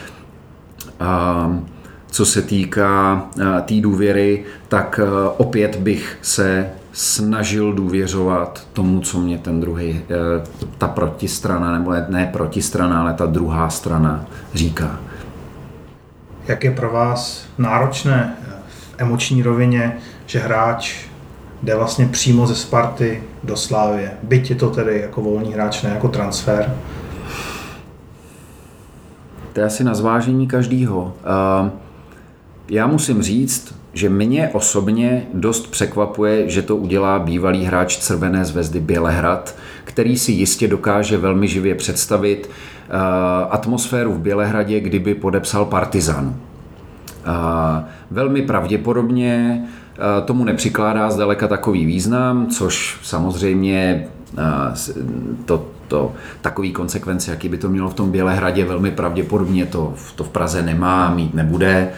A 1.00 1.60
co 2.10 2.26
se 2.26 2.42
týká 2.42 3.26
té 3.64 3.80
důvěry, 3.80 4.44
tak 4.68 5.00
opět 5.36 5.76
bych 5.76 6.18
se 6.22 6.70
snažil 6.97 7.72
důvěřovat 7.72 8.66
tomu, 8.72 9.01
co 9.01 9.20
mě 9.20 9.38
ten 9.38 9.61
druhý, 9.61 10.01
eh, 10.11 10.14
ta 10.78 10.88
protistrana, 10.88 11.78
nebo 11.78 11.92
ne 12.09 12.30
protistrana, 12.32 13.01
ale 13.01 13.14
ta 13.14 13.26
druhá 13.26 13.70
strana 13.70 14.26
říká. 14.55 15.01
Jak 16.49 16.64
je 16.64 16.70
pro 16.70 16.90
vás 16.90 17.47
náročné 17.59 18.36
v 18.68 18.94
emoční 18.99 19.42
rovině, 19.42 19.97
že 20.26 20.38
hráč 20.38 20.97
jde 21.62 21.76
vlastně 21.76 22.07
přímo 22.07 22.47
ze 22.47 22.55
Sparty 22.55 23.22
do 23.44 23.57
Slávie, 23.57 24.11
byť 24.22 24.51
je 24.51 24.57
to 24.57 24.70
tedy 24.70 25.01
jako 25.01 25.22
volný 25.22 25.53
hráč, 25.53 25.82
ne 25.82 25.90
jako 25.90 26.09
transfer? 26.09 26.74
To 29.53 29.61
je 29.61 29.66
asi 29.66 29.84
na 29.84 29.94
zvážení 29.94 30.47
každýho. 30.47 31.12
Eh, 31.66 31.70
já 32.68 32.86
musím 32.86 33.22
říct, 33.22 33.74
že 33.97 34.09
mě 34.09 34.51
osobně 34.53 35.26
dost 35.34 35.70
překvapuje, 35.70 36.51
že 36.51 36.62
to 36.62 36.76
udělá 36.76 37.18
bývalý 37.18 37.64
hráč 37.64 37.97
Červené 37.97 38.44
zvezdy 38.44 38.80
Bělehrad, 38.80 39.57
který 39.84 40.18
si 40.18 40.32
jistě 40.32 40.68
dokáže 40.68 41.16
velmi 41.16 41.49
živě 41.49 41.74
představit 41.74 42.51
uh, 42.51 42.94
atmosféru 43.51 44.12
v 44.12 44.18
Bělehradě, 44.18 44.80
kdyby 44.80 45.14
podepsal 45.14 45.64
Partizan. 45.64 46.26
Uh, 46.26 46.34
velmi 48.11 48.42
pravděpodobně 48.42 49.62
uh, 49.62 50.26
tomu 50.26 50.44
nepřikládá 50.44 51.11
zdaleka 51.11 51.49
takový 51.49 51.86
význam, 51.86 52.47
což 52.47 52.99
samozřejmě 53.03 54.09
to, 55.44 55.66
to, 55.88 56.12
takový 56.40 56.72
konsekvence, 56.72 57.30
jaký 57.30 57.49
by 57.49 57.59
to 57.59 57.68
mělo 57.68 57.90
v 57.90 57.94
tom 57.94 58.11
Bělehradě, 58.11 58.64
velmi 58.64 58.90
pravděpodobně 58.90 59.66
to, 59.66 59.94
to 60.14 60.24
v 60.24 60.28
Praze 60.28 60.62
nemá, 60.62 61.14
mít 61.14 61.34
nebude. 61.34 61.92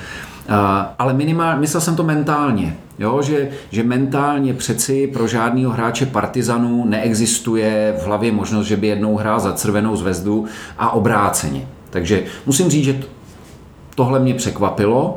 Ale 0.99 1.15
minimálně, 1.15 1.61
myslel 1.61 1.81
jsem 1.81 1.97
to 1.97 2.03
mentálně, 2.03 2.77
jo? 2.99 3.23
Že, 3.23 3.49
že 3.71 3.83
mentálně 3.83 4.55
přeci 4.55 5.07
pro 5.07 5.27
žádného 5.27 5.73
hráče 5.73 6.07
Partizanu 6.07 6.85
neexistuje 6.85 7.95
v 8.03 8.07
hlavě 8.07 8.33
možnost, 8.33 8.67
že 8.67 8.77
by 8.77 8.87
jednou 8.87 9.17
hrál 9.17 9.41
za 9.41 9.53
Červenou 9.53 9.97
zvezdu 9.97 10.47
a 10.79 10.91
obráceně. 10.91 11.69
Takže 11.91 12.25
musím 12.47 12.71
říct, 12.71 12.85
že 12.85 13.01
tohle 13.95 14.21
mě 14.21 14.35
překvapilo. 14.35 15.17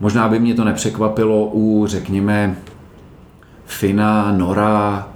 Možná 0.00 0.28
by 0.28 0.38
mě 0.38 0.54
to 0.54 0.64
nepřekvapilo 0.64 1.50
u, 1.52 1.86
řekněme, 1.86 2.56
Fina, 3.66 4.32
Nora, 4.32 5.08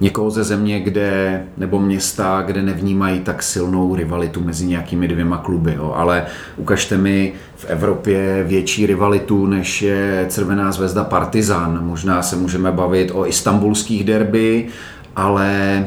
někoho 0.00 0.30
ze 0.30 0.44
země, 0.44 0.80
kde, 0.80 1.44
nebo 1.56 1.80
města, 1.80 2.42
kde 2.46 2.62
nevnímají 2.62 3.20
tak 3.20 3.42
silnou 3.42 3.94
rivalitu 3.94 4.40
mezi 4.40 4.66
nějakými 4.66 5.08
dvěma 5.08 5.38
kluby. 5.38 5.74
Jo. 5.74 5.92
Ale 5.96 6.26
ukažte 6.56 6.96
mi 6.98 7.32
v 7.56 7.64
Evropě 7.64 8.44
větší 8.48 8.86
rivalitu, 8.86 9.46
než 9.46 9.82
je 9.82 10.26
Červená 10.30 10.72
zvezda 10.72 11.04
Partizan. 11.04 11.86
Možná 11.86 12.22
se 12.22 12.36
můžeme 12.36 12.72
bavit 12.72 13.10
o 13.14 13.26
istambulských 13.26 14.04
derby, 14.04 14.66
ale 15.16 15.86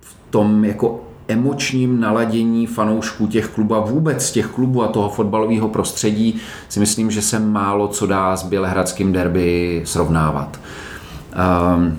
v 0.00 0.16
tom 0.30 0.64
jako 0.64 1.00
emočním 1.28 2.00
naladění 2.00 2.66
fanoušků 2.66 3.26
těch 3.26 3.48
klubů 3.48 3.74
a 3.74 3.80
vůbec 3.80 4.30
těch 4.32 4.46
klubů 4.46 4.82
a 4.82 4.88
toho 4.88 5.08
fotbalového 5.08 5.68
prostředí 5.68 6.40
si 6.68 6.80
myslím, 6.80 7.10
že 7.10 7.22
se 7.22 7.38
málo 7.38 7.88
co 7.88 8.06
dá 8.06 8.36
s 8.36 8.42
bělehradským 8.42 9.12
derby 9.12 9.82
srovnávat. 9.84 10.60
Ehm, 11.34 11.98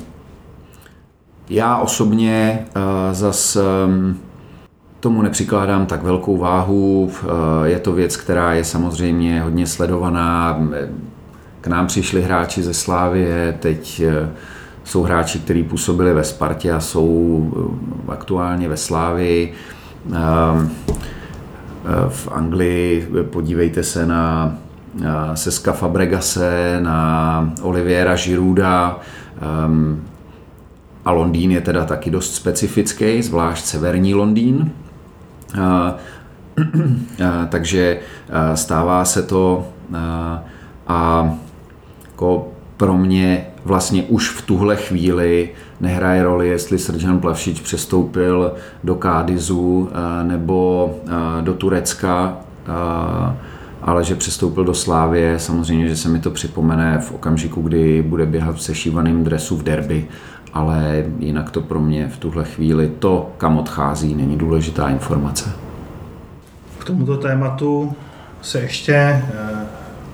já 1.49 1.77
osobně 1.77 2.59
eh, 2.75 3.13
zas 3.13 3.55
ehm, 3.55 4.17
tomu 4.99 5.21
nepřikládám 5.21 5.85
tak 5.85 6.03
velkou 6.03 6.37
váhu. 6.37 7.11
Eh, 7.23 7.27
je 7.69 7.79
to 7.79 7.93
věc, 7.93 8.17
která 8.17 8.53
je 8.53 8.63
samozřejmě 8.63 9.41
hodně 9.41 9.67
sledovaná. 9.67 10.59
K 11.61 11.67
nám 11.67 11.87
přišli 11.87 12.21
hráči 12.21 12.63
ze 12.63 12.73
Slávie, 12.73 13.57
teď 13.59 14.01
eh, 14.05 14.29
jsou 14.83 15.03
hráči, 15.03 15.39
kteří 15.39 15.63
působili 15.63 16.13
ve 16.13 16.23
Spartě 16.23 16.71
a 16.71 16.79
jsou 16.79 17.51
aktuálně 18.07 18.69
ve 18.69 18.77
Slávii. 18.77 19.53
Ehm, 20.13 20.69
v 22.09 22.27
Anglii 22.31 23.07
podívejte 23.31 23.83
se 23.83 24.05
na 24.05 24.57
Seska 25.33 25.73
Fabregase, 25.73 26.79
na 26.81 27.53
Oliviera 27.61 28.15
Žiruda, 28.15 28.99
Um, 29.41 30.03
a 31.05 31.11
Londýn 31.11 31.51
je 31.51 31.61
teda 31.61 31.85
taky 31.85 32.11
dost 32.11 32.35
specifický, 32.35 33.21
zvlášť 33.21 33.65
severní 33.65 34.13
Londýn. 34.13 34.71
Uh, 35.57 35.61
uh, 36.57 37.45
takže 37.49 37.99
uh, 37.99 38.55
stává 38.55 39.05
se 39.05 39.23
to 39.23 39.67
a 40.87 41.29
jako 42.05 42.47
pro 42.77 42.97
mě 42.97 43.47
vlastně 43.65 44.03
už 44.03 44.29
v 44.29 44.41
tuhle 44.41 44.75
chvíli 44.75 45.49
nehraje 45.81 46.23
roli, 46.23 46.47
jestli 46.47 46.79
Srdžan 46.79 47.19
Plavšič 47.19 47.59
přestoupil 47.59 48.53
do 48.83 48.95
Kádizu 48.95 49.89
eh, 49.91 50.23
nebo 50.23 50.91
eh, 51.07 51.41
do 51.41 51.53
Turecka, 51.53 52.37
eh, 52.67 53.35
ale 53.85 54.03
že 54.03 54.15
přestoupil 54.15 54.63
do 54.63 54.73
Slávě, 54.73 55.39
samozřejmě, 55.39 55.89
že 55.89 55.97
se 55.97 56.09
mi 56.09 56.19
to 56.19 56.31
připomene 56.31 56.99
v 56.99 57.11
okamžiku, 57.11 57.61
kdy 57.61 58.01
bude 58.01 58.25
běhat 58.25 58.55
v 58.55 58.61
sešívaném 58.61 59.23
dresu 59.23 59.57
v 59.57 59.63
derby, 59.63 60.07
ale 60.53 61.05
jinak 61.19 61.49
to 61.49 61.61
pro 61.61 61.79
mě 61.79 62.07
v 62.07 62.17
tuhle 62.17 62.45
chvíli 62.45 62.91
to, 62.99 63.31
kam 63.37 63.57
odchází, 63.57 64.15
není 64.15 64.37
důležitá 64.37 64.89
informace. 64.89 65.51
K 66.79 66.83
tomuto 66.83 67.17
tématu 67.17 67.93
se 68.41 68.59
ještě 68.59 69.25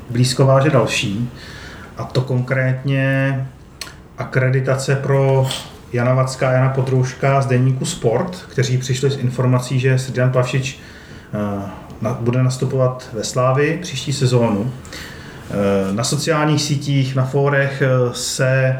blízko 0.10 0.46
váže 0.46 0.70
další, 0.70 1.30
a 1.98 2.04
to 2.04 2.22
konkrétně 2.22 3.48
akreditace 4.18 4.96
pro 4.96 5.48
Jana 5.94 6.14
Vacka 6.14 6.50
a 6.50 6.52
Jana 6.52 6.70
Podrouška 6.70 7.42
z 7.42 7.46
deníku 7.46 7.86
Sport, 7.86 8.46
kteří 8.50 8.78
přišli 8.78 9.12
s 9.12 9.18
informací, 9.18 9.80
že 9.80 10.00
Srdjan 10.00 10.32
Plavšič 10.32 10.80
eh, 11.34 11.62
bude 12.20 12.44
nastupovat 12.44 13.10
ve 13.14 13.24
Slávi 13.24 13.80
příští 13.82 14.14
sezónu. 14.14 14.72
Eh, 15.52 15.94
na 15.94 16.04
sociálních 16.04 16.62
sítích, 16.62 17.16
na 17.16 17.26
fórech 17.26 17.82
eh, 17.82 18.14
se 18.14 18.80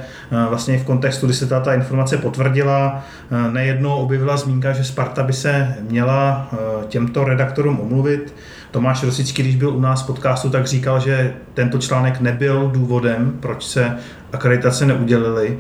vlastně 0.50 0.78
v 0.78 0.86
kontextu, 0.86 1.26
kdy 1.26 1.36
se 1.36 1.48
ta 1.48 1.74
informace 1.74 2.18
potvrdila, 2.18 3.04
nejednou 3.52 3.96
objevila 3.96 4.38
zmínka, 4.38 4.74
že 4.74 4.84
Sparta 4.84 5.24
by 5.24 5.34
se 5.34 5.76
měla 5.90 6.50
těmto 6.88 7.24
redaktorům 7.24 7.80
omluvit. 7.80 8.34
Tomáš 8.72 9.04
Rosický, 9.04 9.44
když 9.44 9.56
byl 9.56 9.70
u 9.70 9.80
nás 9.80 10.04
v 10.04 10.08
podcastu, 10.08 10.50
tak 10.50 10.68
říkal, 10.68 11.00
že 11.00 11.34
tento 11.54 11.78
článek 11.78 12.20
nebyl 12.22 12.70
důvodem, 12.74 13.38
proč 13.40 13.66
se 13.66 13.98
akreditace 14.34 14.86
neudělily. 14.86 15.58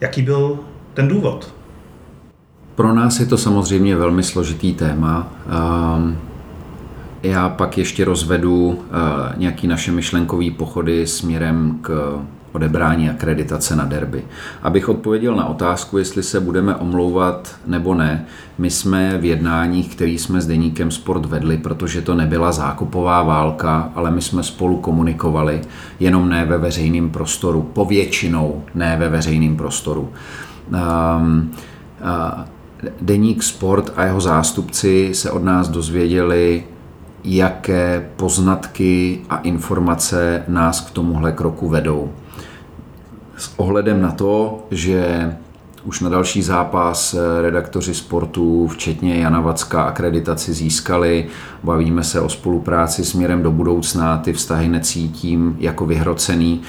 Jaký 0.00 0.22
byl 0.22 0.58
ten 0.94 1.08
důvod? 1.08 1.54
Pro 2.74 2.94
nás 2.94 3.20
je 3.20 3.26
to 3.26 3.38
samozřejmě 3.38 3.96
velmi 3.96 4.22
složitý 4.22 4.74
téma. 4.74 5.32
Ehm, 5.50 6.18
já 7.22 7.48
pak 7.48 7.78
ještě 7.78 8.04
rozvedu 8.04 8.78
eh, 8.78 9.34
nějaký 9.36 9.66
naše 9.66 9.92
myšlenkové 9.92 10.50
pochody 10.50 11.06
směrem 11.06 11.78
k 11.82 12.18
odebrání 12.56 13.10
akreditace 13.10 13.76
na 13.76 13.84
derby. 13.84 14.24
Abych 14.62 14.88
odpověděl 14.88 15.36
na 15.36 15.46
otázku, 15.46 15.98
jestli 15.98 16.22
se 16.22 16.40
budeme 16.40 16.74
omlouvat 16.74 17.56
nebo 17.66 17.94
ne, 17.94 18.26
my 18.58 18.70
jsme 18.70 19.18
v 19.18 19.24
jednáních, 19.24 19.96
který 19.96 20.18
jsme 20.18 20.40
s 20.40 20.46
Deníkem 20.46 20.90
Sport 20.90 21.26
vedli, 21.26 21.58
protože 21.58 22.02
to 22.02 22.14
nebyla 22.14 22.52
zákupová 22.52 23.22
válka, 23.22 23.92
ale 23.94 24.10
my 24.10 24.22
jsme 24.22 24.42
spolu 24.42 24.76
komunikovali, 24.76 25.60
jenom 26.00 26.28
ne 26.28 26.44
ve 26.44 26.58
veřejném 26.58 27.10
prostoru, 27.10 27.62
povětšinou 27.62 28.64
ne 28.74 28.96
ve 28.96 29.08
veřejném 29.08 29.56
prostoru. 29.56 30.08
Um, 30.68 31.50
uh, 32.00 32.44
Deník 33.00 33.42
Sport 33.42 33.92
a 33.96 34.04
jeho 34.04 34.20
zástupci 34.20 35.10
se 35.12 35.30
od 35.30 35.44
nás 35.44 35.68
dozvěděli, 35.68 36.64
jaké 37.26 38.08
poznatky 38.16 39.20
a 39.30 39.36
informace 39.36 40.44
nás 40.48 40.80
k 40.80 40.90
tomuhle 40.90 41.32
kroku 41.32 41.68
vedou. 41.68 42.12
S 43.36 43.54
ohledem 43.56 44.02
na 44.02 44.10
to, 44.10 44.66
že 44.70 45.32
už 45.84 46.00
na 46.00 46.08
další 46.08 46.42
zápas 46.42 47.16
redaktoři 47.42 47.94
sportu, 47.94 48.68
včetně 48.68 49.16
Jana 49.16 49.40
Vacka, 49.40 49.82
akreditaci 49.82 50.52
získali. 50.52 51.26
Bavíme 51.64 52.04
se 52.04 52.20
o 52.20 52.28
spolupráci 52.28 53.04
směrem 53.04 53.42
do 53.42 53.50
budoucna, 53.50 54.18
ty 54.18 54.32
vztahy 54.32 54.68
necítím 54.68 55.56
jako 55.58 55.86
vyhrocený. 55.86 56.62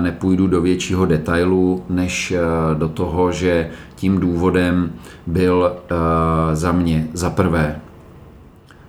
Nepůjdu 0.00 0.46
do 0.46 0.60
většího 0.60 1.06
detailu, 1.06 1.84
než 1.90 2.32
eh, 2.32 2.38
do 2.74 2.88
toho, 2.88 3.32
že 3.32 3.70
tím 3.96 4.20
důvodem 4.20 4.92
byl 5.26 5.72
eh, 5.72 6.56
za 6.56 6.72
mě 6.72 7.08
za 7.12 7.30
prvé 7.30 7.80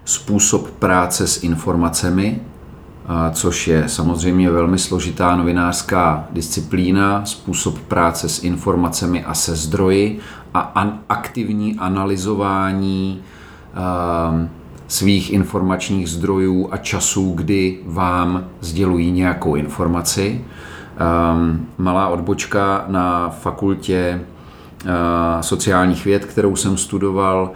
způsob 0.06 0.70
práce 0.70 1.28
s 1.28 1.44
informacemi, 1.44 2.42
což 3.32 3.68
je 3.68 3.90
samozřejmě 3.90 4.50
velmi 4.50 4.80
složitá 4.80 5.36
novinářská 5.36 6.28
disciplína, 6.32 7.26
způsob 7.26 7.80
práce 7.80 8.30
s 8.30 8.44
informacemi 8.44 9.26
a 9.26 9.34
se 9.34 9.56
zdroji 9.56 10.20
a 10.54 10.88
aktivní 11.10 11.76
analyzování 11.76 13.22
svých 14.88 15.34
informačních 15.34 16.10
zdrojů 16.10 16.70
a 16.72 16.78
časů, 16.78 17.32
kdy 17.36 17.80
vám 17.86 18.46
sdělují 18.62 19.12
nějakou 19.12 19.56
informaci. 19.56 20.46
Malá 21.78 22.08
odbočka 22.08 22.86
na 22.88 23.30
fakultě 23.30 24.22
sociálních 25.42 26.06
věd, 26.06 26.26
kterou 26.26 26.56
jsem 26.56 26.78
studoval, 26.78 27.52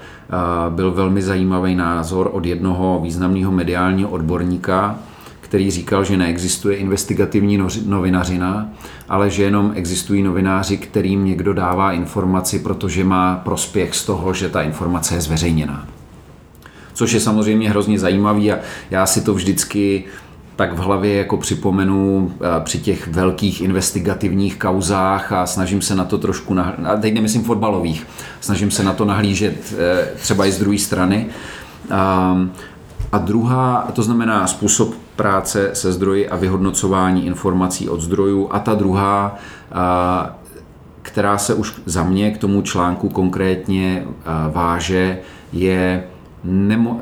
byl 0.70 0.92
velmi 0.92 1.22
zajímavý 1.22 1.76
názor 1.76 2.30
od 2.34 2.46
jednoho 2.46 3.00
významného 3.04 3.52
mediálního 3.52 4.10
odborníka, 4.10 4.96
který 5.42 5.72
říkal, 5.72 6.04
že 6.04 6.18
neexistuje 6.18 6.78
investigativní 6.78 7.60
novinařina, 7.86 8.70
ale 9.10 9.30
že 9.30 9.44
jenom 9.44 9.72
existují 9.76 10.24
novináři, 10.24 10.78
kterým 10.78 11.26
někdo 11.26 11.54
dává 11.54 11.92
informaci, 11.92 12.60
protože 12.60 13.04
má 13.04 13.36
prospěch 13.36 13.96
z 13.96 14.06
toho, 14.06 14.34
že 14.34 14.50
ta 14.50 14.62
informace 14.62 15.16
je 15.16 15.22
zveřejněná. 15.22 15.88
Což 16.94 17.12
je 17.12 17.20
samozřejmě 17.20 17.70
hrozně 17.70 18.00
zajímavý 18.00 18.52
a 18.52 18.60
já 18.92 19.06
si 19.06 19.22
to 19.22 19.34
vždycky 19.34 20.04
tak 20.60 20.74
v 20.74 20.78
hlavě 20.78 21.16
jako 21.16 21.38
připomenu 21.38 22.32
eh, 22.41 22.47
při 22.64 22.80
těch 22.80 23.07
velkých 23.07 23.62
investigativních 23.62 24.60
kauzách 24.60 25.32
a 25.32 25.45
snažím 25.45 25.82
se 25.82 25.95
na 25.95 26.05
to 26.05 26.18
trošku, 26.18 26.55
a 26.60 26.95
teď 27.01 27.14
nemyslím 27.14 27.43
fotbalových, 27.43 28.07
snažím 28.41 28.72
se 28.72 28.84
na 28.84 28.93
to 28.93 29.05
nahlížet 29.05 29.74
eh, 29.78 30.07
třeba 30.16 30.45
i 30.45 30.51
z 30.51 30.60
druhé 30.60 30.78
strany. 30.78 31.28
A 33.12 33.18
druhá, 33.18 33.88
to 33.93 34.03
znamená 34.03 34.47
způsob 34.47 34.95
práce 35.16 35.70
se 35.74 35.93
zdroji 35.93 36.30
a 36.30 36.36
vyhodnocování 36.36 37.26
informací 37.26 37.89
od 37.89 38.01
zdrojů. 38.01 38.49
A 38.51 38.60
ta 38.60 38.76
druhá, 38.76 39.39
která 41.01 41.38
se 41.38 41.53
už 41.53 41.74
za 41.86 42.03
mě 42.03 42.32
k 42.32 42.38
tomu 42.38 42.62
článku 42.62 43.10
konkrétně 43.10 44.05
váže, 44.51 45.20
je 45.53 46.03
nemo, 46.43 46.99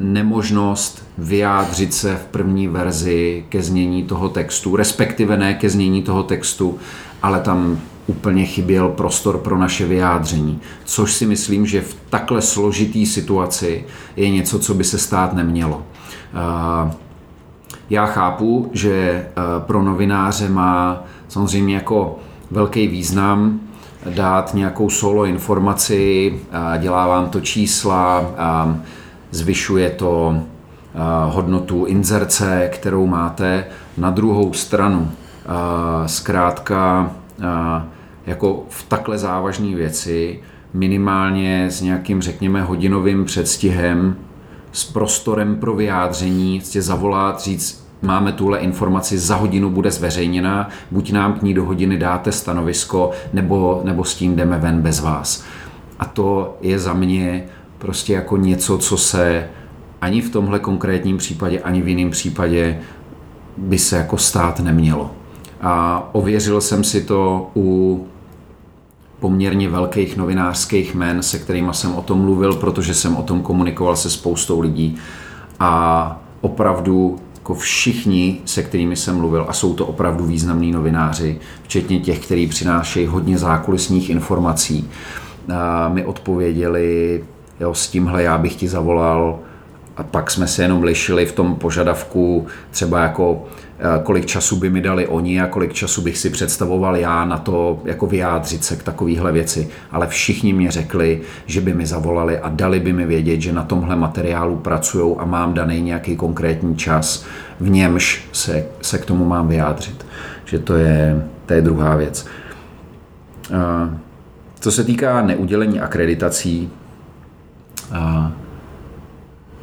nemožnost 0.00 1.03
vyjádřit 1.18 1.94
se 1.94 2.16
v 2.16 2.24
první 2.24 2.68
verzi 2.68 3.44
ke 3.48 3.62
znění 3.62 4.02
toho 4.02 4.28
textu, 4.28 4.76
respektive 4.76 5.36
ne 5.36 5.54
ke 5.54 5.70
znění 5.70 6.02
toho 6.02 6.22
textu, 6.22 6.78
ale 7.22 7.40
tam 7.40 7.80
úplně 8.06 8.44
chyběl 8.44 8.88
prostor 8.88 9.38
pro 9.38 9.58
naše 9.58 9.86
vyjádření, 9.86 10.60
což 10.84 11.12
si 11.12 11.26
myslím, 11.26 11.66
že 11.66 11.80
v 11.80 11.96
takhle 12.10 12.42
složitý 12.42 13.06
situaci 13.06 13.84
je 14.16 14.30
něco, 14.30 14.58
co 14.58 14.74
by 14.74 14.84
se 14.84 14.98
stát 14.98 15.32
nemělo. 15.32 15.82
Já 17.90 18.06
chápu, 18.06 18.70
že 18.72 19.26
pro 19.58 19.82
novináře 19.82 20.48
má 20.48 21.04
samozřejmě 21.28 21.74
jako 21.74 22.18
velký 22.50 22.88
význam 22.88 23.60
dát 24.14 24.54
nějakou 24.54 24.90
solo 24.90 25.24
informaci, 25.24 26.34
dělá 26.78 27.06
vám 27.06 27.30
to 27.30 27.40
čísla, 27.40 28.24
zvyšuje 29.30 29.90
to 29.90 30.42
hodnotu 31.28 31.84
inzerce, 31.84 32.68
kterou 32.72 33.06
máte. 33.06 33.64
Na 33.98 34.10
druhou 34.10 34.52
stranu, 34.52 35.10
zkrátka 36.06 37.10
jako 38.26 38.62
v 38.68 38.82
takhle 38.82 39.18
závažné 39.18 39.74
věci, 39.74 40.40
minimálně 40.74 41.66
s 41.70 41.80
nějakým, 41.80 42.22
řekněme, 42.22 42.62
hodinovým 42.62 43.24
předstihem, 43.24 44.16
s 44.72 44.84
prostorem 44.84 45.56
pro 45.56 45.74
vyjádření, 45.74 46.58
prostě 46.58 46.82
zavolat, 46.82 47.40
říct, 47.40 47.86
máme 48.02 48.32
tuhle 48.32 48.58
informaci, 48.58 49.18
za 49.18 49.36
hodinu 49.36 49.70
bude 49.70 49.90
zveřejněna, 49.90 50.68
buď 50.90 51.12
nám 51.12 51.32
k 51.32 51.42
ní 51.42 51.54
do 51.54 51.64
hodiny 51.64 51.98
dáte 51.98 52.32
stanovisko, 52.32 53.10
nebo, 53.32 53.80
nebo 53.84 54.04
s 54.04 54.14
tím 54.14 54.36
jdeme 54.36 54.58
ven 54.58 54.82
bez 54.82 55.00
vás. 55.00 55.44
A 55.98 56.04
to 56.04 56.56
je 56.60 56.78
za 56.78 56.92
mě 56.92 57.44
prostě 57.78 58.12
jako 58.12 58.36
něco, 58.36 58.78
co 58.78 58.96
se 58.96 59.48
ani 60.04 60.20
v 60.20 60.30
tomhle 60.30 60.58
konkrétním 60.58 61.16
případě, 61.16 61.60
ani 61.60 61.82
v 61.82 61.88
jiném 61.88 62.10
případě 62.10 62.78
by 63.56 63.78
se 63.78 63.96
jako 63.96 64.18
stát 64.18 64.60
nemělo. 64.60 65.10
A 65.60 66.04
ověřil 66.12 66.60
jsem 66.60 66.84
si 66.84 67.00
to 67.04 67.50
u 67.56 68.06
poměrně 69.20 69.68
velkých 69.68 70.16
novinářských 70.16 70.94
men, 70.94 71.22
se 71.22 71.38
kterými 71.38 71.68
jsem 71.72 71.94
o 71.94 72.02
tom 72.02 72.18
mluvil, 72.18 72.54
protože 72.54 72.94
jsem 72.94 73.16
o 73.16 73.22
tom 73.22 73.42
komunikoval 73.42 73.96
se 73.96 74.10
spoustou 74.10 74.60
lidí. 74.60 74.96
A 75.60 76.20
opravdu 76.40 77.18
jako 77.34 77.54
všichni, 77.54 78.40
se 78.44 78.62
kterými 78.62 78.96
jsem 78.96 79.16
mluvil, 79.16 79.46
a 79.48 79.52
jsou 79.52 79.74
to 79.74 79.86
opravdu 79.86 80.24
významní 80.24 80.72
novináři, 80.72 81.38
včetně 81.62 82.00
těch, 82.00 82.18
kteří 82.26 82.46
přinášejí 82.46 83.06
hodně 83.06 83.38
zákulisních 83.38 84.10
informací, 84.10 84.90
mi 85.88 86.04
odpověděli, 86.04 87.24
jo, 87.60 87.74
s 87.74 87.88
tímhle 87.88 88.22
já 88.22 88.38
bych 88.38 88.56
ti 88.56 88.68
zavolal 88.68 89.38
a 89.96 90.02
pak 90.02 90.30
jsme 90.30 90.46
se 90.46 90.62
jenom 90.62 90.82
lišili 90.82 91.26
v 91.26 91.32
tom 91.32 91.54
požadavku 91.54 92.46
třeba 92.70 93.02
jako 93.02 93.44
eh, 93.78 94.02
kolik 94.02 94.26
času 94.26 94.56
by 94.56 94.70
mi 94.70 94.80
dali 94.80 95.06
oni 95.06 95.40
a 95.40 95.46
kolik 95.46 95.72
času 95.72 96.02
bych 96.02 96.18
si 96.18 96.30
představoval 96.30 96.96
já 96.96 97.24
na 97.24 97.38
to 97.38 97.82
jako 97.84 98.06
vyjádřit 98.06 98.64
se 98.64 98.76
k 98.76 98.82
takovéhle 98.82 99.32
věci. 99.32 99.68
Ale 99.90 100.06
všichni 100.06 100.52
mě 100.52 100.70
řekli, 100.70 101.20
že 101.46 101.60
by 101.60 101.74
mi 101.74 101.86
zavolali 101.86 102.38
a 102.38 102.48
dali 102.48 102.80
by 102.80 102.92
mi 102.92 103.06
vědět, 103.06 103.40
že 103.40 103.52
na 103.52 103.64
tomhle 103.64 103.96
materiálu 103.96 104.56
pracují 104.56 105.16
a 105.18 105.24
mám 105.24 105.54
daný 105.54 105.82
nějaký 105.82 106.16
konkrétní 106.16 106.76
čas, 106.76 107.24
v 107.60 107.70
němž 107.70 108.28
se, 108.32 108.66
se 108.82 108.98
k 108.98 109.04
tomu 109.04 109.24
mám 109.24 109.48
vyjádřit. 109.48 110.06
Že 110.44 110.58
to 110.58 110.74
je, 110.74 111.26
to 111.46 111.54
je 111.54 111.62
druhá 111.62 111.96
věc. 111.96 112.26
Eh, 113.50 113.98
co 114.60 114.72
se 114.72 114.84
týká 114.84 115.22
neudělení 115.22 115.80
akreditací, 115.80 116.70
eh, 117.92 118.43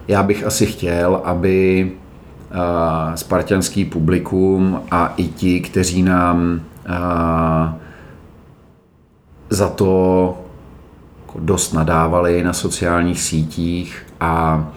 já 0.08 0.24
bych 0.24 0.44
asi 0.44 0.66
chtěl, 0.66 1.22
aby 1.24 1.92
spartianský 3.16 3.86
publikum 3.86 4.82
a 4.92 5.14
i 5.18 5.24
ti, 5.24 5.62
kteří 5.62 6.04
nám 6.04 6.62
za 9.50 9.70
to 9.70 10.38
jako 11.32 11.40
dost 11.40 11.74
nadávali 11.74 12.44
na 12.44 12.54
sociálních 12.54 13.22
sítích 13.22 14.06
a 14.20 14.68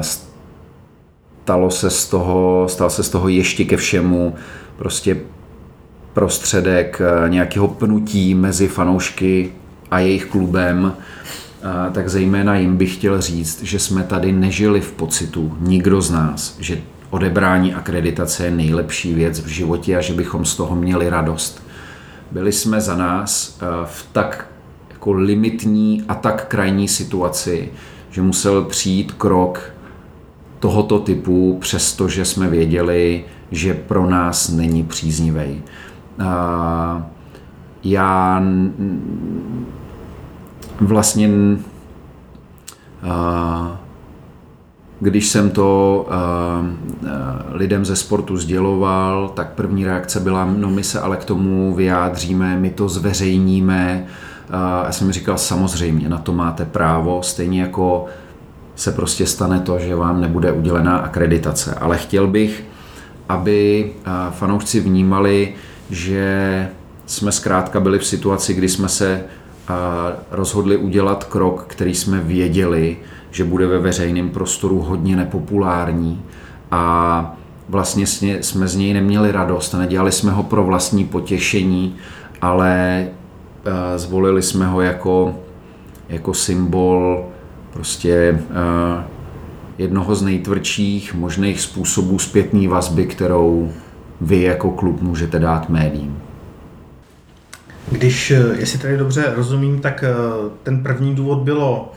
stalo 0.00 1.70
se 1.70 1.90
z 1.90 2.08
toho, 2.08 2.66
stal 2.68 2.90
se 2.90 3.02
z 3.02 3.08
toho 3.08 3.28
ještě 3.28 3.64
ke 3.64 3.76
všemu 3.76 4.34
prostě 4.76 5.16
prostředek 6.12 7.00
nějakého 7.28 7.68
pnutí 7.68 8.34
mezi 8.34 8.68
fanoušky 8.68 9.52
a 9.90 9.98
jejich 9.98 10.26
klubem, 10.26 10.92
tak 11.92 12.08
zejména 12.08 12.56
jim 12.56 12.76
bych 12.76 12.94
chtěl 12.94 13.20
říct, 13.20 13.62
že 13.62 13.78
jsme 13.78 14.02
tady 14.02 14.32
nežili 14.32 14.80
v 14.80 14.92
pocitu, 14.92 15.56
nikdo 15.60 16.00
z 16.00 16.10
nás, 16.10 16.56
že 16.60 16.80
odebrání 17.10 17.74
akreditace 17.74 18.44
je 18.44 18.50
nejlepší 18.50 19.14
věc 19.14 19.40
v 19.40 19.46
životě 19.46 19.96
a 19.96 20.00
že 20.00 20.14
bychom 20.14 20.44
z 20.44 20.56
toho 20.56 20.76
měli 20.76 21.10
radost. 21.10 21.62
Byli 22.30 22.52
jsme 22.52 22.80
za 22.80 22.96
nás 22.96 23.58
v 23.84 24.08
tak 24.12 24.48
jako 24.90 25.12
limitní 25.12 26.04
a 26.08 26.14
tak 26.14 26.46
krajní 26.48 26.88
situaci, 26.88 27.68
že 28.10 28.22
musel 28.22 28.62
přijít 28.64 29.12
krok 29.12 29.72
tohoto 30.60 30.98
typu, 30.98 31.58
přestože 31.60 32.24
jsme 32.24 32.48
věděli, 32.48 33.24
že 33.50 33.74
pro 33.74 34.10
nás 34.10 34.48
není 34.48 34.82
příznivý. 34.82 35.62
Já 37.84 38.42
vlastně 40.80 41.30
když 45.00 45.28
jsem 45.28 45.50
to 45.50 46.08
lidem 47.50 47.84
ze 47.84 47.96
sportu 47.96 48.36
sděloval, 48.36 49.28
tak 49.28 49.52
první 49.52 49.84
reakce 49.84 50.20
byla, 50.20 50.44
no 50.56 50.70
my 50.70 50.84
se 50.84 51.00
ale 51.00 51.16
k 51.16 51.24
tomu 51.24 51.74
vyjádříme, 51.74 52.56
my 52.56 52.70
to 52.70 52.88
zveřejníme. 52.88 54.06
Já 54.84 54.92
jsem 54.92 55.12
říkal, 55.12 55.38
samozřejmě, 55.38 56.08
na 56.08 56.18
to 56.18 56.32
máte 56.32 56.64
právo, 56.64 57.22
stejně 57.22 57.62
jako 57.62 58.06
se 58.76 58.92
prostě 58.92 59.26
stane 59.26 59.60
to, 59.60 59.78
že 59.78 59.96
vám 59.96 60.20
nebude 60.20 60.52
udělená 60.52 60.98
akreditace. 60.98 61.74
Ale 61.74 61.98
chtěl 61.98 62.26
bych, 62.26 62.64
aby 63.28 63.90
fanoušci 64.30 64.80
vnímali, 64.80 65.54
že 65.90 66.68
jsme 67.06 67.32
zkrátka 67.32 67.80
byli 67.80 67.98
v 67.98 68.06
situaci, 68.06 68.54
kdy 68.54 68.68
jsme 68.68 68.88
se 68.88 69.24
rozhodli 70.30 70.76
udělat 70.76 71.24
krok, 71.24 71.64
který 71.68 71.94
jsme 71.94 72.20
věděli, 72.20 72.96
že 73.30 73.44
bude 73.44 73.66
ve 73.66 73.78
veřejném 73.78 74.30
prostoru 74.30 74.82
hodně 74.82 75.16
nepopulární 75.16 76.22
a 76.70 77.36
vlastně 77.68 78.06
jsme 78.40 78.68
z 78.68 78.76
něj 78.76 78.94
neměli 78.94 79.32
radost 79.32 79.74
a 79.74 79.78
nedělali 79.78 80.12
jsme 80.12 80.32
ho 80.32 80.42
pro 80.42 80.64
vlastní 80.64 81.04
potěšení, 81.04 81.96
ale 82.42 83.06
zvolili 83.96 84.42
jsme 84.42 84.66
ho 84.66 84.80
jako, 84.80 85.34
jako 86.08 86.34
symbol 86.34 87.24
prostě 87.72 88.40
jednoho 89.78 90.14
z 90.14 90.22
nejtvrdších 90.22 91.14
možných 91.14 91.60
způsobů 91.60 92.18
zpětné 92.18 92.68
vazby, 92.68 93.06
kterou 93.06 93.72
vy 94.20 94.42
jako 94.42 94.70
klub 94.70 95.02
můžete 95.02 95.38
dát 95.38 95.68
médiím. 95.68 96.18
Když, 97.90 98.30
eh, 98.30 98.44
jestli 98.58 98.78
tady 98.78 98.96
dobře 98.96 99.32
rozumím, 99.36 99.80
tak 99.80 100.04
eh, 100.04 100.12
ten 100.62 100.82
první 100.82 101.14
důvod 101.14 101.38
bylo, 101.38 101.92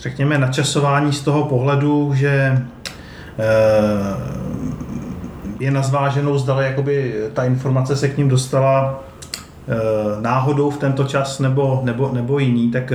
řekněme, 0.00 0.38
načasování 0.38 1.12
z 1.12 1.20
toho 1.20 1.44
pohledu, 1.44 2.12
že 2.14 2.62
eh, 3.38 3.48
je 5.60 5.70
nazváženou, 5.70 6.38
zdali 6.38 6.64
jakoby 6.64 7.14
ta 7.32 7.44
informace 7.44 7.96
se 7.96 8.08
k 8.08 8.18
ním 8.18 8.28
dostala 8.28 9.04
náhodou 10.20 10.70
v 10.70 10.78
tento 10.78 11.04
čas 11.04 11.38
nebo, 11.38 11.80
nebo, 11.84 12.10
nebo 12.12 12.38
jiný, 12.38 12.70
tak 12.70 12.92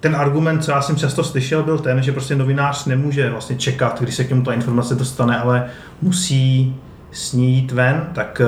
ten 0.00 0.16
argument, 0.16 0.64
co 0.64 0.70
já 0.70 0.82
jsem 0.82 0.96
často 0.96 1.24
slyšel, 1.24 1.62
byl 1.62 1.78
ten, 1.78 2.02
že 2.02 2.12
prostě 2.12 2.36
novinář 2.36 2.84
nemůže 2.84 3.30
vlastně 3.30 3.56
čekat, 3.56 4.00
když 4.00 4.14
se 4.14 4.24
k 4.24 4.30
němu 4.30 4.42
ta 4.42 4.52
informace 4.52 4.94
dostane, 4.94 5.38
ale 5.38 5.66
musí 6.02 6.76
s 7.12 7.32
ní 7.32 7.54
jít 7.54 7.72
ven, 7.72 8.06
tak 8.12 8.40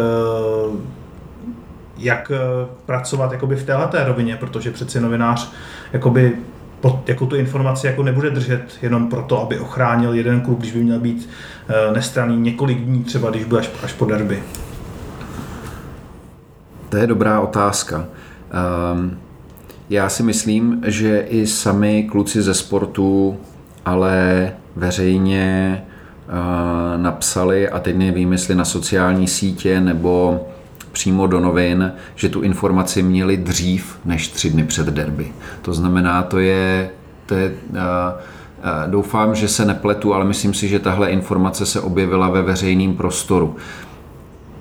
jak 1.99 2.32
eh, 2.34 2.66
pracovat 2.86 3.32
jakoby 3.32 3.57
v 3.57 3.66
této 3.66 4.05
rovině, 4.05 4.36
protože 4.36 4.70
přeci 4.70 5.01
novinář 5.01 5.53
jakoby 5.92 6.32
pod, 6.80 7.09
jako 7.09 7.26
tu 7.26 7.36
informaci 7.36 7.86
jako 7.86 8.03
nebude 8.03 8.30
držet 8.30 8.78
jenom 8.82 9.09
proto, 9.09 9.42
aby 9.42 9.59
ochránil 9.59 10.14
jeden 10.14 10.40
klub, 10.40 10.59
když 10.59 10.72
by 10.72 10.84
měl 10.84 11.01
být 11.01 11.28
eh, 11.68 11.94
nestraný 11.94 12.36
několik 12.36 12.78
dní, 12.78 13.05
třeba 13.05 13.30
když 13.30 13.44
bude 13.44 13.61
až, 13.61 13.70
až 13.82 13.92
po 13.92 14.05
derby. 14.05 14.42
To 16.88 16.97
je 16.97 17.07
dobrá 17.07 17.40
otázka. 17.40 18.07
Um, 18.92 19.18
já 19.90 20.09
si 20.09 20.22
myslím, 20.22 20.82
že 20.86 21.20
i 21.20 21.47
sami 21.47 22.05
kluci 22.05 22.42
ze 22.42 22.55
sportu, 22.55 23.36
ale 23.84 24.53
veřejně 24.76 25.82
uh, 26.28 27.03
napsali, 27.03 27.68
a 27.68 27.78
teď 27.78 27.97
nevím, 27.97 28.32
jestli 28.32 28.55
na 28.55 28.64
sociální 28.64 29.28
sítě 29.28 29.80
nebo 29.80 30.47
přímo 30.97 31.26
do 31.26 31.40
novin, 31.40 31.92
že 32.14 32.28
tu 32.28 32.42
informaci 32.42 33.03
měli 33.03 33.36
dřív 33.36 33.99
než 34.05 34.28
tři 34.28 34.51
dny 34.51 34.64
před 34.64 34.86
derby. 34.86 35.32
To 35.62 35.74
znamená, 35.74 36.22
to 36.22 36.38
je, 36.38 36.90
to 37.26 37.34
je 37.34 37.55
doufám, 38.86 39.34
že 39.34 39.49
se 39.49 39.64
nepletu, 39.64 40.14
ale 40.14 40.24
myslím 40.24 40.55
si, 40.55 40.68
že 40.68 40.78
tahle 40.78 41.11
informace 41.11 41.66
se 41.66 41.80
objevila 41.80 42.30
ve 42.30 42.42
veřejném 42.42 42.97
prostoru. 42.97 43.57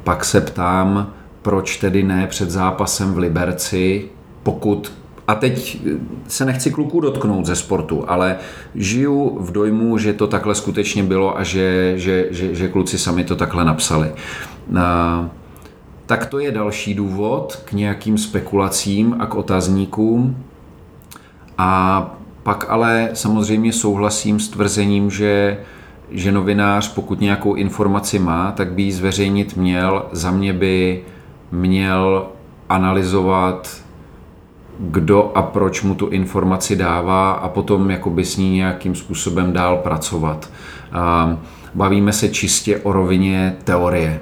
Pak 0.03 0.25
se 0.25 0.41
ptám, 0.41 1.13
proč 1.41 1.77
tedy 1.77 2.03
ne 2.03 2.27
před 2.27 2.51
zápasem 2.51 3.13
v 3.13 3.17
Liberci, 3.17 4.09
pokud 4.43 4.91
a 5.27 5.35
teď 5.35 5.81
se 6.27 6.45
nechci 6.45 6.71
kluků 6.71 6.99
dotknout 7.01 7.45
ze 7.45 7.55
sportu, 7.55 8.03
ale 8.07 8.37
žiju 8.75 9.37
v 9.39 9.51
dojmu, 9.51 9.97
že 9.97 10.13
to 10.13 10.27
takhle 10.27 10.55
skutečně 10.55 11.03
bylo 11.03 11.37
a 11.39 11.43
že, 11.43 11.93
že, 11.95 12.27
že, 12.31 12.55
že 12.55 12.67
kluci 12.67 12.97
sami 12.97 13.23
to 13.23 13.35
takhle 13.35 13.65
napsali. 13.65 14.11
Uh, 14.69 14.77
tak 16.05 16.25
to 16.25 16.39
je 16.39 16.51
další 16.51 16.93
důvod 16.93 17.61
k 17.65 17.73
nějakým 17.73 18.17
spekulacím 18.17 19.15
a 19.19 19.25
k 19.25 19.35
otazníkům. 19.35 20.37
A 21.57 22.11
pak 22.43 22.65
ale 22.69 23.09
samozřejmě 23.13 23.73
souhlasím 23.73 24.39
s 24.39 24.49
tvrzením, 24.49 25.11
že, 25.11 25.57
že 26.11 26.31
novinář, 26.31 26.93
pokud 26.93 27.21
nějakou 27.21 27.53
informaci 27.53 28.19
má, 28.19 28.51
tak 28.51 28.71
by 28.71 28.81
ji 28.81 28.91
zveřejnit 28.91 29.57
měl. 29.57 30.05
Za 30.11 30.31
mě 30.31 30.53
by 30.53 31.03
měl 31.51 32.27
analyzovat, 32.69 33.81
kdo 34.79 35.31
a 35.35 35.41
proč 35.41 35.81
mu 35.81 35.95
tu 35.95 36.07
informaci 36.07 36.75
dává 36.75 37.31
a 37.31 37.49
potom 37.49 37.91
jakoby 37.91 38.25
s 38.25 38.37
ní 38.37 38.51
nějakým 38.51 38.95
způsobem 38.95 39.53
dál 39.53 39.77
pracovat. 39.77 40.49
Bavíme 41.75 42.13
se 42.13 42.29
čistě 42.29 42.79
o 42.79 42.91
rovině 42.91 43.55
teorie 43.63 44.19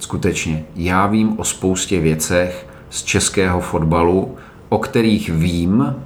skutečně, 0.00 0.64
já 0.76 1.06
vím 1.06 1.40
o 1.40 1.44
spoustě 1.44 2.00
věcech 2.00 2.66
z 2.90 3.02
českého 3.02 3.60
fotbalu, 3.60 4.36
o 4.68 4.78
kterých 4.78 5.28
vím, 5.30 5.96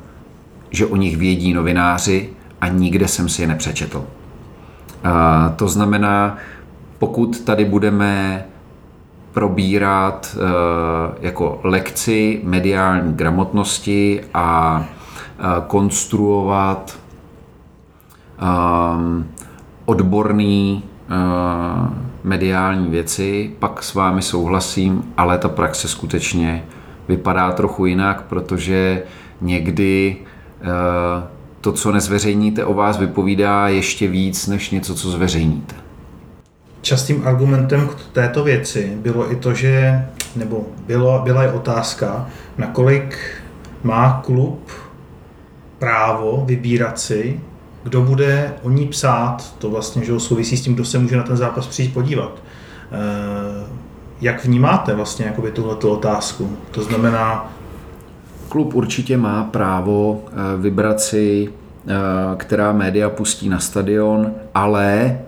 že 0.70 0.86
o 0.86 0.96
nich 0.96 1.16
vědí 1.16 1.52
novináři 1.52 2.30
a 2.60 2.68
nikde 2.68 3.08
jsem 3.08 3.28
si 3.28 3.42
je 3.42 3.48
nepřečetl. 3.48 4.04
A 5.04 5.48
to 5.56 5.68
znamená, 5.68 6.36
pokud 6.98 7.40
tady 7.40 7.64
budeme 7.64 8.44
probírat 9.32 10.36
e, 10.36 11.26
jako 11.26 11.60
lekci 11.64 12.40
mediální 12.44 13.12
gramotnosti 13.12 14.20
a 14.34 14.80
e, 14.84 15.42
konstruovat 15.66 16.98
e, 18.38 18.44
odborný 19.84 20.82
mediální 22.24 22.90
věci, 22.90 23.50
pak 23.58 23.82
s 23.82 23.94
vámi 23.94 24.22
souhlasím, 24.22 25.12
ale 25.16 25.38
ta 25.38 25.48
praxe 25.48 25.88
skutečně 25.88 26.64
vypadá 27.08 27.52
trochu 27.52 27.86
jinak, 27.86 28.22
protože 28.22 29.02
někdy 29.40 30.16
to, 31.60 31.72
co 31.72 31.92
nezveřejníte 31.92 32.64
o 32.64 32.74
vás, 32.74 32.98
vypovídá 32.98 33.68
ještě 33.68 34.08
víc 34.08 34.46
než 34.46 34.70
něco, 34.70 34.94
co 34.94 35.10
zveřejníte. 35.10 35.74
Častým 36.80 37.22
argumentem 37.26 37.88
k 37.88 38.12
této 38.12 38.44
věci 38.44 38.92
bylo 38.96 39.32
i 39.32 39.36
to, 39.36 39.54
že, 39.54 40.04
nebo 40.36 40.66
bylo, 40.86 41.20
byla 41.24 41.44
i 41.44 41.48
otázka, 41.48 42.28
nakolik 42.58 43.18
má 43.82 44.22
klub 44.24 44.70
právo 45.78 46.44
vybírat 46.46 46.98
si, 46.98 47.40
kdo 47.84 48.02
bude 48.02 48.54
o 48.62 48.70
ní 48.70 48.86
psát, 48.86 49.54
to 49.58 49.70
vlastně 49.70 50.04
že 50.04 50.20
souvisí 50.20 50.56
s 50.56 50.62
tím, 50.62 50.74
kdo 50.74 50.84
se 50.84 50.98
může 50.98 51.16
na 51.16 51.22
ten 51.22 51.36
zápas 51.36 51.66
přijít 51.66 51.94
podívat. 51.94 52.42
Eh, 52.92 53.66
jak 54.20 54.44
vnímáte 54.44 54.94
vlastně 54.94 55.26
jakoby 55.26 55.50
tuhletu 55.50 55.90
otázku? 55.90 56.56
To 56.70 56.82
znamená... 56.82 57.50
Klub 58.48 58.74
určitě 58.74 59.16
má 59.16 59.44
právo 59.44 60.24
eh, 60.26 60.32
vybrat 60.56 61.00
si, 61.00 61.48
eh, 61.48 61.92
která 62.36 62.72
média 62.72 63.10
pustí 63.10 63.48
na 63.48 63.58
stadion, 63.58 64.32
ale 64.54 65.18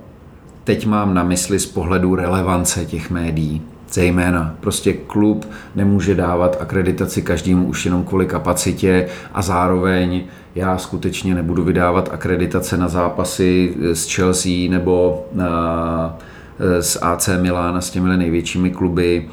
teď 0.64 0.86
mám 0.86 1.14
na 1.14 1.24
mysli 1.24 1.58
z 1.58 1.66
pohledu 1.66 2.14
relevance 2.14 2.84
těch 2.84 3.10
médií. 3.10 3.62
Zejména 3.92 4.54
prostě 4.60 4.92
klub 4.92 5.48
nemůže 5.74 6.14
dávat 6.14 6.56
akreditaci 6.60 7.22
každému 7.22 7.66
už 7.66 7.84
jenom 7.84 8.04
kvůli 8.04 8.26
kapacitě 8.26 9.08
a 9.34 9.42
zároveň 9.42 10.24
já 10.56 10.78
skutečně 10.78 11.34
nebudu 11.34 11.64
vydávat 11.64 12.08
akreditace 12.12 12.76
na 12.76 12.88
zápasy 12.88 13.74
s 13.80 14.14
Chelsea 14.14 14.70
nebo 14.70 15.26
na, 15.32 16.18
s 16.58 16.98
AC 17.02 17.28
Milan 17.40 17.76
s 17.76 17.90
těmi 17.90 18.16
největšími 18.16 18.70
kluby 18.70 19.28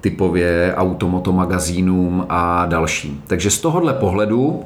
typově 0.00 0.74
automoto 0.76 1.32
magazínům 1.32 2.26
a 2.28 2.66
dalším. 2.66 3.22
Takže 3.26 3.50
z 3.50 3.60
tohohle 3.60 3.92
pohledu 3.92 4.64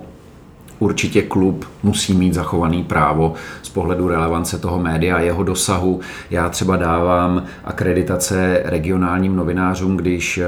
určitě 0.78 1.22
klub 1.22 1.64
musí 1.82 2.14
mít 2.14 2.34
zachovaný 2.34 2.84
právo 2.84 3.34
z 3.62 3.68
pohledu 3.68 4.08
relevance 4.08 4.58
toho 4.58 4.78
média 4.78 5.16
a 5.16 5.20
jeho 5.20 5.42
dosahu. 5.42 6.00
Já 6.30 6.48
třeba 6.48 6.76
dávám 6.76 7.42
akreditace 7.64 8.62
regionálním 8.64 9.36
novinářům, 9.36 9.96
když 9.96 10.40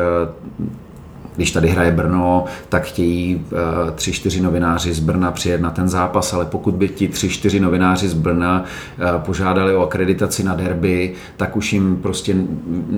když 1.41 1.51
tady 1.51 1.69
hraje 1.69 1.91
Brno, 1.91 2.45
tak 2.69 2.83
chtějí 2.83 3.47
eh, 3.53 3.91
tři, 3.95 4.13
čtyři 4.13 4.41
novináři 4.41 4.95
z 4.95 5.01
Brna 5.01 5.31
přijet 5.31 5.61
na 5.61 5.71
ten 5.71 5.89
zápas, 5.89 6.33
ale 6.33 6.45
pokud 6.45 6.75
by 6.75 6.89
ti 6.89 7.09
tři, 7.09 7.29
čtyři 7.29 7.61
novináři 7.61 8.09
z 8.09 8.15
Brna 8.15 8.65
eh, 8.65 9.05
požádali 9.19 9.75
o 9.75 9.83
akreditaci 9.83 10.45
na 10.45 10.55
derby, 10.55 11.13
tak 11.37 11.57
už 11.57 11.73
jim 11.73 11.97
prostě 11.97 12.37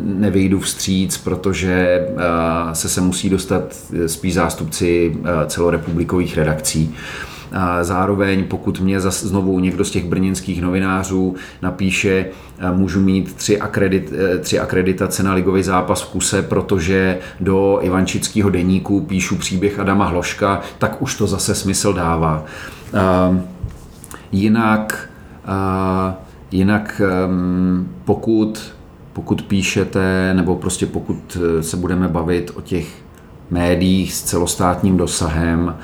nevyjdu 0.05 0.61
vstříc, 0.61 1.18
protože 1.18 1.72
eh, 1.72 2.74
se 2.74 2.88
se 2.88 3.01
musí 3.01 3.30
dostat 3.30 3.76
spíš 4.07 4.34
zástupci 4.34 5.16
celorepublikových 5.47 6.36
redakcí. 6.36 6.95
Zároveň, 7.82 8.44
pokud 8.44 8.80
mě 8.80 9.00
znovu 9.00 9.61
někdo 9.61 9.84
z 9.84 9.90
těch 9.90 10.05
brněnských 10.05 10.62
novinářů 10.62 11.34
napíše, 11.62 12.26
můžu 12.74 13.00
mít 13.00 13.34
tři, 13.34 13.61
akredit, 13.61 14.12
e, 14.12 14.38
tři 14.38 14.59
akreditace 14.59 15.22
na 15.22 15.34
ligový 15.34 15.62
zápas 15.62 16.03
v 16.03 16.11
kuse, 16.11 16.42
protože 16.42 17.18
do 17.40 17.78
Ivančického 17.82 18.50
deníku 18.50 19.00
píšu 19.00 19.36
příběh 19.36 19.78
Adama 19.78 20.07
Hloška, 20.07 20.61
tak 20.78 21.03
už 21.03 21.16
to 21.16 21.26
zase 21.26 21.55
smysl 21.55 21.92
dává. 21.92 22.44
Jinak, 24.32 25.09
jinak 26.50 27.00
pokud, 28.05 28.72
pokud 29.12 29.42
píšete, 29.42 30.34
nebo 30.34 30.57
prostě 30.57 30.86
pokud 30.86 31.38
se 31.61 31.76
budeme 31.76 32.09
bavit 32.09 32.50
o 32.55 32.61
těch 32.61 32.86
médiích 33.50 34.14
s 34.14 34.22
celostátním 34.22 34.96
dosahem, 34.96 35.76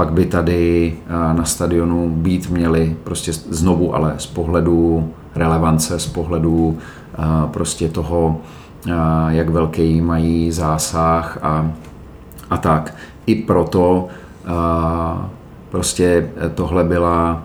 pak 0.00 0.12
by 0.12 0.26
tady 0.26 0.94
eh, 1.06 1.34
na 1.34 1.44
stadionu 1.44 2.10
být 2.10 2.50
měli 2.50 2.96
prostě 3.04 3.32
znovu, 3.32 3.94
ale 3.94 4.14
z 4.18 4.26
pohledu 4.26 5.10
relevance, 5.34 5.98
z 5.98 6.06
pohledu 6.06 6.78
eh, 6.78 7.22
prostě 7.50 7.88
toho, 7.88 8.40
eh, 8.86 8.92
jak 9.28 9.48
velký 9.48 10.00
mají 10.00 10.52
zásah 10.52 11.38
a, 11.42 11.72
a 12.50 12.56
tak. 12.56 12.94
I 13.26 13.34
proto 13.34 14.08
prostě 15.70 16.30
tohle 16.54 16.84
byla 16.84 17.42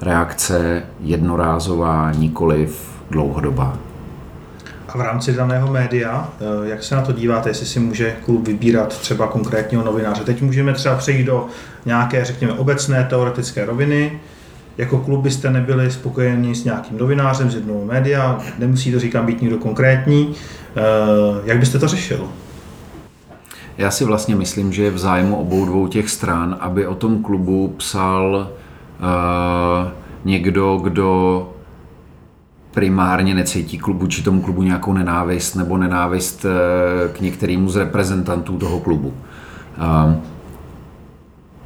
reakce 0.00 0.82
jednorázová, 1.00 2.12
nikoliv 2.12 2.90
dlouhodobá. 3.10 3.89
A 4.94 4.98
v 4.98 5.00
rámci 5.00 5.32
daného 5.32 5.72
média, 5.72 6.28
eh, 6.40 6.68
jak 6.68 6.82
se 6.82 6.94
na 6.94 7.02
to 7.02 7.12
díváte, 7.12 7.50
jestli 7.50 7.66
si 7.66 7.80
může 7.80 8.16
klub 8.24 8.46
vybírat 8.46 8.98
třeba 8.98 9.26
konkrétního 9.26 9.84
novináře? 9.84 10.24
Teď 10.24 10.42
můžeme 10.42 10.72
třeba 10.72 10.94
přejít 10.94 11.24
do 11.24 11.46
nějaké, 11.86 12.24
řekněme, 12.24 12.52
obecné 12.52 13.06
teoretické 13.10 13.64
roviny. 13.64 14.20
Jako 14.78 14.98
klub 14.98 15.22
byste 15.22 15.50
nebyli 15.50 15.90
spokojeni 15.90 16.54
s 16.54 16.64
nějakým 16.64 16.98
novinářem 16.98 17.50
z 17.50 17.54
jednoho 17.54 17.84
média, 17.84 18.38
nemusí 18.58 18.92
to 18.92 19.00
říkám 19.00 19.26
být 19.26 19.40
nikdo 19.40 19.58
konkrétní. 19.58 20.34
Eh, 20.76 20.80
jak 21.44 21.58
byste 21.58 21.78
to 21.78 21.88
řešil? 21.88 22.28
Já 23.78 23.90
si 23.90 24.04
vlastně 24.04 24.36
myslím, 24.36 24.72
že 24.72 24.82
je 24.82 24.90
v 24.90 24.98
zájmu 24.98 25.36
obou 25.36 25.66
dvou 25.66 25.88
těch 25.88 26.10
stran, 26.10 26.56
aby 26.60 26.86
o 26.86 26.94
tom 26.94 27.22
klubu 27.22 27.74
psal 27.76 28.50
uh, 29.00 29.88
někdo, 30.24 30.76
kdo 30.76 31.48
primárně 32.70 33.34
necítí 33.34 33.78
klubu 33.78 34.06
či 34.06 34.22
tomu 34.22 34.42
klubu 34.42 34.62
nějakou 34.62 34.92
nenávist 34.92 35.54
nebo 35.54 35.76
nenávist 35.76 36.44
eh, 36.44 37.08
k 37.12 37.20
některému 37.20 37.68
z 37.68 37.76
reprezentantů 37.76 38.58
toho 38.58 38.80
klubu. 38.80 39.14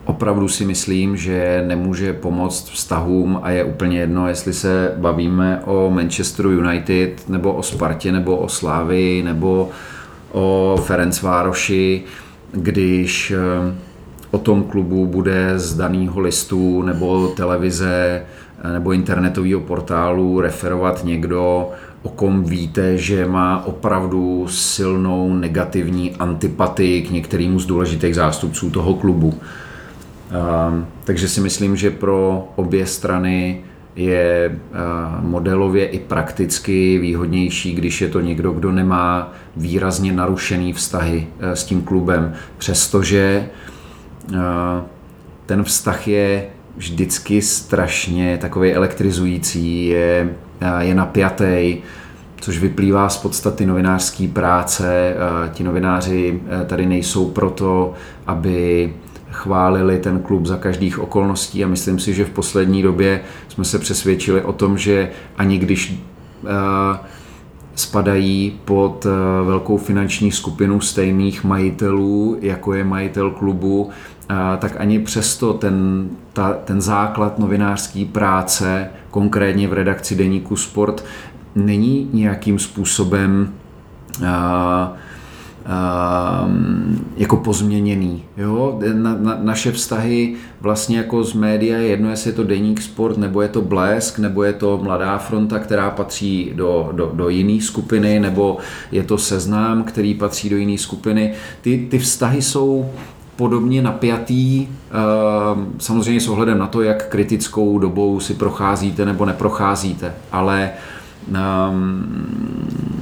Opravdu 0.05 0.48
si 0.48 0.64
myslím, 0.64 1.16
že 1.16 1.64
nemůže 1.66 2.12
pomoct 2.12 2.70
vztahům 2.70 3.40
a 3.42 3.50
je 3.50 3.64
úplně 3.64 4.00
jedno, 4.00 4.28
jestli 4.28 4.52
se 4.52 4.94
bavíme 4.96 5.61
o 5.64 5.90
Manchesteru 5.90 6.50
United 6.50 7.28
nebo 7.28 7.52
o 7.52 7.62
Spartě 7.62 8.12
nebo 8.12 8.36
o 8.36 8.48
Slávii 8.48 9.22
nebo 9.22 9.70
o 10.32 10.76
Ferencvároši, 10.84 12.02
když 12.52 13.30
eh, 13.30 13.74
o 14.30 14.38
tom 14.38 14.64
klubu 14.64 15.07
bude 15.07 15.59
z 15.59 15.74
daného 15.74 16.20
listu 16.20 16.82
nebo 16.82 17.28
televize 17.28 18.22
nebo 18.73 18.93
internetového 18.93 19.61
portálu 19.61 20.41
referovat 20.41 21.05
někdo, 21.05 21.71
o 22.03 22.09
kom 22.09 22.45
víte, 22.45 22.99
že 22.99 23.27
má 23.27 23.67
opravdu 23.67 24.47
silnou 24.49 25.35
negativní 25.35 26.17
antipatii 26.17 27.03
k 27.03 27.11
některému 27.11 27.59
z 27.59 27.67
důležitých 27.67 28.15
zástupců 28.15 28.71
toho 28.71 28.95
klubu. 28.95 29.35
Takže 31.05 31.29
si 31.29 31.41
myslím, 31.41 31.77
že 31.77 31.91
pro 31.91 32.49
obě 32.57 32.87
strany 32.87 33.61
je 33.97 34.59
modelově 35.21 35.87
i 35.87 35.99
prakticky 35.99 36.99
výhodnější, 36.99 37.75
když 37.75 38.01
je 38.01 38.09
to 38.09 38.21
někdo, 38.21 38.53
kdo 38.53 38.73
nemá 38.73 39.33
výrazně 39.57 40.12
narušený 40.12 40.73
vztahy 40.73 41.27
e, 41.41 41.57
s 41.57 41.65
tím 41.65 41.83
klubem, 41.83 42.33
přestože 42.59 43.49
ten 45.47 45.65
vztah 45.65 46.09
je 46.09 46.47
vždycky 46.77 47.43
strašně 47.43 48.39
takový 48.39 48.72
elektrizující, 48.72 49.87
je, 49.87 50.35
je 50.79 50.95
napjatý, 50.95 51.77
což 52.41 52.59
vyplývá 52.59 53.09
z 53.09 53.16
podstaty 53.16 53.66
novinářské 53.66 54.29
práce. 54.29 55.14
Ti 55.53 55.64
novináři 55.64 56.41
e, 56.62 56.64
tady 56.64 56.87
nejsou 56.87 57.31
proto, 57.31 57.95
aby 58.27 58.93
chválili 59.31 59.99
ten 59.99 60.18
klub 60.18 60.47
za 60.47 60.57
každých 60.57 60.99
okolností 60.99 61.64
a 61.64 61.68
myslím 61.68 61.99
si, 61.99 62.14
že 62.14 62.25
v 62.25 62.31
poslední 62.31 62.83
době 62.83 63.20
jsme 63.49 63.64
se 63.64 63.79
přesvědčili 63.79 64.43
o 64.43 64.53
tom, 64.53 64.79
že 64.79 65.11
ani 65.39 65.59
když 65.59 65.93
e, 65.93 65.99
spadají 67.75 68.61
pod 68.64 69.07
e, 69.07 69.09
velkou 69.45 69.77
finanční 69.77 70.33
skupinu 70.33 70.81
stejných 70.81 71.45
majitelů, 71.45 72.39
jako 72.41 72.75
je 72.75 72.85
majitel 72.85 73.31
klubu, 73.31 73.91
tak 74.59 74.81
ani 74.81 74.99
přesto 74.99 75.53
ten, 75.53 76.09
ta, 76.33 76.53
ten 76.53 76.81
základ 76.81 77.39
novinářské 77.39 78.05
práce, 78.05 78.91
konkrétně 79.11 79.68
v 79.68 79.72
redakci 79.72 80.14
deníku 80.14 80.57
Sport, 80.57 81.05
není 81.55 82.11
nějakým 82.12 82.59
způsobem 82.59 83.53
a, 84.27 84.93
jako 87.17 87.37
pozměněný. 87.37 88.25
Jo? 88.37 88.81
Na, 88.93 89.17
na, 89.21 89.39
naše 89.43 89.73
vztahy 89.73 90.35
vlastně 90.61 90.99
jako 90.99 91.25
z 91.25 91.33
média 91.33 91.79
je 91.79 91.87
jedno, 91.87 92.11
jestli 92.11 92.31
je 92.31 92.35
to 92.35 92.45
deník 92.45 92.83
sport, 92.83 93.19
nebo 93.19 93.43
je 93.43 93.49
to 93.49 93.62
blesk, 93.62 94.19
nebo 94.19 94.43
je 94.43 94.53
to 94.53 94.81
mladá 94.83 95.19
fronta, 95.19 95.59
která 95.59 95.91
patří 95.91 96.53
do, 96.55 96.89
do, 96.93 97.11
do 97.15 97.29
jiné 97.29 97.61
skupiny, 97.61 98.21
nebo 98.21 98.59
je 98.93 99.03
to 99.03 99.19
seznám, 99.19 99.83
který 99.83 100.15
patří 100.15 100.51
do 100.51 100.57
jiné 100.57 100.79
skupiny. 100.79 101.33
Ty, 101.61 101.87
ty 101.91 101.99
vztahy 101.99 102.43
jsou 102.43 102.91
podobně 103.37 103.83
napjatý, 103.83 104.67
ehm, 104.67 105.73
samozřejmě 105.79 106.21
s 106.21 106.29
ohledem 106.29 106.59
na 106.59 106.67
to, 106.67 106.83
jak 106.83 107.09
kritickou 107.09 107.79
dobou 107.79 108.21
si 108.21 108.35
procházíte 108.35 109.05
nebo 109.05 109.25
neprocházíte, 109.25 110.15
ale 110.33 110.71
um, 111.29 112.93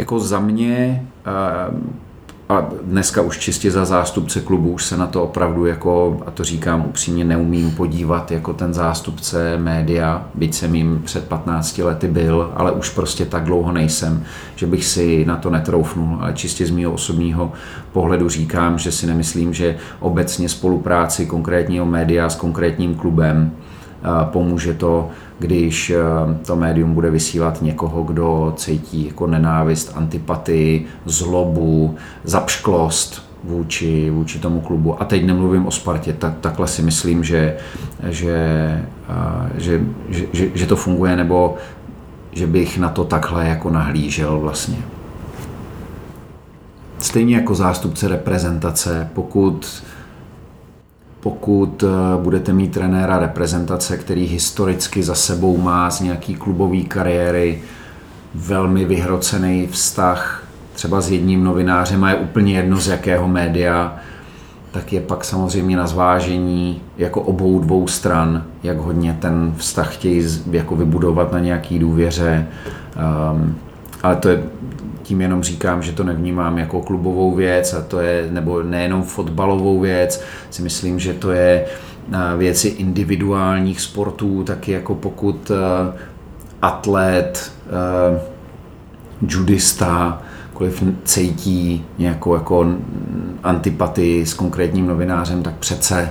jako 0.00 0.20
za 0.20 0.40
mě 0.40 1.06
um, 1.72 2.00
a 2.48 2.68
dneska 2.82 3.22
už 3.22 3.38
čistě 3.38 3.70
za 3.70 3.84
zástupce 3.84 4.40
klubu 4.40 4.70
už 4.70 4.84
se 4.84 4.96
na 4.96 5.06
to 5.06 5.24
opravdu 5.24 5.66
jako, 5.66 6.22
a 6.26 6.30
to 6.30 6.44
říkám 6.44 6.84
upřímně, 6.88 7.24
neumím 7.24 7.70
podívat 7.70 8.30
jako 8.30 8.52
ten 8.52 8.74
zástupce 8.74 9.58
média, 9.58 10.26
byť 10.34 10.54
jsem 10.54 10.74
jim 10.74 11.02
před 11.04 11.28
15 11.28 11.78
lety 11.78 12.08
byl, 12.08 12.52
ale 12.56 12.72
už 12.72 12.90
prostě 12.90 13.24
tak 13.24 13.44
dlouho 13.44 13.72
nejsem, 13.72 14.24
že 14.56 14.66
bych 14.66 14.84
si 14.84 15.24
na 15.24 15.36
to 15.36 15.50
netroufnul, 15.50 16.18
ale 16.20 16.32
čistě 16.32 16.66
z 16.66 16.70
mého 16.70 16.92
osobního 16.92 17.52
pohledu 17.92 18.28
říkám, 18.28 18.78
že 18.78 18.92
si 18.92 19.06
nemyslím, 19.06 19.54
že 19.54 19.76
obecně 20.00 20.48
spolupráci 20.48 21.26
konkrétního 21.26 21.86
média 21.86 22.28
s 22.28 22.34
konkrétním 22.34 22.94
klubem 22.94 23.52
pomůže 24.24 24.74
to, 24.74 25.08
když 25.40 25.92
to 26.46 26.56
médium 26.56 26.94
bude 26.94 27.10
vysílat 27.10 27.62
někoho, 27.62 28.02
kdo 28.02 28.54
cítí 28.56 29.06
jako 29.06 29.26
nenávist, 29.26 29.92
antipatii, 29.94 30.86
zlobu, 31.04 31.94
zapšklost 32.24 33.30
vůči, 33.44 34.10
vůči 34.10 34.38
tomu 34.38 34.60
klubu. 34.60 35.02
A 35.02 35.04
teď 35.04 35.26
nemluvím 35.26 35.66
o 35.66 35.70
Spartě, 35.70 36.12
tak, 36.12 36.32
takhle 36.40 36.68
si 36.68 36.82
myslím, 36.82 37.24
že, 37.24 37.56
že, 38.08 38.84
že, 39.54 39.80
že, 40.08 40.26
že, 40.32 40.48
že 40.54 40.66
to 40.66 40.76
funguje, 40.76 41.16
nebo 41.16 41.54
že 42.32 42.46
bych 42.46 42.78
na 42.78 42.88
to 42.88 43.04
takhle 43.04 43.48
jako 43.48 43.70
nahlížel 43.70 44.40
vlastně. 44.40 44.78
Stejně 46.98 47.36
jako 47.36 47.54
zástupce 47.54 48.08
reprezentace, 48.08 49.08
pokud 49.14 49.82
pokud 51.20 51.82
eh, 51.82 52.22
budete 52.22 52.52
mít 52.52 52.72
trenéra 52.72 53.18
reprezentace, 53.18 53.96
který 53.96 54.26
historicky 54.26 55.02
za 55.02 55.14
sebou 55.14 55.56
má 55.56 55.90
z 55.90 56.00
nějaký 56.00 56.34
klubový 56.34 56.84
kariéry 56.84 57.62
velmi 58.34 58.84
vyhrocený 58.84 59.66
vztah 59.66 60.44
třeba 60.72 61.00
s 61.00 61.10
jedním 61.10 61.44
novinářem 61.44 62.04
a 62.04 62.10
je 62.10 62.16
úplně 62.16 62.56
jedno 62.56 62.80
z 62.80 62.88
jakého 62.88 63.28
média, 63.28 63.96
tak 64.70 64.92
je 64.92 65.00
pak 65.00 65.24
samozřejmě 65.24 65.76
na 65.76 65.86
zvážení 65.86 66.80
jako 66.98 67.20
obou 67.22 67.60
dvou 67.60 67.86
stran, 67.86 68.44
jak 68.62 68.78
hodně 68.78 69.16
ten 69.20 69.54
vztah 69.56 69.94
chtějí 69.94 70.24
jako 70.50 70.76
vybudovat 70.76 71.32
na 71.32 71.38
nějaký 71.38 71.78
důvěře. 71.78 72.46
Um, 73.32 73.56
ale 74.02 74.16
to 74.16 74.28
je 74.28 74.42
tím 75.10 75.20
jenom 75.20 75.42
říkám, 75.42 75.82
že 75.82 75.92
to 75.92 76.04
nevnímám 76.04 76.58
jako 76.58 76.82
klubovou 76.82 77.34
věc 77.34 77.74
a 77.74 77.82
to 77.82 78.00
je, 78.00 78.28
nebo 78.30 78.62
nejenom 78.62 79.02
fotbalovou 79.02 79.80
věc, 79.80 80.22
si 80.50 80.62
myslím, 80.62 80.98
že 80.98 81.14
to 81.14 81.30
je 81.30 81.66
věci 82.36 82.68
individuálních 82.68 83.80
sportů, 83.80 84.44
taky 84.44 84.72
jako 84.72 84.94
pokud 84.94 85.50
atlet, 86.62 87.52
judista, 89.28 90.22
koliv 90.52 90.84
cítí 91.04 91.84
nějakou 91.98 92.34
jako 92.34 92.66
antipatii 93.42 94.26
s 94.26 94.34
konkrétním 94.34 94.86
novinářem, 94.86 95.42
tak 95.42 95.54
přece 95.54 96.10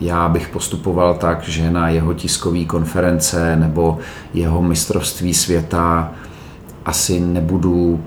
já 0.00 0.28
bych 0.28 0.48
postupoval 0.48 1.14
tak, 1.14 1.42
že 1.42 1.70
na 1.70 1.88
jeho 1.88 2.14
tiskové 2.14 2.64
konference 2.64 3.56
nebo 3.56 3.98
jeho 4.34 4.62
mistrovství 4.62 5.34
světa 5.34 6.12
asi 6.84 7.20
nebudu 7.20 8.00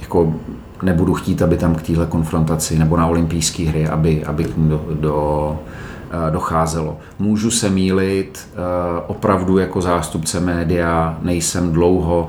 jako 0.00 0.34
nebudu 0.82 1.14
chtít, 1.14 1.42
aby 1.42 1.56
tam 1.56 1.74
k 1.74 1.82
téhle 1.82 2.06
konfrontaci 2.06 2.78
nebo 2.78 2.96
na 2.96 3.06
olympijské 3.06 3.62
hry, 3.62 3.88
aby, 3.88 4.24
aby 4.24 4.44
k 4.44 4.56
ní 4.56 4.68
do, 4.68 4.84
do, 4.94 5.58
eh, 6.10 6.30
docházelo. 6.30 6.98
Můžu 7.18 7.50
se 7.50 7.70
mílit, 7.70 8.48
eh, 8.52 8.58
opravdu 9.06 9.58
jako 9.58 9.80
zástupce 9.80 10.40
média 10.40 11.18
nejsem 11.22 11.72
dlouho. 11.72 12.28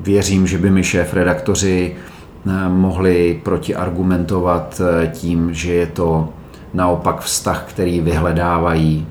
Věřím, 0.00 0.46
že 0.46 0.58
by 0.58 0.70
mi 0.70 0.84
šéf 0.84 1.14
redaktoři 1.14 1.96
eh, 2.46 2.68
mohli 2.68 3.40
protiargumentovat 3.42 4.80
tím, 5.12 5.54
že 5.54 5.74
je 5.74 5.86
to 5.86 6.28
naopak 6.74 7.20
vztah, 7.20 7.64
který 7.68 8.00
vyhledávají 8.00 9.06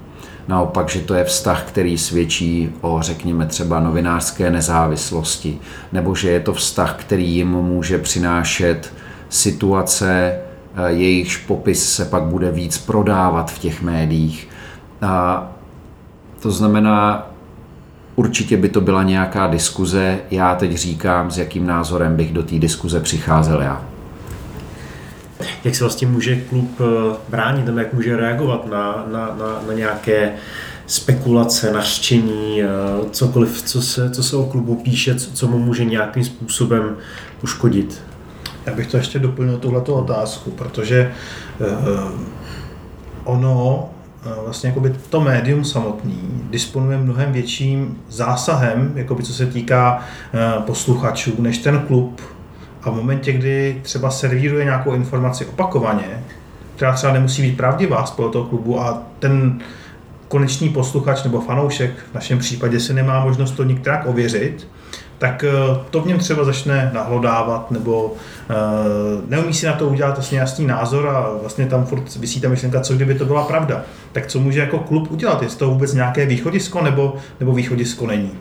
Naopak, 0.48 0.90
že 0.90 1.00
to 1.00 1.14
je 1.14 1.24
vztah, 1.24 1.64
který 1.64 1.98
svědčí 1.98 2.70
o, 2.82 3.02
řekněme, 3.02 3.46
třeba 3.46 3.80
novinářské 3.80 4.52
nezávislosti, 4.52 5.60
nebo 5.92 6.16
že 6.16 6.30
je 6.30 6.40
to 6.40 6.54
vztah, 6.54 6.96
který 6.96 7.32
jim 7.32 7.50
může 7.50 7.98
přinášet 7.98 8.94
situace, 9.30 10.36
eh, 10.76 10.92
jejichž 10.92 11.38
popis 11.38 11.94
se 11.96 12.06
pak 12.06 12.24
bude 12.24 12.52
víc 12.52 12.78
prodávat 12.78 13.52
v 13.52 13.60
těch 13.60 13.82
médiích. 13.82 14.48
A 15.02 15.48
to 16.42 16.52
znamená, 16.52 17.28
určitě 18.16 18.58
by 18.58 18.70
to 18.70 18.82
byla 18.82 19.04
nějaká 19.04 19.48
diskuze. 19.48 20.20
Já 20.32 20.56
teď 20.56 20.76
říkám, 20.76 21.32
s 21.32 21.38
jakým 21.38 21.68
názorem 21.68 22.16
bych 22.16 22.34
do 22.34 22.44
té 22.44 22.60
diskuze 22.60 23.00
přicházel 23.00 23.62
já. 23.62 23.91
Jak 25.64 25.76
se 25.76 25.84
vlastně 25.84 26.08
může 26.08 26.36
klub 26.36 26.82
eh, 26.82 27.16
bránit, 27.30 27.66
jak 27.78 27.94
může 27.94 28.18
reagovat 28.18 28.68
na, 28.68 29.06
na, 29.12 29.36
na, 29.40 29.62
na 29.68 29.74
nějaké 29.74 30.34
spekulace, 30.88 31.74
naštění, 31.74 32.64
eh, 32.64 32.68
cokoliv, 33.12 33.62
co 33.62 33.82
se, 33.82 34.10
co 34.10 34.24
se 34.24 34.36
o 34.36 34.46
klubu 34.46 34.76
píše, 34.76 35.16
co, 35.16 35.32
co 35.32 35.48
mu 35.48 35.60
může 35.60 35.86
nějakým 35.86 36.24
způsobem 36.24 36.98
uškodit? 37.44 38.02
Já 38.66 38.74
bych 38.74 38.88
to 38.88 38.98
ještě 38.98 39.20
doplnil 39.20 39.58
tuhleto 39.58 39.96
otázku, 39.96 40.52
protože 40.52 41.14
uh, 41.60 41.68
ono, 43.24 43.90
vlastně 44.44 44.70
jakoby 44.70 44.96
to 45.10 45.22
médium 45.22 45.66
samotný 45.66 46.20
disponuje 46.50 46.98
mnohem 46.98 47.32
větším 47.32 47.98
zásahem, 48.10 48.92
jakoby 48.96 49.24
co 49.24 49.34
se 49.34 49.46
týká 49.46 50.06
posluchačů, 50.66 51.42
než 51.42 51.58
ten 51.58 51.80
klub 51.80 52.22
a 52.84 52.90
v 52.90 52.96
momentě, 52.96 53.32
kdy 53.32 53.80
třeba 53.82 54.12
servíruje 54.12 54.66
nějakou 54.66 54.94
informaci 54.94 55.46
opakovaně, 55.46 56.24
která 56.76 56.94
třeba 56.94 57.14
nemusí 57.14 57.42
být 57.42 57.58
pravdivá 57.58 58.06
z 58.06 58.12
toho 58.12 58.44
klubu 58.44 58.82
a 58.82 59.04
ten 59.20 59.60
konečný 60.28 60.70
posluchač 60.70 61.24
nebo 61.24 61.42
fanoušek 61.42 61.92
v 62.12 62.16
našem 62.16 62.40
případě 62.40 62.80
si 62.80 62.94
nemá 62.94 63.26
možnost 63.26 63.52
to 63.52 63.64
nikterak 63.64 64.06
ověřit, 64.06 64.68
tak 65.18 65.44
eh, 65.44 65.52
to 65.90 66.02
v 66.02 66.08
něm 66.08 66.20
třeba 66.20 66.44
začne 66.44 66.92
nahlodávat 66.94 67.72
nebo 67.72 68.06
uh, 68.06 68.16
neumí 69.30 69.54
si 69.54 69.66
na 69.66 69.74
to 69.74 69.88
udělat 69.88 70.16
vlastně 70.16 70.40
jasný 70.40 70.66
názor 70.66 71.08
a 71.08 71.30
vlastně 71.42 71.66
tam 71.66 71.86
furt 71.86 72.16
vysí 72.16 72.42
ta 72.42 72.50
myšlenka, 72.50 72.82
co 72.82 72.94
kdyby 72.94 73.16
to 73.16 73.26
byla 73.26 73.44
pravda. 73.44 73.82
Tak 74.12 74.28
co 74.28 74.40
může 74.40 74.60
jako 74.60 74.80
klub 74.80 75.12
udělat? 75.12 75.42
Je 75.42 75.48
to 75.48 75.70
vůbec 75.70 75.94
nějaké 75.94 76.26
východisko 76.26 76.82
nebo, 76.82 77.16
nebo 77.40 77.54
východisko 77.54 78.08
není? 78.08 78.32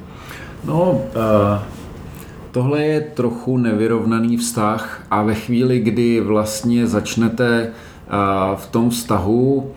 No, 0.64 0.91
uh, 0.91 1.01
Tohle 2.53 2.82
je 2.82 3.01
trochu 3.01 3.57
nevyrovnaný 3.57 4.36
vztah 4.36 5.03
a 5.11 5.22
ve 5.22 5.34
chvíli, 5.34 5.80
kdy 5.80 6.20
vlastně 6.20 6.86
začnete 6.86 7.72
v 8.55 8.66
tom 8.66 8.90
vztahu 8.90 9.72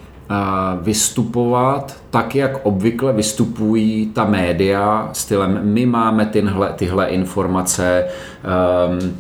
vystupovat 0.82 2.04
tak, 2.10 2.36
jak 2.36 2.66
obvykle 2.66 3.14
vystupují 3.14 4.06
ta 4.14 4.26
média 4.26 5.10
stylem 5.14 5.60
my 5.64 5.86
máme 5.86 6.26
tyhle, 6.26 6.74
tyhle 6.76 7.08
informace, 7.08 8.06
um, 8.90 9.14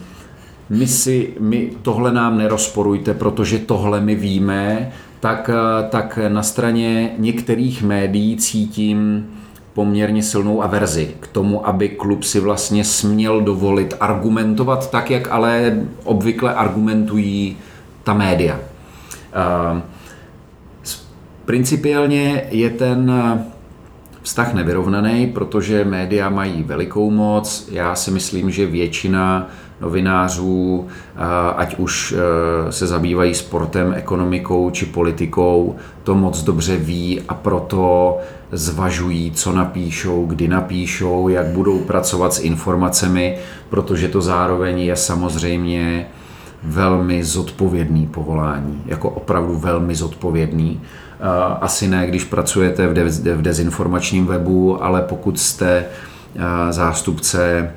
my 0.70 0.88
si, 0.88 1.34
my, 1.39 1.72
tohle 1.82 2.14
nám 2.14 2.38
nerozporujte, 2.38 3.14
protože 3.14 3.60
tohle 3.60 4.01
my 4.01 4.16
víme, 4.16 4.91
tak, 5.20 5.49
tak 5.89 6.20
na 6.28 6.43
straně 6.43 7.12
některých 7.18 7.84
médií 7.84 8.38
cítím 8.38 9.26
poměrně 9.74 10.24
silnou 10.24 10.63
averzi 10.63 11.15
k 11.19 11.28
tomu, 11.28 11.67
aby 11.67 11.89
klub 11.89 12.24
si 12.24 12.39
vlastně 12.39 12.84
směl 12.84 13.41
dovolit 13.41 13.93
argumentovat 13.99 14.91
tak, 14.91 15.11
jak 15.11 15.32
ale 15.32 15.82
obvykle 16.03 16.53
argumentují 16.53 17.57
ta 18.03 18.13
média. 18.13 18.59
Principiálně 21.45 22.43
je 22.49 22.69
ten 22.69 23.11
vztah 24.21 24.53
nevyrovnaný, 24.53 25.28
protože 25.28 25.86
média 25.86 26.30
mají 26.30 26.63
velikou 26.63 27.11
moc. 27.11 27.67
Já 27.71 27.95
si 27.95 28.11
myslím, 28.11 28.51
že 28.51 28.65
většina 28.65 29.49
novinářů, 29.84 30.88
ať 31.55 31.75
už 31.77 32.15
e, 32.17 32.71
se 32.71 32.88
zabývají 32.88 33.34
sportem, 33.34 33.93
ekonomikou 33.93 34.69
či 34.69 34.86
politikou, 34.86 35.75
to 36.03 36.15
moc 36.15 36.43
dobře 36.43 36.77
ví 36.77 37.21
a 37.27 37.34
proto 37.34 38.17
zvažují, 38.51 39.31
co 39.31 39.51
napíšou, 39.51 40.25
kdy 40.25 40.47
napíšou, 40.47 41.27
jak 41.27 41.45
budou 41.45 41.79
pracovat 41.79 42.34
s 42.34 42.39
informacemi, 42.39 43.38
protože 43.69 44.07
to 44.07 44.21
zároveň 44.21 44.79
je 44.79 44.95
samozřejmě 44.95 46.07
velmi 46.63 47.23
zodpovědný 47.23 48.07
povolání, 48.07 48.81
jako 48.86 49.09
opravdu 49.09 49.57
velmi 49.57 49.95
zodpovědný. 49.95 50.81
Asi 51.61 51.88
ne, 51.88 52.07
když 52.07 52.23
pracujete 52.23 52.88
v 53.36 53.41
dezinformačním 53.41 54.25
webu, 54.25 54.84
ale 54.84 55.01
pokud 55.01 55.39
jste 55.39 55.86
zástupce 56.69 57.71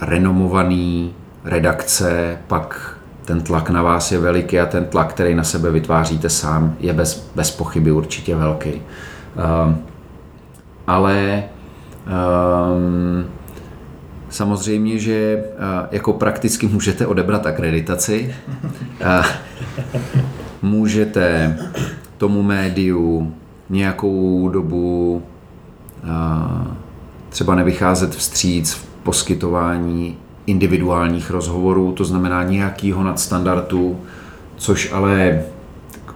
renomovaný 0.00 1.14
redakce, 1.44 2.38
pak 2.46 2.98
ten 3.24 3.40
tlak 3.40 3.70
na 3.70 3.82
vás 3.82 4.12
je 4.12 4.18
veliký 4.18 4.60
a 4.60 4.66
ten 4.66 4.84
tlak, 4.84 5.10
který 5.10 5.34
na 5.34 5.44
sebe 5.44 5.70
vytváříte 5.70 6.28
sám, 6.28 6.76
je 6.80 6.92
bez, 6.92 7.30
bez 7.34 7.50
pochyby 7.50 7.92
určitě 7.92 8.36
velký. 8.36 8.72
Um, 8.72 9.78
ale 10.86 11.44
um, 12.06 13.24
samozřejmě, 14.28 14.98
že 14.98 15.44
jako 15.90 16.12
prakticky 16.12 16.66
můžete 16.66 17.06
odebrat 17.06 17.46
akreditaci, 17.46 18.34
můžete 20.62 21.56
tomu 22.18 22.42
médiu 22.42 23.34
nějakou 23.70 24.48
dobu 24.48 25.22
třeba 27.28 27.54
nevycházet 27.54 28.14
vstříc 28.14 28.74
v 28.74 28.85
poskytování 29.06 30.16
individuálních 30.46 31.30
rozhovorů, 31.30 31.92
to 31.92 32.04
znamená 32.04 32.42
nějakýho 32.42 33.02
nadstandardu, 33.02 34.00
což 34.56 34.92
ale 34.92 35.42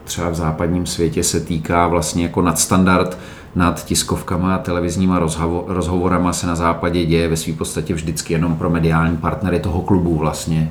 třeba 0.05 0.29
v 0.29 0.35
západním 0.35 0.87
světě 0.87 1.23
se 1.23 1.41
týká 1.41 1.87
vlastně 1.87 2.23
jako 2.23 2.43
nadstandard 2.43 3.19
nad 3.55 3.85
tiskovkama 3.85 4.55
a 4.55 4.59
televizníma 4.59 5.19
rozhovorama 5.67 6.33
se 6.33 6.47
na 6.47 6.55
západě 6.55 7.07
děje 7.07 7.29
ve 7.29 7.37
své 7.37 7.53
podstatě 7.53 7.95
vždycky 7.95 8.33
jenom 8.33 8.57
pro 8.57 8.71
mediální 8.71 9.17
partnery 9.17 9.61
toho 9.61 9.83
klubu 9.83 10.17
vlastně. 10.17 10.71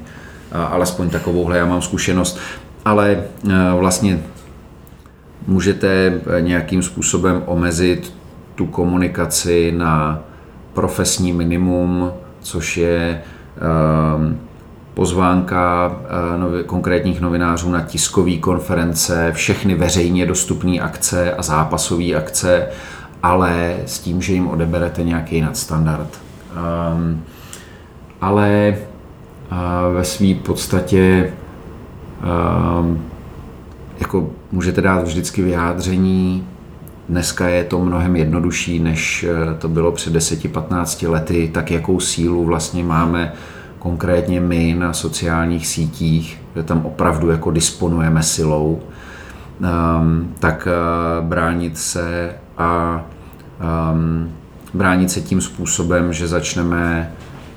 Alespoň 0.51 1.09
takovouhle 1.09 1.57
já 1.57 1.65
mám 1.65 1.81
zkušenost. 1.81 2.39
Ale 2.85 3.11
e, 3.11 3.23
vlastně 3.79 4.19
můžete 5.47 6.21
nějakým 6.39 6.83
způsobem 6.83 7.43
omezit 7.45 8.13
tu 8.55 8.65
komunikaci 8.65 9.71
na 9.77 10.19
profesní 10.79 11.33
minimum, 11.33 12.11
což 12.41 12.77
je 12.77 13.21
um, 14.17 14.39
pozvánka 14.93 15.87
uh, 15.87 16.61
konkrétních 16.61 17.21
novinářů 17.21 17.71
na 17.71 17.81
tiskové 17.81 18.35
konference, 18.37 19.31
všechny 19.35 19.75
veřejně 19.75 20.25
dostupné 20.25 20.79
akce 20.79 21.33
a 21.33 21.41
zápasové 21.41 22.13
akce, 22.15 22.67
ale 23.23 23.77
s 23.85 23.99
tím, 23.99 24.21
že 24.21 24.33
jim 24.33 24.47
odeberete 24.47 25.03
nějaký 25.03 25.41
nadstandard. 25.41 26.19
Um, 26.93 27.23
ale 28.21 28.77
uh, 29.51 29.95
ve 29.95 30.03
své 30.03 30.33
podstatě 30.33 31.33
um, 32.79 33.05
jako 33.99 34.29
můžete 34.51 34.81
dát 34.81 35.03
vždycky 35.03 35.41
vyjádření 35.41 36.47
Dneska 37.09 37.47
je 37.47 37.63
to 37.63 37.79
mnohem 37.79 38.15
jednodušší, 38.15 38.79
než 38.79 39.23
eh, 39.29 39.53
to 39.59 39.67
bylo 39.69 39.91
před 39.91 40.13
10-15 40.15 41.09
lety, 41.09 41.49
tak 41.53 41.71
jakou 41.71 41.99
sílu 41.99 42.45
vlastně 42.45 42.83
máme 42.83 43.33
konkrétně 43.79 44.41
my 44.41 44.75
na 44.79 44.93
sociálních 44.93 45.67
sítích, 45.67 46.41
že 46.55 46.63
tam 46.63 46.85
opravdu 46.85 47.29
jako 47.29 47.51
disponujeme 47.51 48.23
silou, 48.23 48.79
um, 49.59 50.33
tak 50.39 50.67
uh, 50.67 51.27
bránit 51.27 51.77
se 51.77 52.35
a 52.57 53.01
um, 53.91 54.31
bránit 54.73 55.11
se 55.11 55.21
tím 55.21 55.41
způsobem, 55.41 56.13
že 56.13 56.27
začneme 56.27 57.11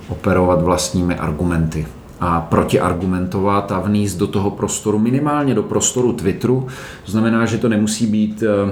operovat 0.09 0.63
vlastními 0.63 1.15
argumenty 1.15 1.87
a 2.21 2.41
protiargumentovat 2.41 3.73
a 3.73 3.81
vníst 3.81 4.19
do 4.19 4.27
toho 4.27 4.51
prostoru, 4.51 4.99
minimálně 4.99 5.55
do 5.55 5.63
prostoru 5.63 6.13
Twitteru. 6.13 6.67
To 7.05 7.11
znamená, 7.13 7.47
že 7.47 7.59
to 7.59 7.69
nemusí 7.69 8.07
být 8.07 8.43
uh, 8.43 8.71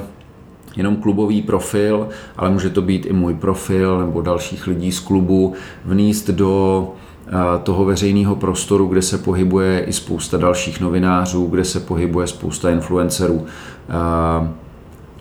jenom 0.76 0.96
klubový 0.96 1.42
profil, 1.42 2.08
ale 2.36 2.50
může 2.50 2.70
to 2.70 2.82
být 2.82 3.06
i 3.06 3.12
můj 3.12 3.34
profil 3.34 3.98
nebo 3.98 4.22
dalších 4.22 4.66
lidí 4.66 4.92
z 4.92 5.00
klubu, 5.00 5.54
vníst 5.84 6.30
do 6.30 6.88
eh, 7.26 7.32
toho 7.62 7.84
veřejného 7.84 8.36
prostoru, 8.36 8.86
kde 8.86 9.02
se 9.02 9.18
pohybuje 9.18 9.80
i 9.80 9.92
spousta 9.92 10.36
dalších 10.36 10.80
novinářů, 10.80 11.46
kde 11.46 11.64
se 11.64 11.80
pohybuje 11.80 12.26
spousta 12.26 12.70
influencerů, 12.70 13.46
eh, 13.88 14.48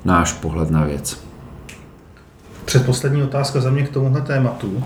náš 0.06 0.34
pohled 0.34 0.72
na 0.72 0.84
věc. 0.84 1.24
Předposlední 2.66 3.24
otázka 3.24 3.62
za 3.62 3.70
mě 3.70 3.84
k 3.84 3.90
tomuhle 3.90 4.22
tématu. 4.22 4.84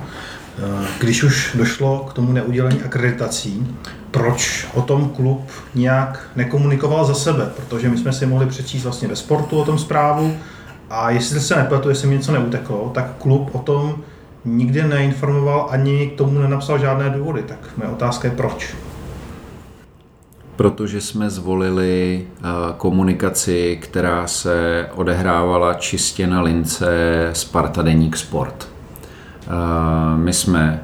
Eh, 0.57 0.87
když 0.99 1.23
už 1.23 1.55
došlo 1.57 2.05
k 2.09 2.13
tomu 2.13 2.31
neudělení 2.31 2.83
akreditací, 2.83 3.77
proč 4.11 4.67
o 4.73 4.81
tom 4.81 5.09
klub 5.09 5.47
nějak 5.75 6.27
nekomunikoval 6.35 7.05
za 7.05 7.13
sebe? 7.13 7.49
Protože 7.55 7.89
my 7.89 7.97
jsme 7.97 8.13
si 8.13 8.25
mohli 8.25 8.45
přečíst 8.45 8.83
vlastně 8.83 9.07
ve 9.07 9.15
sportu 9.15 9.57
o 9.57 9.65
tom 9.65 9.79
zprávu 9.79 10.35
a 10.93 11.09
jestli 11.09 11.39
se 11.39 11.55
nepletu, 11.55 11.89
jestli 11.89 12.07
mi 12.07 12.15
něco 12.15 12.31
neuteklo, 12.31 12.91
tak 12.93 13.05
klub 13.17 13.49
o 13.55 13.59
tom 13.59 13.95
nikdy 14.45 14.83
neinformoval 14.83 15.67
ani 15.69 16.07
k 16.07 16.17
tomu 16.17 16.39
nenapsal 16.39 16.79
žádné 16.79 17.09
důvody. 17.09 17.43
Tak 17.43 17.57
moje 17.77 17.89
otázka 17.89 18.27
je 18.27 18.33
proč? 18.35 18.75
Protože 20.55 21.01
jsme 21.01 21.29
zvolili 21.29 22.25
eh, 22.27 22.41
komunikaci, 22.77 23.79
která 23.81 24.27
se 24.27 24.89
odehrávala 24.95 25.73
čistě 25.73 26.27
na 26.27 26.41
lince 26.41 26.89
Sparta 27.33 27.81
Deník 27.81 28.17
Sport. 28.17 28.67
Eh, 28.67 30.17
my 30.17 30.33
jsme 30.33 30.83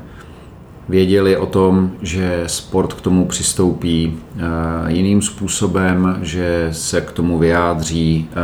věděli 0.90 1.38
o 1.38 1.46
tom, 1.46 1.92
že 2.02 2.44
sport 2.48 2.94
k 2.94 3.02
tomu 3.02 3.26
přistoupí 3.26 4.18
eh, 4.38 4.42
jiným 4.88 5.22
způsobem, 5.22 6.20
že 6.22 6.70
se 6.72 7.02
k 7.02 7.12
tomu 7.12 7.38
vyjádří 7.38 8.30
eh, 8.32 8.36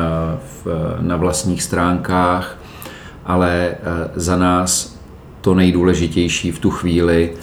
na 1.01 1.17
vlastních 1.17 1.63
stránkách, 1.63 2.57
ale 3.25 3.75
za 4.15 4.37
nás 4.37 4.99
to 5.41 5.55
nejdůležitější 5.55 6.51
v 6.51 6.59
tu 6.59 6.69
chvíli 6.69 7.33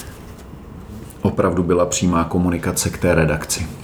opravdu 1.23 1.63
byla 1.63 1.87
přímá 1.87 2.25
komunikace 2.25 2.91
k 2.91 2.99
té 2.99 3.15
redakci. 3.15 3.82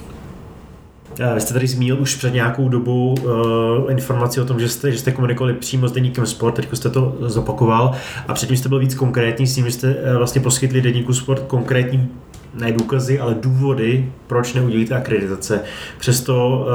Vy 1.35 1.41
jste 1.41 1.53
tady 1.53 1.67
zmínil 1.67 2.01
už 2.01 2.15
před 2.15 2.33
nějakou 2.33 2.69
dobu 2.69 3.15
uh, 3.23 3.91
informaci 3.91 4.41
o 4.41 4.45
tom, 4.45 4.59
že 4.59 4.69
jste, 4.69 4.91
že 4.91 4.97
jste 4.97 5.11
komunikovali 5.11 5.53
přímo 5.53 5.87
s 5.87 5.91
deníkem 5.91 6.25
Sport, 6.25 6.55
teď 6.55 6.67
jste 6.73 6.89
to 6.89 7.15
zopakoval. 7.19 7.91
A 8.27 8.33
předtím 8.33 8.57
jste 8.57 8.69
byl 8.69 8.79
víc 8.79 8.95
konkrétní 8.95 9.47
s 9.47 9.55
tím, 9.55 9.65
že 9.65 9.71
jste 9.71 9.95
uh, 9.95 10.17
vlastně 10.17 10.41
poskytli 10.41 10.81
deníku 10.81 11.13
Sport 11.13 11.43
konkrétní 11.47 12.09
ne 12.53 12.71
důkazy, 12.71 13.19
ale 13.19 13.35
důvody, 13.41 14.11
proč 14.27 14.53
neudělíte 14.53 14.95
akreditace. 14.95 15.61
Přesto, 15.99 16.65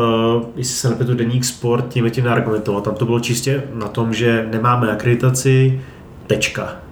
uh, 0.43 0.49
jestli 0.57 0.75
se 0.75 0.91
nepětu 0.91 1.15
deník 1.15 1.45
Sport 1.45 1.89
tím 1.89 2.11
tím 2.11 2.25
neargumentoval, 2.25 2.81
tam 2.81 2.95
to 2.95 3.05
bylo 3.05 3.21
čistě 3.21 3.63
na 3.75 3.89
tom, 3.89 4.15
že 4.15 4.49
nemáme 4.51 4.93
akreditaci, 4.93 5.81
tečka 6.27 6.84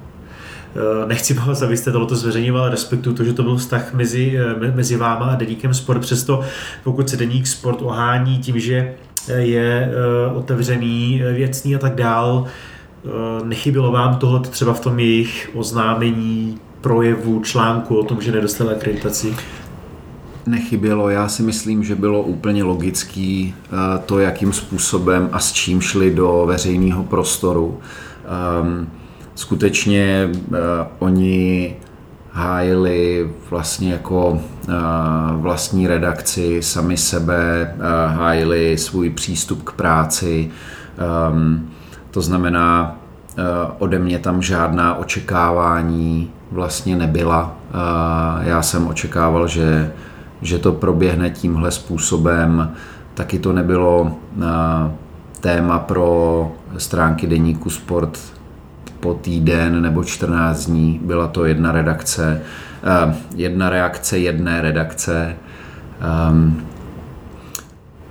Eh, 0.76 1.06
nechci 1.06 1.34
vás, 1.34 1.62
abyste 1.62 1.92
tohoto 1.92 2.16
zveřejňoval, 2.16 2.68
respektuju 2.68 3.16
to, 3.16 3.24
že 3.24 3.32
to 3.32 3.42
byl 3.42 3.56
vztah 3.56 3.94
mezi, 3.94 4.38
eh, 4.38 4.72
mezi 4.74 4.96
váma 4.96 5.26
a 5.26 5.34
Deníkem 5.34 5.74
Sport, 5.74 6.00
přesto 6.00 6.40
pokud 6.84 7.08
se 7.08 7.16
Deník 7.16 7.46
Sport 7.46 7.82
ohání 7.82 8.38
tím, 8.38 8.60
že 8.60 8.94
eh, 9.28 9.34
je 9.34 9.92
otevřený, 10.34 11.22
věcný 11.32 11.76
a 11.76 11.78
tak 11.78 11.94
dál, 11.94 12.44
nechybilo 13.44 13.92
vám 13.92 14.16
tohle 14.16 14.40
třeba 14.40 14.72
v 14.72 14.80
tom 14.80 14.98
jejich 14.98 15.50
oznámení, 15.54 16.58
projevu, 16.80 17.40
článku 17.40 17.96
o 17.96 18.04
tom, 18.04 18.22
že 18.22 18.32
nedostali 18.32 18.74
akreditaci? 18.74 19.36
Nechybělo, 20.46 21.08
já 21.08 21.28
si 21.28 21.42
myslím, 21.42 21.84
že 21.84 21.94
bylo 21.94 22.22
úplně 22.22 22.64
logický 22.64 23.54
to, 24.06 24.18
jakým 24.18 24.52
způsobem 24.52 25.28
a 25.32 25.38
s 25.38 25.52
čím 25.52 25.80
šli 25.80 26.10
do 26.10 26.44
veřejného 26.46 27.04
prostoru. 27.04 27.80
Um, 28.62 28.88
skutečně 29.43 30.30
uh, 30.32 30.57
oni 30.99 31.76
hájili 32.32 33.30
vlastně 33.51 33.93
jako 33.93 34.30
uh, 34.30 34.40
vlastní 35.34 35.86
redakci, 35.86 36.62
sami 36.62 36.97
sebe, 36.97 37.74
uh, 37.76 38.16
hájili 38.16 38.78
svůj 38.78 39.11
přístup 39.11 39.62
k 39.62 39.72
práci. 39.72 40.51
Um, 41.30 41.70
to 42.11 42.20
znamená, 42.22 42.97
uh, 43.38 43.45
ode 43.78 43.99
mě 43.99 44.18
tam 44.18 44.43
žádná 44.43 44.95
očekávání 44.95 46.30
vlastně 46.51 46.97
nebyla. 46.97 47.56
Uh, 47.74 48.47
já 48.47 48.62
jsem 48.62 48.86
očekával, 48.86 49.48
že, 49.48 49.93
že 50.43 50.59
to 50.59 50.73
proběhne 50.73 51.31
tímhle 51.31 51.70
způsobem. 51.70 52.73
Taky 53.14 53.39
to 53.39 53.52
nebylo 53.52 54.02
uh, 54.02 54.43
téma 55.40 55.78
pro 55.78 56.52
stránky 56.78 57.27
deníku 57.27 57.70
Sport 57.70 58.31
po 59.02 59.14
týden 59.14 59.82
nebo 59.82 60.04
14 60.04 60.66
dní. 60.66 61.00
Byla 61.04 61.28
to 61.28 61.44
jedna 61.44 61.72
redakce, 61.72 62.42
eh, 62.82 63.14
jedna 63.36 63.70
reakce 63.70 64.18
jedné 64.18 64.62
redakce. 64.62 65.36
Ehm, 66.00 66.62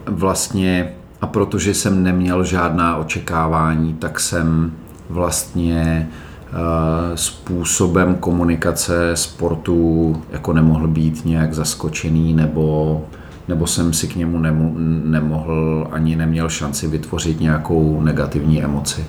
vlastně 0.06 0.92
a 1.22 1.28
protože 1.28 1.74
jsem 1.74 2.04
neměl 2.04 2.44
žádná 2.44 2.98
očekávání, 2.98 3.94
tak 3.94 4.20
jsem 4.20 4.72
vlastně 5.10 6.10
eh, 6.54 7.18
způsobem 7.18 8.16
komunikace 8.16 9.12
sportu 9.16 10.22
jako 10.32 10.54
nemohl 10.54 10.88
být 10.88 11.26
nějak 11.26 11.54
zaskočený 11.54 12.34
nebo, 12.34 13.02
nebo 13.48 13.68
jsem 13.68 13.94
si 13.94 14.08
k 14.08 14.16
němu 14.16 14.40
nemo, 14.40 14.72
nemohl 15.06 15.88
ani 15.92 16.16
neměl 16.16 16.50
šanci 16.50 16.88
vytvořit 16.88 17.40
nějakou 17.40 18.02
negativní 18.02 18.64
emoci. 18.64 19.06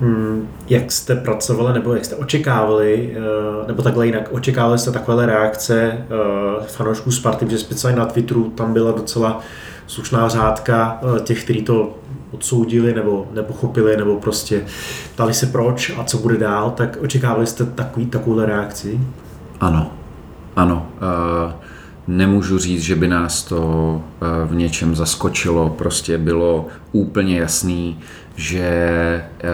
Hmm, 0.00 0.48
jak 0.68 0.92
jste 0.92 1.16
pracovali, 1.16 1.72
nebo 1.72 1.94
jak 1.94 2.04
jste 2.04 2.16
očekávali, 2.16 3.16
eh, 3.16 3.66
nebo 3.66 3.82
takhle 3.82 4.06
jinak, 4.06 4.28
očekávali 4.32 4.78
jste 4.78 4.90
takové 4.90 5.26
reakce 5.26 5.82
eh, 5.82 6.06
fanoušků 6.66 7.10
Sparty, 7.10 7.44
protože 7.44 7.58
speciálně 7.58 7.98
na 7.98 8.06
Twitteru 8.06 8.50
tam 8.50 8.72
byla 8.72 8.92
docela 8.92 9.40
slušná 9.86 10.28
řádka 10.28 11.00
eh, 11.02 11.20
těch, 11.20 11.44
kteří 11.44 11.62
to 11.62 11.94
odsoudili 12.30 12.94
nebo 12.94 13.26
nepochopili, 13.32 13.96
nebo 13.96 14.16
prostě 14.16 14.64
ptali 15.14 15.34
se 15.34 15.46
proč 15.46 15.92
a 15.98 16.04
co 16.04 16.18
bude 16.18 16.36
dál, 16.36 16.70
tak 16.70 16.98
očekávali 17.00 17.46
jste 17.46 17.64
takový, 17.64 18.06
takovou 18.06 18.40
reakci? 18.40 19.00
Ano, 19.60 19.92
ano. 20.56 20.86
Nemůžu 22.06 22.58
říct, 22.58 22.82
že 22.82 22.96
by 22.96 23.08
nás 23.08 23.42
to 23.42 24.02
v 24.46 24.54
něčem 24.54 24.94
zaskočilo. 24.94 25.70
Prostě 25.70 26.18
bylo 26.18 26.66
úplně 26.92 27.40
jasný, 27.40 27.98
že 28.38 29.24
uh, 29.44 29.50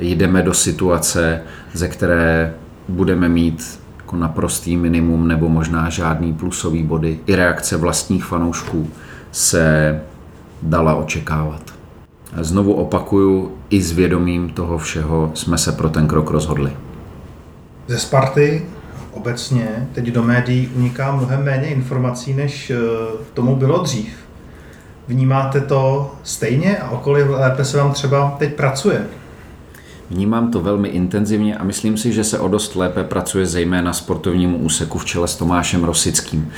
jdeme 0.00 0.42
do 0.42 0.54
situace, 0.54 1.40
ze 1.72 1.88
které 1.88 2.54
budeme 2.88 3.28
mít 3.28 3.80
jako 3.96 4.16
naprostý 4.16 4.76
minimum 4.76 5.28
nebo 5.28 5.48
možná 5.48 5.90
žádný 5.90 6.32
plusový 6.32 6.82
body. 6.82 7.18
I 7.26 7.36
reakce 7.36 7.76
vlastních 7.76 8.24
fanoušků 8.24 8.90
se 9.32 10.00
dala 10.62 10.94
očekávat. 10.94 11.62
Znovu 12.40 12.72
opakuju, 12.72 13.52
i 13.70 13.82
s 13.82 13.92
vědomím 13.92 14.50
toho 14.50 14.78
všeho 14.78 15.30
jsme 15.34 15.58
se 15.58 15.72
pro 15.72 15.88
ten 15.88 16.08
krok 16.08 16.30
rozhodli. 16.30 16.72
Ze 17.86 17.98
Sparty 17.98 18.66
obecně 19.12 19.88
teď 19.92 20.04
do 20.04 20.22
médií 20.22 20.70
uniká 20.76 21.16
mnohem 21.16 21.44
méně 21.44 21.66
informací, 21.66 22.34
než 22.34 22.72
tomu 23.34 23.56
bylo 23.56 23.82
dřív. 23.82 24.27
Vnímáte 25.08 25.60
to 25.60 26.12
stejně 26.22 26.78
a 26.78 26.90
okolí 26.90 27.22
lépe 27.22 27.64
se 27.64 27.76
vám 27.76 27.92
třeba 27.92 28.36
teď 28.38 28.54
pracuje? 28.54 29.06
Vnímám 30.10 30.50
to 30.50 30.60
velmi 30.60 30.88
intenzivně 30.88 31.56
a 31.56 31.64
myslím 31.64 31.96
si, 31.96 32.12
že 32.12 32.24
se 32.24 32.38
o 32.38 32.48
dost 32.48 32.76
lépe 32.76 33.04
pracuje 33.04 33.46
zejména 33.46 33.92
sportovnímu 33.92 34.58
úseku 34.58 34.98
v 34.98 35.04
čele 35.04 35.28
s 35.28 35.36
Tomášem 35.36 35.84
Rosickým. 35.84 36.50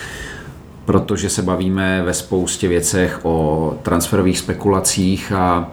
Protože 0.85 1.29
se 1.29 1.43
bavíme 1.43 2.03
ve 2.03 2.15
spoustě 2.15 2.69
věcech 2.69 3.21
o 3.23 3.75
transferových 3.83 4.39
spekulacích 4.39 5.33
a 5.33 5.71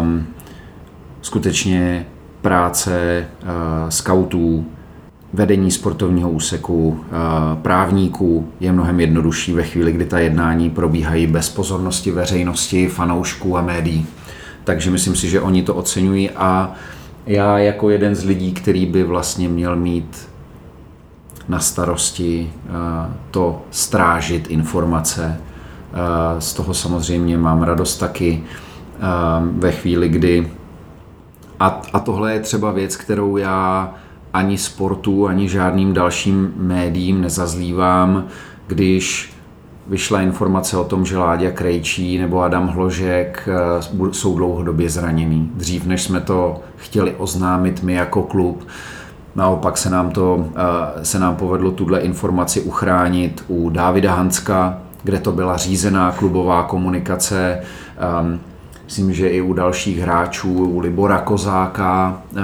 um, 0.00 0.26
skutečně 1.22 2.06
práce 2.42 3.26
uh, 3.42 3.48
skautů, 3.88 4.66
vedení 5.34 5.70
sportovního 5.70 6.30
úseku, 6.30 6.88
uh, 6.88 6.98
právníků 7.62 8.48
je 8.60 8.72
mnohem 8.72 9.00
jednodušší 9.00 9.52
ve 9.52 9.62
chvíli, 9.62 9.92
kdy 9.92 10.04
ta 10.04 10.18
jednání 10.18 10.70
probíhají 10.70 11.26
bez 11.26 11.48
pozornosti 11.48 12.10
veřejnosti, 12.10 12.88
fanoušků 12.88 13.58
a 13.58 13.62
médií. 13.62 14.06
Takže 14.64 14.90
myslím 14.90 15.16
si, 15.16 15.30
že 15.30 15.40
oni 15.40 15.62
to 15.62 15.74
oceňují 15.74 16.30
a 16.30 16.72
já 17.26 17.58
jako 17.58 17.90
jeden 17.90 18.14
z 18.14 18.24
lidí, 18.24 18.52
který 18.52 18.86
by 18.86 19.04
vlastně 19.04 19.48
měl 19.48 19.76
mít 19.76 20.28
na 21.48 21.58
starosti 21.58 22.52
eh, 22.66 22.70
to 23.30 23.62
strážit 23.70 24.50
informace, 24.50 25.40
eh, 25.40 26.40
z 26.40 26.54
toho 26.54 26.74
samozřejmě 26.74 27.38
mám 27.38 27.62
radost 27.62 27.96
taky 27.96 28.44
eh, 28.44 29.00
ve 29.52 29.72
chvíli, 29.72 30.08
kdy 30.08 30.52
a, 31.60 31.82
a 31.92 32.00
tohle 32.00 32.32
je 32.32 32.40
třeba 32.40 32.70
věc, 32.70 32.96
kterou 32.96 33.36
já 33.36 33.94
ani 34.34 34.58
sportu, 34.58 35.28
ani 35.28 35.48
žádným 35.48 35.94
dalším 35.94 36.52
médiím 36.56 37.20
nezazlívám, 37.20 38.24
když 38.66 39.34
vyšla 39.86 40.20
informace 40.20 40.76
o 40.76 40.84
tom, 40.84 41.04
že 41.04 41.18
Láďa 41.18 41.50
Krejčí 41.50 42.18
nebo 42.18 42.42
Adam 42.42 42.68
Hložek 42.68 43.48
eh, 43.48 44.12
jsou 44.12 44.36
dlouhodobě 44.36 44.90
zraněný. 44.90 45.50
Dřív, 45.54 45.86
než 45.86 46.02
jsme 46.02 46.20
to 46.20 46.60
chtěli 46.76 47.14
oznámit 47.18 47.82
my 47.82 47.94
jako 47.94 48.22
klub, 48.22 48.66
naopak 49.34 49.76
se 49.76 49.90
nám, 49.90 50.10
to, 50.10 50.46
eh, 50.56 51.04
se 51.04 51.18
nám 51.18 51.36
povedlo 51.36 51.70
tuhle 51.70 52.00
informaci 52.00 52.60
uchránit 52.60 53.44
u 53.48 53.70
Dávida 53.70 54.14
Hanska, 54.14 54.78
kde 55.02 55.18
to 55.18 55.32
byla 55.32 55.56
řízená 55.56 56.12
klubová 56.12 56.62
komunikace. 56.62 57.60
Ehm, 57.98 58.40
myslím, 58.84 59.12
že 59.12 59.28
i 59.28 59.40
u 59.40 59.52
dalších 59.52 59.98
hráčů, 59.98 60.52
u 60.52 60.78
Libora 60.78 61.18
Kozáka, 61.18 62.22
eh, 62.36 62.40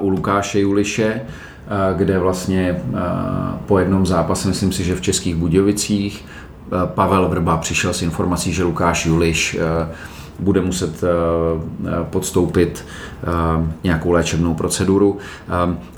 u 0.00 0.08
Lukáše 0.08 0.60
Juliše 0.60 1.20
kde 1.96 2.18
vlastně 2.18 2.82
po 3.66 3.78
jednom 3.78 4.06
zápase, 4.06 4.48
myslím 4.48 4.72
si, 4.72 4.84
že 4.84 4.96
v 4.96 5.00
Českých 5.00 5.36
Budějovicích, 5.36 6.24
Pavel 6.84 7.28
Vrba 7.28 7.56
přišel 7.56 7.92
s 7.92 8.02
informací, 8.02 8.52
že 8.52 8.64
Lukáš 8.64 9.06
Juliš 9.06 9.58
bude 10.38 10.60
muset 10.60 11.00
podstoupit 12.02 12.84
nějakou 13.84 14.10
léčebnou 14.10 14.54
proceduru. 14.54 15.18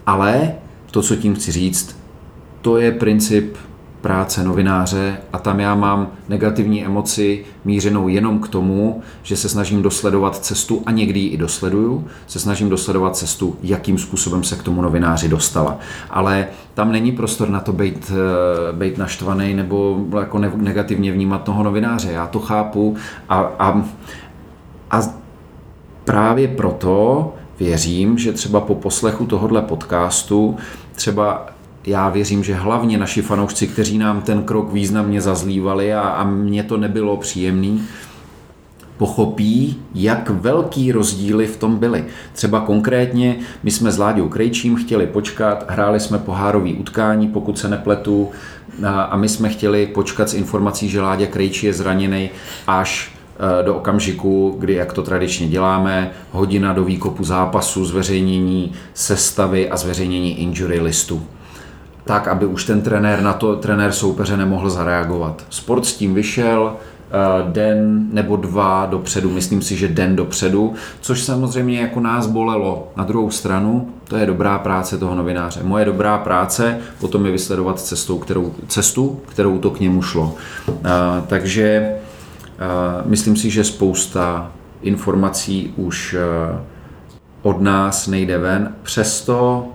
Ale 0.06 0.52
to, 0.90 1.02
co 1.02 1.16
tím 1.16 1.34
chci 1.34 1.52
říct, 1.52 1.98
to 2.60 2.76
je 2.76 2.92
princip 2.92 3.56
práce 4.04 4.44
novináře 4.44 5.18
a 5.32 5.38
tam 5.38 5.60
já 5.60 5.74
mám 5.74 6.08
negativní 6.28 6.84
emoci 6.84 7.44
mířenou 7.64 8.08
jenom 8.08 8.38
k 8.38 8.48
tomu, 8.48 9.02
že 9.22 9.36
se 9.36 9.48
snažím 9.48 9.82
dosledovat 9.82 10.36
cestu 10.36 10.82
a 10.86 10.90
někdy 10.90 11.20
ji 11.20 11.28
i 11.28 11.36
dosleduju, 11.36 12.06
se 12.26 12.38
snažím 12.38 12.68
dosledovat 12.68 13.16
cestu, 13.16 13.56
jakým 13.62 13.98
způsobem 13.98 14.44
se 14.44 14.56
k 14.56 14.62
tomu 14.62 14.82
novináři 14.82 15.28
dostala. 15.28 15.78
Ale 16.10 16.46
tam 16.74 16.92
není 16.92 17.12
prostor 17.12 17.48
na 17.48 17.60
to 17.60 17.72
být, 17.72 18.12
eh, 18.12 18.72
být 18.72 18.98
naštvaný 18.98 19.54
nebo 19.54 20.06
jako 20.20 20.38
negativně 20.38 21.12
vnímat 21.12 21.42
toho 21.42 21.62
novináře. 21.62 22.12
Já 22.12 22.26
to 22.26 22.38
chápu 22.38 22.96
a, 23.28 23.40
a, 23.58 23.84
a 24.90 25.02
právě 26.04 26.48
proto 26.48 27.32
věřím, 27.58 28.18
že 28.18 28.32
třeba 28.32 28.60
po 28.60 28.74
poslechu 28.74 29.26
tohohle 29.26 29.62
podcastu 29.62 30.56
třeba 30.94 31.53
já 31.86 32.08
věřím, 32.08 32.44
že 32.44 32.54
hlavně 32.54 32.98
naši 32.98 33.22
fanoušci, 33.22 33.66
kteří 33.66 33.98
nám 33.98 34.22
ten 34.22 34.42
krok 34.42 34.72
významně 34.72 35.20
zazlívali 35.20 35.94
a, 35.94 36.00
a 36.00 36.24
mně 36.24 36.62
to 36.62 36.76
nebylo 36.76 37.16
příjemný, 37.16 37.82
pochopí, 38.96 39.76
jak 39.94 40.30
velký 40.30 40.92
rozdíly 40.92 41.46
v 41.46 41.56
tom 41.56 41.76
byly. 41.76 42.04
Třeba 42.32 42.60
konkrétně 42.60 43.36
my 43.62 43.70
jsme 43.70 43.92
s 43.92 43.98
Láďou 43.98 44.28
Krejčím 44.28 44.76
chtěli 44.76 45.06
počkat, 45.06 45.64
hráli 45.68 46.00
jsme 46.00 46.18
pohárový 46.18 46.74
utkání, 46.74 47.28
pokud 47.28 47.58
se 47.58 47.68
nepletu, 47.68 48.30
a, 48.86 49.16
my 49.16 49.28
jsme 49.28 49.48
chtěli 49.48 49.86
počkat 49.86 50.28
s 50.28 50.34
informací, 50.34 50.88
že 50.88 51.00
Láďa 51.00 51.26
Krejčí 51.26 51.66
je 51.66 51.72
zraněný 51.72 52.30
až 52.66 53.12
e, 53.60 53.62
do 53.62 53.76
okamžiku, 53.76 54.56
kdy, 54.58 54.74
jak 54.74 54.92
to 54.92 55.02
tradičně 55.02 55.48
děláme, 55.48 56.10
hodina 56.30 56.72
do 56.72 56.84
výkopu 56.84 57.24
zápasu, 57.24 57.84
zveřejnění 57.84 58.72
sestavy 58.94 59.70
a 59.70 59.76
zveřejnění 59.76 60.40
injury 60.40 60.80
listu 60.80 61.22
tak, 62.04 62.28
aby 62.28 62.46
už 62.46 62.64
ten 62.64 62.82
trenér 62.82 63.22
na 63.22 63.32
to, 63.32 63.56
trenér 63.56 63.92
soupeře 63.92 64.36
nemohl 64.36 64.70
zareagovat. 64.70 65.44
Sport 65.50 65.86
s 65.86 65.96
tím 65.96 66.14
vyšel, 66.14 66.72
eh, 66.72 67.52
den 67.52 68.06
nebo 68.12 68.36
dva 68.36 68.86
dopředu, 68.86 69.30
myslím 69.30 69.62
si, 69.62 69.76
že 69.76 69.88
den 69.88 70.16
dopředu, 70.16 70.74
což 71.00 71.22
samozřejmě 71.22 71.80
jako 71.80 72.00
nás 72.00 72.26
bolelo. 72.26 72.88
Na 72.96 73.04
druhou 73.04 73.30
stranu, 73.30 73.88
to 74.08 74.16
je 74.16 74.26
dobrá 74.26 74.58
práce 74.58 74.98
toho 74.98 75.14
novináře. 75.14 75.60
Moje 75.62 75.84
dobrá 75.84 76.18
práce 76.18 76.78
potom 77.00 77.26
je 77.26 77.32
vysledovat 77.32 77.80
cestou, 77.80 78.18
kterou, 78.18 78.54
cestu, 78.68 79.20
kterou 79.28 79.58
to 79.58 79.70
k 79.70 79.80
němu 79.80 80.02
šlo. 80.02 80.34
Eh, 80.68 80.72
takže 81.26 81.64
eh, 81.64 82.62
myslím 83.04 83.36
si, 83.36 83.50
že 83.50 83.64
spousta 83.64 84.52
informací 84.82 85.72
už 85.76 86.16
od 87.42 87.60
nás 87.60 88.06
nejde 88.06 88.38
ven. 88.38 88.74
Přesto 88.82 89.66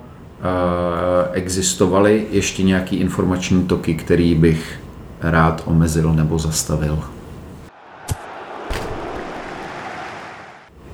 existovaly 1.33 2.27
ještě 2.31 2.63
nějaký 2.63 2.95
informační 2.95 3.63
toky, 3.63 3.93
který 3.93 4.35
bych 4.35 4.79
rád 5.21 5.63
omezil 5.65 6.13
nebo 6.13 6.39
zastavil. 6.39 6.99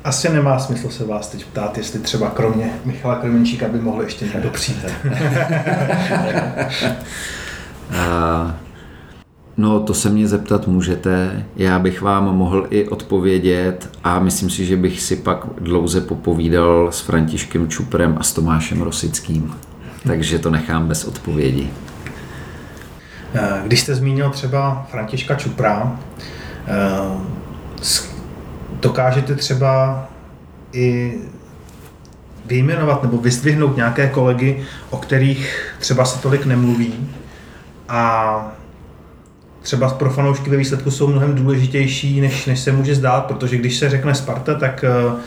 Asi 0.03 0.29
nemá 0.29 0.59
smysl 0.59 0.89
se 0.89 1.05
vás 1.05 1.27
teď 1.27 1.45
ptát, 1.45 1.77
jestli 1.77 1.99
třeba 1.99 2.29
kromě 2.29 2.69
Michala 2.85 3.15
Kremenčíka 3.15 3.67
by 3.67 3.79
mohl 3.79 4.01
ještě 4.01 4.25
někdo 4.25 4.49
přijít. 4.49 4.85
No, 9.57 9.79
to 9.79 9.93
se 9.93 10.09
mě 10.09 10.27
zeptat 10.27 10.67
můžete. 10.67 11.45
Já 11.55 11.79
bych 11.79 12.01
vám 12.01 12.35
mohl 12.35 12.67
i 12.69 12.89
odpovědět 12.89 13.89
a 14.03 14.19
myslím 14.19 14.49
si, 14.49 14.65
že 14.65 14.77
bych 14.77 15.01
si 15.01 15.15
pak 15.15 15.45
dlouze 15.59 16.01
popovídal 16.01 16.91
s 16.91 16.99
Františkem 16.99 17.67
Čuprem 17.67 18.17
a 18.19 18.23
s 18.23 18.33
Tomášem 18.33 18.81
Rosickým. 18.81 19.55
Takže 20.07 20.39
to 20.39 20.51
nechám 20.51 20.87
bez 20.87 21.05
odpovědi. 21.05 21.69
Eh, 23.33 23.61
když 23.65 23.79
jste 23.79 23.95
zmínil 23.95 24.29
třeba 24.29 24.87
Františka 24.91 25.35
Čupra, 25.35 25.99
eh, 26.67 27.17
dokážete 28.81 29.35
třeba 29.35 30.05
i 30.73 31.17
vyjmenovat 32.45 33.03
nebo 33.03 33.17
vyzdvihnout 33.17 33.75
nějaké 33.75 34.07
kolegy, 34.07 34.65
o 34.89 34.97
kterých 34.97 35.73
třeba 35.79 36.05
se 36.05 36.21
tolik 36.21 36.45
nemluví 36.45 37.09
a 37.89 38.51
třeba 39.65 39.89
pro 39.89 40.09
fanoušky 40.09 40.49
ve 40.49 40.57
výsledku 40.57 40.91
jsou 40.91 41.07
mnohem 41.07 41.35
důležitější, 41.35 42.21
než, 42.21 42.45
než 42.45 42.59
se 42.59 42.71
může 42.71 42.95
zdát, 42.95 43.25
protože 43.25 43.57
když 43.57 43.77
se 43.77 43.89
řekne 43.89 44.15
Sparta, 44.15 44.53
tak 44.53 44.85
uh, 45.07 45.19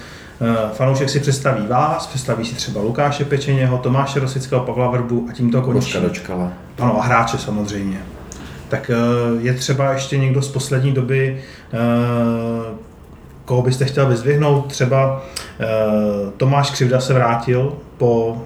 fanoušek 0.73 1.11
si 1.11 1.21
představí 1.21 1.67
vás, 1.67 2.07
představí 2.07 2.45
si 2.45 2.55
třeba 2.55 2.81
Lukáše 2.83 3.25
Pečeněho, 3.25 3.79
Tomáše 3.79 4.21
Rosického, 4.21 4.65
Pavla 4.65 4.91
Vrbu 4.91 5.27
a 5.31 5.33
tím 5.33 5.51
to 5.51 5.63
končí. 5.63 5.99
dočkala. 6.01 6.53
Ano, 6.79 7.01
a 7.01 7.03
hráče 7.03 7.39
samozřejmě. 7.39 7.99
tak 8.69 8.91
je 9.41 9.55
třeba 9.55 9.93
ještě 9.93 10.19
někdo 10.19 10.43
z 10.43 10.49
poslední 10.49 10.93
doby, 10.93 11.41
koho 13.45 13.63
byste 13.63 13.85
chtěl 13.85 14.07
vyzvihnout? 14.07 14.67
Třeba 14.67 15.25
Tomáš 16.37 16.71
Křivda 16.71 17.01
se 17.01 17.15
vrátil 17.15 17.73
po 17.97 18.43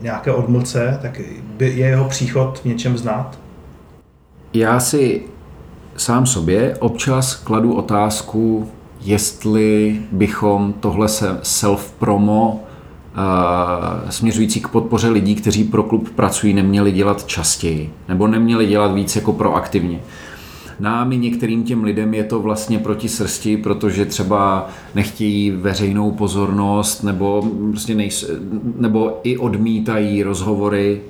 nějaké 0.00 0.32
odmlce, 0.32 0.98
tak 1.02 1.20
je 1.58 1.86
jeho 1.86 2.04
příchod 2.04 2.58
v 2.58 2.64
něčem 2.64 2.98
znát? 2.98 3.38
Já 4.54 4.80
si 4.80 5.22
sám 5.96 6.26
sobě 6.26 6.76
občas 6.80 7.34
kladu 7.34 7.74
otázku, 7.74 8.68
jestli 9.00 10.00
bychom 10.12 10.74
tohle 10.80 11.06
self-promo 11.42 12.60
směřující 14.10 14.60
k 14.60 14.68
podpoře 14.68 15.08
lidí, 15.08 15.34
kteří 15.34 15.64
pro 15.64 15.82
klub 15.82 16.08
pracují, 16.10 16.54
neměli 16.54 16.92
dělat 16.92 17.26
častěji, 17.26 17.92
nebo 18.08 18.26
neměli 18.26 18.66
dělat 18.66 18.94
víc 18.94 19.16
jako 19.16 19.32
proaktivně. 19.32 20.00
Nám 20.80 21.12
i 21.12 21.18
některým 21.18 21.64
těm 21.64 21.84
lidem 21.84 22.14
je 22.14 22.24
to 22.24 22.40
vlastně 22.40 22.78
proti 22.78 23.08
srsti, 23.08 23.56
protože 23.56 24.04
třeba 24.04 24.68
nechtějí 24.94 25.50
veřejnou 25.50 26.10
pozornost 26.10 27.02
nebo, 27.02 27.42
prostě 27.70 27.94
nejs, 27.94 28.30
nebo 28.78 29.20
i 29.22 29.38
odmítají 29.38 30.22
rozhovory, 30.22 31.00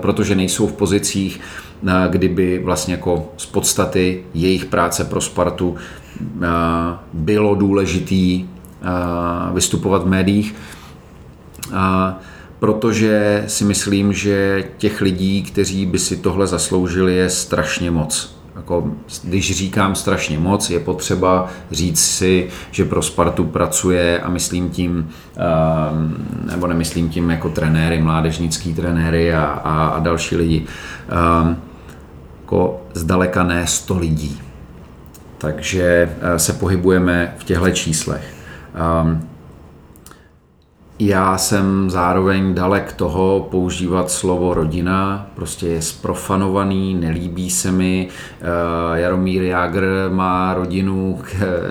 protože 0.00 0.34
nejsou 0.34 0.66
v 0.66 0.72
pozicích, 0.72 1.40
kdyby 2.08 2.58
vlastně 2.64 2.94
jako 2.94 3.32
z 3.36 3.46
podstaty 3.46 4.24
jejich 4.34 4.64
práce 4.64 5.04
pro 5.04 5.20
Spartu 5.20 5.76
bylo 7.12 7.54
důležitý 7.54 8.46
vystupovat 9.52 10.02
v 10.02 10.08
médiích. 10.08 10.54
Protože 12.58 13.44
si 13.46 13.64
myslím, 13.64 14.12
že 14.12 14.64
těch 14.78 15.00
lidí, 15.00 15.42
kteří 15.42 15.86
by 15.86 15.98
si 15.98 16.16
tohle 16.16 16.46
zasloužili, 16.46 17.16
je 17.16 17.30
strašně 17.30 17.90
moc. 17.90 18.39
Jako, 18.56 18.92
když 19.24 19.56
říkám 19.56 19.94
strašně 19.94 20.38
moc, 20.38 20.70
je 20.70 20.80
potřeba 20.80 21.48
říct 21.70 22.00
si, 22.00 22.48
že 22.70 22.84
pro 22.84 23.02
Spartu 23.02 23.44
pracuje 23.44 24.20
a 24.20 24.30
myslím 24.30 24.70
tím, 24.70 25.08
ehm, 25.36 26.16
nebo 26.50 26.66
nemyslím 26.66 27.08
tím 27.08 27.30
jako 27.30 27.48
trenéry, 27.48 28.02
mládežnický 28.02 28.74
trenéry 28.74 29.34
a, 29.34 29.44
a, 29.44 29.86
a 29.86 29.98
další 29.98 30.36
lidi, 30.36 30.66
ehm, 31.08 31.56
jako 32.40 32.82
zdaleka 32.94 33.42
ne 33.42 33.66
100 33.66 33.98
lidí. 33.98 34.40
Takže 35.38 36.16
eh, 36.20 36.38
se 36.38 36.52
pohybujeme 36.52 37.34
v 37.38 37.44
těchto 37.44 37.70
číslech. 37.70 38.34
Ehm, 38.74 39.29
já 41.00 41.38
jsem 41.38 41.90
zároveň 41.90 42.54
dalek 42.54 42.92
toho 42.92 43.48
používat 43.50 44.10
slovo 44.10 44.54
rodina, 44.54 45.26
prostě 45.34 45.68
je 45.68 45.82
sprofanovaný, 45.82 46.94
nelíbí 46.94 47.50
se 47.50 47.72
mi. 47.72 48.08
Eh, 48.40 49.00
Jaromír 49.00 49.42
Jágr 49.42 49.84
má 50.12 50.54
rodinu 50.54 51.18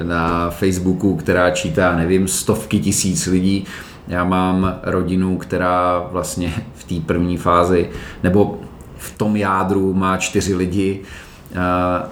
na 0.03 0.49
Facebooku, 0.49 1.15
která 1.15 1.51
čítá, 1.51 1.95
nevím, 1.95 2.27
stovky 2.27 2.79
tisíc 2.79 3.25
lidí. 3.25 3.65
Já 4.07 4.23
mám 4.23 4.79
rodinu, 4.83 5.37
která 5.37 6.03
vlastně 6.11 6.53
v 6.75 6.83
té 6.83 7.05
první 7.05 7.37
fázi, 7.37 7.89
nebo 8.23 8.59
v 8.97 9.17
tom 9.17 9.35
jádru 9.35 9.93
má 9.93 10.17
čtyři 10.17 10.55
lidi, 10.55 11.01
eh, 11.51 11.59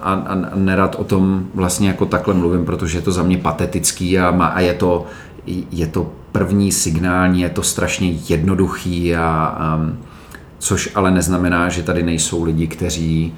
a, 0.02 0.12
a, 0.12 0.54
nerad 0.54 0.94
o 0.94 1.04
tom 1.04 1.44
vlastně 1.54 1.88
jako 1.88 2.06
takhle 2.06 2.34
mluvím, 2.34 2.64
protože 2.64 2.98
je 2.98 3.02
to 3.02 3.12
za 3.12 3.22
mě 3.22 3.38
patetický 3.38 4.18
a, 4.18 4.30
má, 4.30 4.46
a 4.46 4.60
je 4.60 4.74
to, 4.74 5.06
je 5.70 5.86
to 5.86 6.17
první 6.32 6.72
signální, 6.72 7.40
je 7.40 7.50
to 7.50 7.62
strašně 7.62 8.10
jednoduchý, 8.28 9.16
a, 9.16 9.22
a, 9.58 9.80
což 10.58 10.90
ale 10.94 11.10
neznamená, 11.10 11.68
že 11.68 11.82
tady 11.82 12.02
nejsou 12.02 12.44
lidi, 12.44 12.66
kteří 12.66 13.34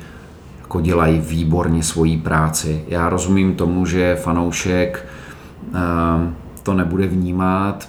jako 0.60 0.80
dělají 0.80 1.18
výborně 1.18 1.82
svoji 1.82 2.18
práci. 2.18 2.84
Já 2.88 3.08
rozumím 3.08 3.54
tomu, 3.54 3.86
že 3.86 4.16
fanoušek 4.16 5.06
a, 5.74 6.28
to 6.62 6.74
nebude 6.74 7.06
vnímat 7.06 7.88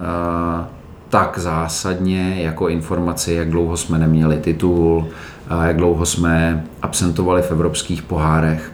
a, 0.00 0.68
tak 1.08 1.38
zásadně 1.38 2.42
jako 2.42 2.68
informaci, 2.68 3.32
jak 3.32 3.50
dlouho 3.50 3.76
jsme 3.76 3.98
neměli 3.98 4.36
titul, 4.36 5.08
a 5.48 5.66
jak 5.66 5.76
dlouho 5.76 6.06
jsme 6.06 6.64
absentovali 6.82 7.42
v 7.42 7.50
evropských 7.50 8.02
pohárech, 8.02 8.72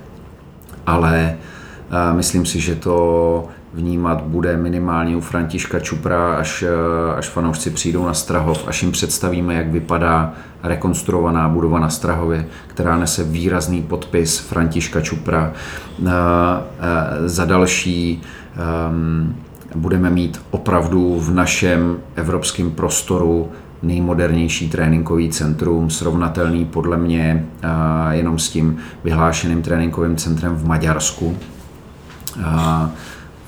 ale 0.86 1.36
myslím 2.12 2.46
si, 2.46 2.60
že 2.60 2.74
to 2.74 3.48
vnímat 3.74 4.22
bude 4.22 4.56
minimálně 4.56 5.16
u 5.16 5.20
Františka 5.20 5.80
Čupra, 5.80 6.34
až, 6.34 6.62
eh, 6.62 7.14
až 7.16 7.28
fanoušci 7.28 7.70
přijdou 7.70 8.06
na 8.06 8.14
Strahov, 8.14 8.68
až 8.68 8.82
jim 8.82 8.92
představíme, 8.92 9.54
jak 9.54 9.68
vypadá 9.68 10.32
rekonstruovaná 10.62 11.48
budova 11.48 11.78
na 11.78 11.90
Strahově, 11.90 12.46
která 12.66 12.98
nese 12.98 13.24
výrazný 13.24 13.82
podpis 13.82 14.38
Františka 14.38 15.00
Čupra. 15.00 15.52
Eh, 15.52 16.10
eh, 16.10 17.28
za 17.28 17.44
další 17.44 18.22
ehm, 18.56 19.36
budeme 19.74 20.10
mít 20.10 20.40
opravdu 20.50 21.20
v 21.20 21.34
našem 21.34 21.96
evropském 22.16 22.70
prostoru 22.70 23.48
nejmodernější 23.82 24.68
tréninkový 24.68 25.30
centrum, 25.30 25.90
srovnatelný 25.90 26.64
podle 26.64 26.96
mě 26.96 27.46
jenom 28.10 28.38
s 28.38 28.48
tím 28.48 28.76
vyhlášeným 29.04 29.62
tréninkovým 29.62 30.16
centrem 30.16 30.54
v 30.54 30.66
Maďarsku. 30.66 31.36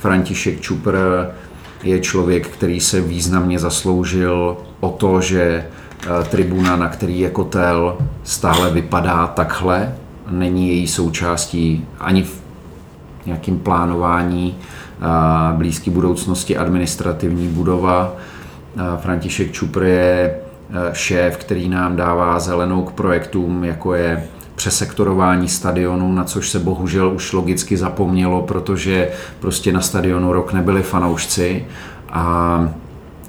František 0.00 0.60
Čupr 0.60 0.96
je 1.82 2.00
člověk, 2.00 2.48
který 2.48 2.80
se 2.80 3.00
významně 3.00 3.58
zasloužil 3.58 4.56
o 4.80 4.88
to, 4.88 5.20
že 5.20 5.42
eh, 5.42 6.24
tribuna, 6.24 6.76
na 6.76 6.88
který 6.88 7.20
je 7.20 7.30
kotel, 7.30 7.98
stále 8.24 8.70
vypadá 8.70 9.26
takhle. 9.26 9.94
Není 10.30 10.68
její 10.68 10.88
součástí 10.88 11.86
ani 11.98 12.22
v 12.22 12.40
nějakým 13.26 13.58
plánování 13.58 14.56
eh, 14.56 15.04
blízké 15.56 15.90
budoucnosti 15.90 16.56
administrativní 16.56 17.48
budova. 17.48 18.12
Eh, 18.76 18.80
František 18.96 19.52
Čupr 19.52 19.82
je 19.82 20.36
šéf, 20.92 21.36
který 21.36 21.68
nám 21.68 21.96
dává 21.96 22.40
zelenou 22.40 22.82
k 22.82 22.92
projektům, 22.92 23.64
jako 23.64 23.94
je 23.94 24.28
přesektorování 24.60 25.48
stadionu, 25.48 26.12
na 26.12 26.24
což 26.24 26.48
se 26.48 26.58
bohužel 26.58 27.12
už 27.14 27.32
logicky 27.32 27.76
zapomnělo, 27.76 28.42
protože 28.42 29.10
prostě 29.38 29.72
na 29.72 29.80
stadionu 29.80 30.32
rok 30.32 30.52
nebyli 30.52 30.82
fanoušci 30.82 31.66
a 32.12 32.68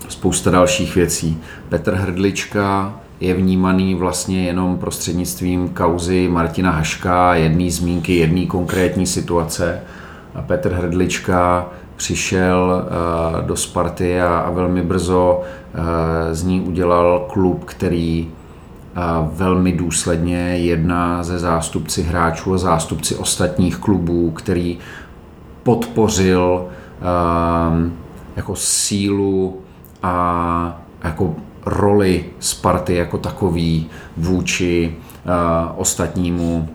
spousta 0.10 0.52
dalších 0.52 0.96
věcí. 0.96 1.38
Petr 1.70 1.94
Hrdlička 1.94 2.94
je 3.20 3.34
vnímaný 3.34 3.96
vlastně 3.96 4.44
jenom 4.44 4.78
prostřednictvím 4.78 5.70
kauzy 5.70 6.28
Martina 6.28 6.72
Haška, 6.72 7.36
jedné 7.36 7.72
zmínky, 7.72 8.16
jedné 8.16 8.46
konkrétní 8.46 9.06
situace. 9.06 9.80
A 10.36 10.42
Petr 10.42 10.74
Hrdlička 10.74 11.70
přišel 11.96 12.84
uh, 12.84 13.48
do 13.48 13.56
Sparty 13.56 14.22
a, 14.22 14.50
velmi 14.54 14.82
brzo 14.82 15.42
uh, 15.42 15.80
z 16.32 16.44
ní 16.44 16.62
udělal 16.62 17.26
klub, 17.30 17.64
který 17.66 18.28
velmi 19.32 19.72
důsledně 19.72 20.38
jedná 20.38 21.24
ze 21.24 21.40
zástupci 21.40 22.04
hráčů 22.04 22.54
a 22.54 22.58
zástupci 22.58 23.16
ostatních 23.16 23.78
klubů, 23.78 24.32
který 24.32 24.78
podpořil 25.64 26.66
um, 26.66 27.94
jako 28.36 28.56
sílu 28.56 29.62
a 30.04 30.82
jako 31.04 31.36
roli 31.66 32.26
Sparty 32.40 32.96
jako 32.96 33.18
takový 33.18 33.90
vůči 34.18 34.96
uh, 35.26 35.32
ostatnímu 35.76 36.70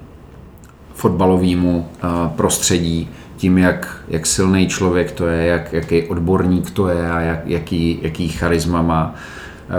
fotbalovému 0.95 1.79
uh, 1.79 2.33
prostředí, 2.37 3.11
tím, 3.37 3.59
jak, 3.59 4.01
jak 4.09 4.27
silný 4.27 4.67
člověk 4.67 5.13
to 5.13 5.27
je, 5.27 5.47
jak, 5.47 5.73
jaký 5.73 6.03
odborník 6.03 6.71
to 6.71 6.89
je 6.89 7.11
a 7.11 7.21
jak, 7.21 7.47
jaký, 7.47 7.99
jaký 8.03 8.29
charisma 8.29 8.83
má. 8.83 9.15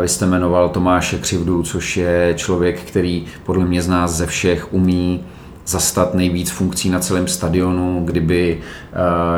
Vy 0.02 0.08
jste 0.08 0.26
jmenoval 0.26 0.70
Tomáše 0.70 1.18
Křivdu, 1.18 1.64
což 1.64 1.98
je 1.98 2.34
člověk, 2.38 2.82
který 2.82 3.26
podle 3.44 3.66
mě 3.66 3.82
z 3.82 3.88
nás 3.88 4.12
ze 4.12 4.26
všech 4.26 4.74
umí 4.74 5.24
zastat 5.68 6.14
nejvíc 6.14 6.50
funkcí 6.50 6.90
na 6.90 7.00
celém 7.00 7.28
stadionu. 7.28 8.02
Kdyby 8.06 8.60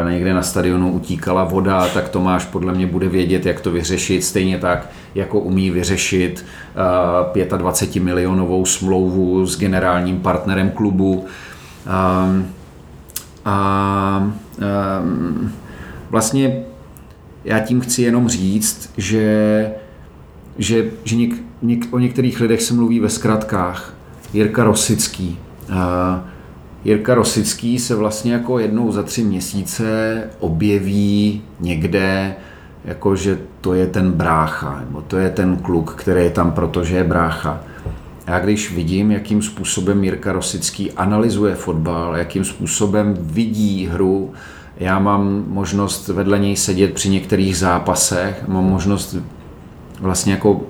uh, 0.04 0.12
někde 0.12 0.34
na 0.34 0.44
stadionu 0.44 0.92
utíkala 0.92 1.44
voda, 1.44 1.88
tak 1.88 2.10
Tomáš 2.10 2.46
podle 2.46 2.74
mě 2.74 2.88
bude 2.88 3.10
vědět, 3.10 3.46
jak 3.46 3.60
to 3.62 3.72
vyřešit. 3.72 4.24
Stejně 4.24 4.58
tak, 4.58 4.90
jako 5.16 5.40
umí 5.40 5.72
vyřešit 5.72 6.46
uh, 7.52 7.58
25 7.58 8.04
milionovou 8.04 8.66
smlouvu 8.66 9.46
s 9.46 9.60
generálním 9.60 10.20
partnerem 10.20 10.70
klubu. 10.70 11.26
Um, 12.26 12.48
a 13.46 14.34
um, 15.02 15.52
vlastně 16.10 16.64
já 17.46 17.60
tím 17.60 17.82
chci 17.82 18.02
jenom 18.02 18.30
říct, 18.30 18.94
že 18.98 19.72
že, 20.60 20.92
že 21.04 21.16
něk, 21.16 21.34
něk, 21.62 21.86
o 21.92 22.00
některých 22.00 22.40
lidech 22.40 22.62
se 22.62 22.74
mluví 22.74 23.00
ve 23.00 23.10
zkratkách. 23.10 23.94
Jirka 24.34 24.64
Rosický. 24.64 25.38
Uh, 25.70 25.76
Jirka 26.84 27.16
Rosický 27.16 27.80
se 27.80 27.96
vlastně 27.96 28.34
jako 28.34 28.60
jednou 28.60 28.92
za 28.92 29.04
tři 29.04 29.24
měsíce 29.24 30.24
objeví 30.40 31.42
někde, 31.60 32.36
jako 32.86 33.16
že 33.16 33.40
to 33.62 33.74
je 33.74 33.88
ten 33.88 34.12
brácha, 34.12 34.80
nebo 34.80 35.02
to 35.02 35.18
je 35.18 35.30
ten 35.30 35.58
kluk, 35.58 35.96
který 35.96 36.24
je 36.24 36.30
tam, 36.30 36.52
protože 36.52 36.96
je 36.96 37.04
brácha. 37.04 37.62
Já 38.28 38.40
když 38.40 38.76
vidím, 38.76 39.12
jakým 39.12 39.42
způsobem 39.42 40.04
Jirka 40.04 40.32
Rosický 40.32 40.92
analyzuje 40.92 41.56
fotbal, 41.56 42.18
jakým 42.18 42.46
způsobem 42.46 43.18
vidí 43.20 43.88
hru, 43.92 44.34
já 44.78 45.00
mám 45.00 45.44
možnost 45.48 46.08
vedle 46.08 46.40
něj 46.40 46.56
sedět 46.56 46.94
při 46.94 47.10
některých 47.10 47.58
zápasech, 47.58 48.48
mám 48.48 48.64
možnost 48.64 49.16
vlastně 50.00 50.34
jako 50.34 50.62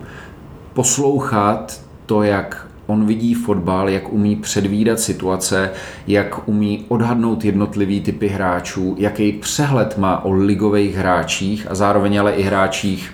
poslouchat 0.73 1.81
to, 2.05 2.23
jak 2.23 2.67
on 2.87 3.05
vidí 3.05 3.33
fotbal, 3.33 3.89
jak 3.89 4.13
umí 4.13 4.35
předvídat 4.35 4.99
situace, 4.99 5.71
jak 6.07 6.47
umí 6.47 6.85
odhadnout 6.87 7.45
jednotlivý 7.45 8.01
typy 8.01 8.27
hráčů, 8.27 8.95
jaký 8.99 9.31
přehled 9.31 9.97
má 9.97 10.25
o 10.25 10.31
ligových 10.31 10.95
hráčích 10.95 11.67
a 11.69 11.75
zároveň 11.75 12.19
ale 12.19 12.31
i 12.31 12.43
hráčích 12.43 13.13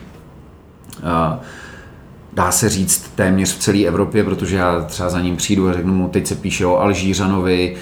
dá 2.34 2.52
se 2.52 2.70
říct 2.70 3.12
téměř 3.16 3.56
v 3.56 3.60
celé 3.60 3.86
Evropě, 3.86 4.24
protože 4.24 4.56
já 4.56 4.82
třeba 4.82 5.10
za 5.10 5.22
ním 5.22 5.36
přijdu 5.36 5.70
a 5.70 5.74
řeknu 5.74 5.94
mu, 5.94 6.08
teď 6.08 6.28
se 6.28 6.36
píše 6.36 6.66
o 6.66 6.80
Alžířanovi, 6.80 7.76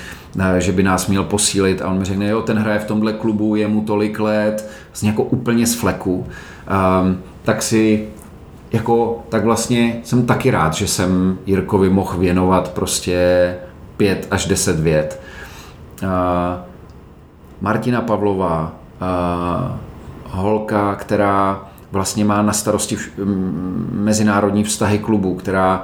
že 0.58 0.72
by 0.72 0.84
nás 0.84 1.08
měl 1.08 1.24
posílit 1.24 1.82
a 1.82 1.88
on 1.88 2.00
mi 2.00 2.06
řekne, 2.06 2.30
jo, 2.30 2.42
ten 2.42 2.58
hraje 2.58 2.80
v 2.80 2.86
tomhle 2.86 3.14
klubu, 3.14 3.56
je 3.56 3.68
mu 3.68 3.82
tolik 3.82 4.20
let, 4.20 4.70
vlastně 4.88 5.10
jako 5.10 5.24
úplně 5.24 5.68
z 5.68 5.76
fleku. 5.76 6.26
Um, 7.04 7.18
tak 7.44 7.62
si 7.62 8.08
jako, 8.74 9.24
tak 9.30 9.44
vlastně 9.44 10.00
jsem 10.04 10.26
taky 10.26 10.52
rád, 10.52 10.74
že 10.74 10.88
jsem 10.88 11.38
Jirkovi 11.46 11.90
mohl 11.90 12.18
věnovat 12.18 12.72
prostě 12.72 13.56
pět 13.98 14.28
až 14.32 14.46
deset 14.46 14.80
vět. 14.80 15.22
Martina 17.62 18.02
Pavlová, 18.02 18.76
holka, 20.26 20.96
která 20.96 21.62
vlastně 21.92 22.26
má 22.26 22.42
na 22.42 22.54
starosti 22.54 22.98
mezinárodní 23.92 24.64
vztahy 24.64 25.00
klubu, 25.00 25.36
která 25.36 25.84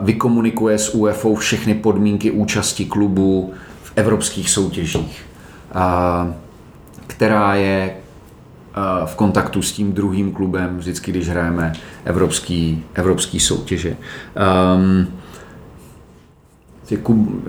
vykomunikuje 0.00 0.78
s 0.78 0.94
UEFou 0.94 1.34
všechny 1.34 1.74
podmínky 1.74 2.30
účasti 2.30 2.84
klubu 2.84 3.52
v 3.82 3.92
evropských 3.96 4.50
soutěžích, 4.50 5.26
která 7.06 7.54
je 7.54 7.96
v 9.04 9.14
kontaktu 9.14 9.62
s 9.62 9.72
tím 9.72 9.92
druhým 9.92 10.32
klubem, 10.32 10.78
vždycky, 10.78 11.10
když 11.10 11.28
hrajeme 11.28 11.72
evropský, 12.04 12.84
evropský 12.94 13.40
soutěže. 13.40 13.96
Um, 14.76 15.06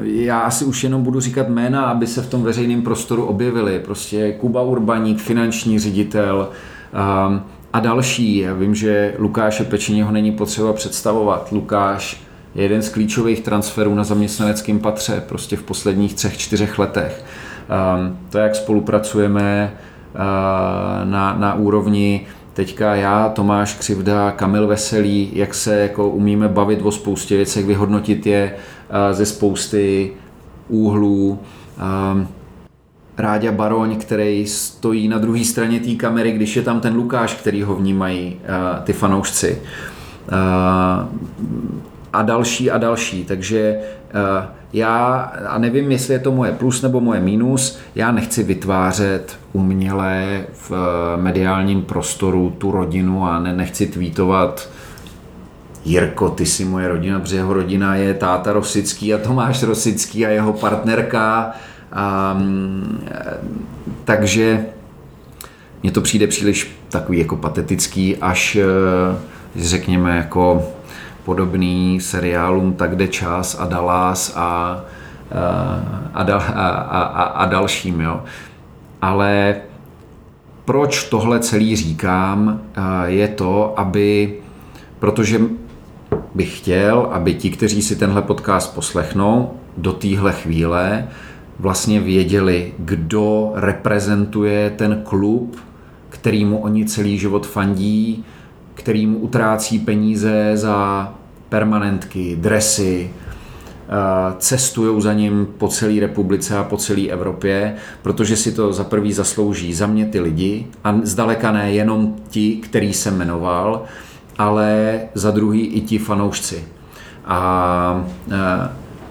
já 0.03 0.39
asi 0.39 0.65
už 0.65 0.83
jenom 0.83 1.03
budu 1.03 1.19
říkat 1.19 1.49
jména, 1.49 1.83
aby 1.83 2.07
se 2.07 2.21
v 2.21 2.29
tom 2.29 2.43
veřejném 2.43 2.81
prostoru 2.81 3.25
objevili. 3.25 3.79
Prostě 3.79 4.31
Kuba 4.31 4.61
Urbaník, 4.61 5.19
finanční 5.19 5.79
ředitel 5.79 6.49
um, 7.29 7.41
a 7.73 7.79
další. 7.79 8.37
Já 8.37 8.53
vím, 8.53 8.75
že 8.75 9.13
Lukáše 9.17 9.63
Pečeního 9.63 10.11
není 10.11 10.31
potřeba 10.31 10.73
představovat. 10.73 11.51
Lukáš 11.51 12.23
je 12.55 12.63
jeden 12.63 12.81
z 12.81 12.89
klíčových 12.89 13.41
transferů 13.41 13.95
na 13.95 14.03
zaměstnaneckém 14.03 14.79
patře 14.79 15.23
prostě 15.27 15.55
v 15.55 15.63
posledních 15.63 16.13
třech, 16.13 16.37
čtyřech 16.37 16.79
letech. 16.79 17.25
Um, 17.97 18.17
to, 18.29 18.37
jak 18.37 18.55
spolupracujeme, 18.55 19.73
na, 21.03 21.35
na 21.39 21.53
úrovni 21.53 22.25
teďka 22.53 22.95
já, 22.95 23.29
Tomáš 23.29 23.73
Křivda, 23.73 24.31
Kamil 24.31 24.67
Veselý, 24.67 25.31
jak 25.33 25.53
se 25.53 25.79
jako 25.79 26.09
umíme 26.09 26.47
bavit 26.47 26.79
o 26.83 26.91
spoustě 26.91 27.35
věcech, 27.35 27.65
vyhodnotit 27.65 28.25
je 28.25 28.55
ze 29.11 29.25
spousty 29.25 30.11
úhlů. 30.67 31.39
Ráďa 33.17 33.51
Baroň, 33.51 33.95
který 33.95 34.47
stojí 34.47 35.07
na 35.07 35.17
druhé 35.17 35.43
straně 35.43 35.79
té 35.79 35.95
kamery, 35.95 36.31
když 36.31 36.55
je 36.55 36.61
tam 36.61 36.79
ten 36.79 36.95
Lukáš, 36.95 37.33
který 37.33 37.63
ho 37.63 37.75
vnímají 37.75 38.39
ty 38.83 38.93
fanoušci. 38.93 39.61
A 42.13 42.21
další 42.21 42.71
a 42.71 42.77
další. 42.77 43.25
Takže 43.25 43.79
já, 44.73 45.15
a 45.47 45.57
nevím, 45.57 45.91
jestli 45.91 46.13
je 46.13 46.19
to 46.19 46.31
moje 46.31 46.51
plus 46.51 46.81
nebo 46.81 46.99
moje 46.99 47.19
minus, 47.19 47.79
já 47.95 48.11
nechci 48.11 48.43
vytvářet 48.43 49.37
uměle 49.53 50.43
v 50.53 50.71
eh, 50.71 51.21
mediálním 51.21 51.81
prostoru 51.81 52.55
tu 52.57 52.71
rodinu 52.71 53.25
a 53.25 53.39
ne, 53.39 53.53
nechci 53.53 53.87
tweetovat 53.87 54.69
Jirko, 55.85 56.29
ty 56.29 56.45
jsi 56.45 56.65
moje 56.65 56.87
rodina, 56.87 57.19
protože 57.19 57.35
jeho 57.35 57.53
rodina 57.53 57.95
je 57.95 58.13
táta 58.13 58.53
Rosický 58.53 59.13
a 59.13 59.17
Tomáš 59.17 59.63
Rosický 59.63 60.25
a 60.25 60.29
jeho 60.29 60.53
partnerka. 60.53 61.51
A, 61.91 62.33
mm, 62.33 63.07
takže 64.05 64.65
mně 65.83 65.91
to 65.91 66.01
přijde 66.01 66.27
příliš 66.27 66.71
takový 66.89 67.19
jako 67.19 67.35
patetický, 67.35 68.17
až 68.17 68.55
eh, 68.55 68.65
řekněme 69.55 70.17
jako 70.17 70.67
podobný 71.25 71.99
seriálům 72.01 72.73
Tak 72.73 72.95
jde 72.95 73.07
čas 73.07 73.57
a 73.59 73.65
Dallas 73.65 74.33
a, 74.35 74.79
a, 76.13 76.21
a, 76.23 76.33
a, 76.33 76.67
a, 77.01 77.23
a 77.23 77.45
dalším. 77.45 78.01
Jo. 78.01 78.23
Ale 79.01 79.55
proč 80.65 81.03
tohle 81.03 81.39
celý 81.39 81.75
říkám, 81.75 82.61
je 83.05 83.27
to, 83.27 83.79
aby, 83.79 84.33
protože 84.99 85.39
bych 86.35 86.57
chtěl, 86.57 87.07
aby 87.11 87.33
ti, 87.33 87.49
kteří 87.49 87.81
si 87.81 87.95
tenhle 87.95 88.21
podcast 88.21 88.75
poslechnou 88.75 89.51
do 89.77 89.93
téhle 89.93 90.31
chvíle, 90.31 91.07
vlastně 91.59 91.99
věděli, 91.99 92.73
kdo 92.79 93.51
reprezentuje 93.55 94.69
ten 94.69 95.01
klub, 95.03 95.55
kterýmu 96.09 96.57
oni 96.57 96.85
celý 96.85 97.17
život 97.17 97.47
fandí, 97.47 98.25
kterým 98.75 99.23
utrácí 99.23 99.79
peníze 99.79 100.51
za 100.53 101.13
permanentky, 101.49 102.35
dresy, 102.35 103.09
eh, 103.09 104.35
cestují 104.39 105.01
za 105.01 105.13
ním 105.13 105.47
po 105.57 105.67
celé 105.67 105.99
republice 105.99 106.57
a 106.57 106.63
po 106.63 106.77
celé 106.77 107.07
Evropě, 107.07 107.75
protože 108.01 108.35
si 108.35 108.51
to 108.51 108.73
za 108.73 108.83
prvý 108.83 109.13
zaslouží 109.13 109.73
za 109.73 109.87
mě 109.87 110.05
ty 110.05 110.19
lidi 110.19 110.67
a 110.83 110.95
zdaleka 111.03 111.51
ne 111.51 111.71
jenom 111.71 112.15
ti, 112.29 112.55
který 112.55 112.93
jsem 112.93 113.17
jmenoval, 113.17 113.83
ale 114.37 114.99
za 115.13 115.31
druhý 115.31 115.65
i 115.65 115.81
ti 115.81 115.97
fanoušci. 115.97 116.63
A 117.25 118.05
eh, 118.31 118.69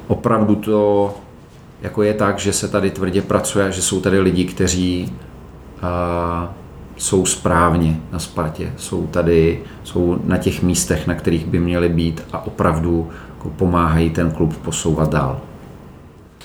opravdu 0.09 0.55
to 0.55 1.15
jako 1.83 2.03
je 2.03 2.15
tak, 2.15 2.39
že 2.39 2.53
se 2.53 2.69
tady 2.69 2.91
tvrdě 2.91 3.23
pracuje, 3.23 3.73
že 3.73 3.83
jsou 3.83 4.01
tady 4.01 4.21
lidi, 4.21 4.45
kteří 4.45 5.13
eh, 5.79 6.49
jsou 7.01 7.27
správně 7.27 7.97
na 8.13 8.19
Spartě, 8.19 8.73
jsou 8.77 9.07
tady, 9.07 9.61
jsou 9.85 10.21
na 10.25 10.37
těch 10.37 10.63
místech, 10.63 11.07
na 11.07 11.15
kterých 11.15 11.47
by 11.47 11.59
měli 11.59 11.89
být 11.89 12.25
a 12.33 12.47
opravdu 12.47 13.11
jako 13.37 13.51
pomáhají 13.51 14.11
ten 14.11 14.31
klub 14.31 14.57
posouvat 14.57 15.11
dál. 15.11 15.41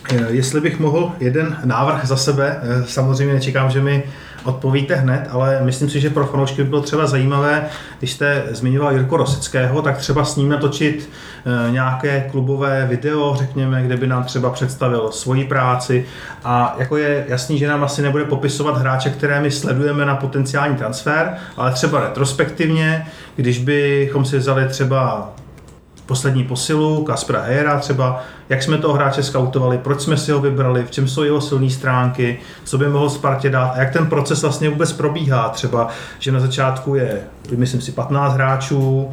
Eh, 0.10 0.26
jestli 0.30 0.62
bych 0.62 0.80
mohl 0.80 1.12
jeden 1.20 1.58
návrh 1.66 2.06
za 2.06 2.18
sebe, 2.18 2.60
eh, 2.62 2.84
samozřejmě 2.88 3.34
nečekám, 3.34 3.70
že 3.72 3.82
mi 3.82 4.04
odpovíte 4.46 4.96
hned, 4.96 5.28
ale 5.32 5.60
myslím 5.64 5.90
si, 5.90 6.00
že 6.00 6.10
pro 6.10 6.26
fanoušky 6.26 6.64
by 6.64 6.70
bylo 6.70 6.82
třeba 6.82 7.08
zajímavé, 7.08 7.66
když 8.00 8.12
jste 8.12 8.44
zmiňoval 8.52 8.94
Jirko 8.94 9.18
Rosického, 9.18 9.82
tak 9.82 9.98
třeba 9.98 10.26
s 10.26 10.36
ním 10.36 10.50
natočit 10.50 11.10
eh, 11.68 11.72
nějaké 11.72 12.28
klubové 12.32 12.86
video, 12.90 13.36
řekněme, 13.38 13.84
kde 13.84 13.98
by 13.98 14.08
nám 14.08 14.24
třeba 14.24 14.50
představil 14.50 15.12
svoji 15.12 15.46
práci. 15.46 16.06
A 16.44 16.76
jako 16.80 16.98
je 16.98 17.26
jasný, 17.28 17.58
že 17.58 17.68
nám 17.68 17.84
asi 17.84 18.02
nebude 18.02 18.26
popisovat 18.26 18.78
hráče, 18.78 19.10
které 19.10 19.42
my 19.42 19.52
sledujeme 19.52 20.06
na 20.06 20.16
potenciální 20.16 20.76
transfer, 20.76 21.34
ale 21.58 21.72
třeba 21.72 22.00
retrospektivně, 22.00 23.08
když 23.36 23.60
bychom 23.60 24.26
si 24.26 24.38
vzali 24.38 24.68
třeba 24.68 25.32
poslední 26.06 26.44
posilu, 26.44 27.04
Kaspra 27.04 27.42
Hejera 27.42 27.80
třeba, 27.80 28.24
jak 28.50 28.64
jsme 28.64 28.78
toho 28.78 28.94
hráče 28.94 29.24
skautovali, 29.24 29.78
proč 29.78 30.02
jsme 30.02 30.18
si 30.18 30.32
ho 30.32 30.42
vybrali, 30.42 30.84
v 30.84 30.92
čem 30.92 31.08
jsou 31.08 31.24
jeho 31.24 31.42
silné 31.42 31.70
stránky, 31.70 32.40
co 32.64 32.78
by 32.78 32.90
mohl 32.90 33.10
Spartě 33.10 33.50
dát 33.50 33.68
a 33.68 33.80
jak 33.80 33.94
ten 33.94 34.08
proces 34.08 34.42
vlastně 34.42 34.70
vůbec 34.70 34.94
probíhá. 34.94 35.50
Třeba, 35.50 35.88
že 36.20 36.32
na 36.32 36.40
začátku 36.40 36.96
je, 36.96 37.22
myslím 37.56 37.82
si, 37.82 37.92
15 37.92 38.34
hráčů, 38.34 39.10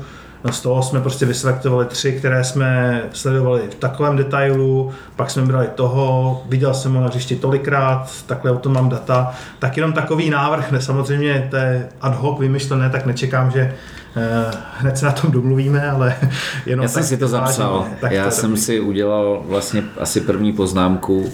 z 0.50 0.60
toho 0.60 0.82
jsme 0.82 1.00
prostě 1.00 1.26
vyselektovali 1.26 1.86
tři, 1.86 2.12
které 2.12 2.44
jsme 2.44 3.02
sledovali 3.12 3.62
v 3.70 3.74
takovém 3.74 4.16
detailu, 4.16 4.90
pak 5.16 5.30
jsme 5.30 5.42
brali 5.42 5.68
toho, 5.74 6.42
viděl 6.48 6.74
jsem 6.74 6.94
ho 6.94 7.00
na 7.00 7.06
hřišti 7.06 7.36
tolikrát, 7.36 8.10
takhle 8.26 8.50
o 8.50 8.58
tom 8.58 8.72
mám 8.72 8.88
data, 8.88 9.34
tak 9.58 9.76
jenom 9.76 9.92
takový 9.92 10.30
návrh, 10.30 10.70
ne, 10.70 10.80
samozřejmě 10.80 11.48
to 11.50 11.56
je 11.56 11.88
ad 12.00 12.14
hoc 12.14 12.40
vymyšlené, 12.40 12.90
tak 12.90 13.06
nečekám, 13.06 13.50
že 13.50 13.74
Eh, 14.16 14.50
hned 14.78 14.98
se 14.98 15.06
na 15.06 15.12
tom 15.12 15.30
domluvíme, 15.30 15.90
ale 15.90 16.16
jenom 16.66 16.82
Já 16.82 16.88
jsem 16.88 17.04
si 17.04 17.16
to 17.16 17.28
zapsal. 17.28 17.86
Tak 18.00 18.12
Já 18.12 18.24
to 18.24 18.30
jsem 18.30 18.56
si 18.56 18.80
udělal 18.80 19.42
vlastně 19.46 19.84
asi 20.00 20.20
první 20.20 20.52
poznámku 20.52 21.24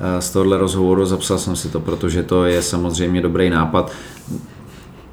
eh, 0.00 0.20
z 0.20 0.30
tohohle 0.30 0.58
rozhovoru, 0.58 1.06
zapsal 1.06 1.38
jsem 1.38 1.56
si 1.56 1.68
to, 1.68 1.80
protože 1.80 2.22
to 2.22 2.44
je 2.44 2.62
samozřejmě 2.62 3.20
dobrý 3.20 3.50
nápad. 3.50 3.92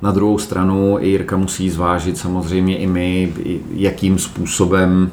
Na 0.06 0.12
druhou 0.12 0.38
stranu 0.38 0.98
Jirka 1.00 1.38
musí 1.38 1.70
zvážit 1.70 2.18
samozřejmě 2.18 2.78
i 2.78 2.88
my, 2.88 3.34
jakým 3.74 4.20
způsobem 4.20 5.12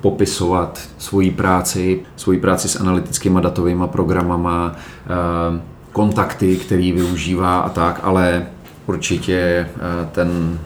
popisovat 0.00 0.80
svoji 0.98 1.30
práci, 1.30 2.00
svoji 2.16 2.38
práci 2.40 2.68
s 2.68 2.80
analytickými 2.80 3.40
datovými 3.40 3.84
programama, 3.86 4.76
eh, 4.76 5.60
kontakty, 5.92 6.56
který 6.56 6.92
využívá 6.92 7.60
a 7.60 7.68
tak, 7.68 8.00
ale 8.02 8.46
určitě 8.86 9.68
ten 10.12 10.58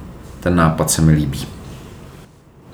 ten 0.42 0.56
nápad 0.56 0.90
se 0.90 1.02
mi 1.02 1.12
líbí. 1.12 1.46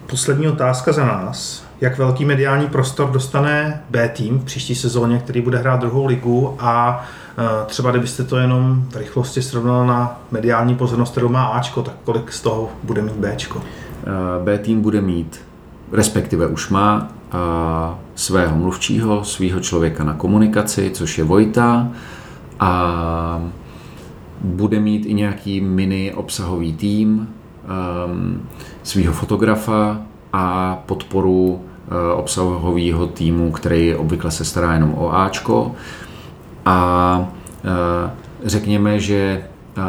Poslední 0.06 0.48
otázka 0.48 0.92
za 0.92 1.06
nás. 1.06 1.67
Jak 1.80 1.98
velký 1.98 2.24
mediální 2.24 2.66
prostor 2.66 3.10
dostane 3.10 3.82
B 3.90 4.08
tým 4.08 4.38
v 4.38 4.44
příští 4.44 4.74
sezóně, 4.74 5.18
který 5.18 5.40
bude 5.40 5.58
hrát 5.58 5.80
druhou 5.80 6.06
ligu 6.06 6.56
a 6.58 7.04
e, 7.38 7.66
třeba 7.66 7.90
kdybyste 7.90 8.24
to 8.24 8.36
jenom 8.36 8.84
v 8.90 8.96
rychlosti 8.96 9.42
srovnal 9.42 9.86
na 9.86 10.20
mediální 10.30 10.74
pozornost, 10.74 11.10
kterou 11.10 11.28
má 11.28 11.44
Ačko, 11.46 11.82
tak 11.82 11.94
kolik 12.04 12.32
z 12.32 12.40
toho 12.40 12.68
bude 12.82 13.02
mít 13.02 13.12
Bčko? 13.12 13.58
E, 13.60 14.44
B 14.44 14.58
tým 14.58 14.80
bude 14.80 15.00
mít, 15.00 15.40
respektive 15.92 16.46
už 16.46 16.68
má 16.68 17.08
svého 18.14 18.56
mluvčího, 18.56 19.24
svého 19.24 19.60
člověka 19.60 20.04
na 20.04 20.14
komunikaci, 20.14 20.90
což 20.94 21.18
je 21.18 21.24
Vojta 21.24 21.88
a 22.60 23.42
bude 24.40 24.80
mít 24.80 25.06
i 25.06 25.14
nějaký 25.14 25.60
mini 25.60 26.14
obsahový 26.14 26.72
tým, 26.72 27.28
svého 28.82 29.12
fotografa 29.12 30.00
a 30.32 30.76
podporu 30.86 31.64
obsahového 32.16 33.06
týmu, 33.06 33.52
který 33.52 33.94
obvykle 33.94 34.30
se 34.30 34.44
stará 34.44 34.72
jenom 34.72 34.94
o 34.94 35.14
Ačko. 35.14 35.72
A 36.64 37.18
uh, 37.18 38.10
řekněme, 38.44 39.00
že 39.00 39.44
uh, 39.76 39.82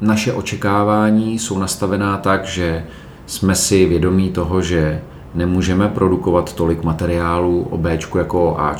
naše 0.00 0.32
očekávání 0.32 1.38
jsou 1.38 1.58
nastavená 1.58 2.16
tak, 2.16 2.44
že 2.44 2.84
jsme 3.26 3.54
si 3.54 3.86
vědomí 3.86 4.30
toho, 4.30 4.62
že 4.62 5.02
nemůžeme 5.34 5.88
produkovat 5.88 6.52
tolik 6.52 6.82
materiálů 6.82 7.66
o 7.70 7.78
B 7.78 7.98
jako 8.18 8.50
o 8.50 8.60
A, 8.60 8.76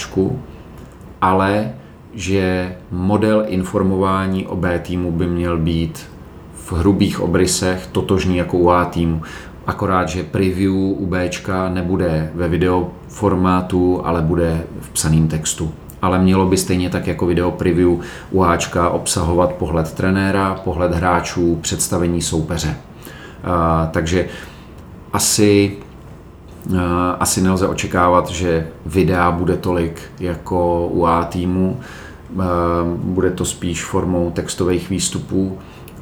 ale 1.21 1.73
že 2.15 2.77
model 2.91 3.45
informování 3.47 4.47
o 4.47 4.57
B 4.57 4.79
týmu 4.79 5.13
by 5.13 5.27
měl 5.27 5.59
být 5.59 6.07
v 6.55 6.73
hrubých 6.73 7.21
obrysech 7.21 7.89
totožný 7.93 8.37
jako 8.37 8.57
u 8.59 8.71
A 8.71 8.85
týmu. 8.85 9.23
Akorát, 9.67 10.09
že 10.09 10.23
preview 10.23 10.75
u 10.75 11.07
B 11.07 11.31
nebude 11.69 12.31
ve 12.35 12.49
video 12.49 12.91
formátu, 13.09 14.01
ale 14.05 14.23
bude 14.23 14.63
v 14.81 14.91
psaném 14.91 15.29
textu. 15.29 15.73
Ale 16.03 16.19
mělo 16.19 16.47
by 16.47 16.57
stejně 16.57 16.91
tak 16.91 17.07
jako 17.07 17.27
video 17.27 17.51
preview 17.51 17.91
u 18.31 18.45
Ačka 18.45 18.91
obsahovat 18.91 19.53
pohled 19.53 19.93
trenéra, 19.93 20.61
pohled 20.65 20.93
hráčů, 20.93 21.59
představení 21.61 22.23
soupeře. 22.23 22.77
A, 23.45 23.89
takže 23.93 24.29
asi 25.13 25.77
asi 27.21 27.41
nelze 27.41 27.69
očekávat, 27.69 28.29
že 28.31 28.67
videa 28.87 29.31
bude 29.31 29.57
tolik 29.57 30.03
jako 30.21 30.87
u 30.87 31.07
A 31.07 31.25
týmu. 31.25 31.81
Bude 32.95 33.31
to 33.31 33.45
spíš 33.45 33.85
formou 33.85 34.31
textových 34.31 34.91
výstupů, 34.91 35.59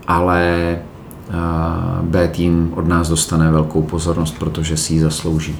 ale 0.06 0.78
B 2.02 2.28
tým 2.28 2.72
od 2.76 2.88
nás 2.88 3.08
dostane 3.08 3.50
velkou 3.50 3.82
pozornost, 3.82 4.38
protože 4.38 4.76
si 4.76 4.94
ji 4.94 5.00
zaslouží. 5.00 5.56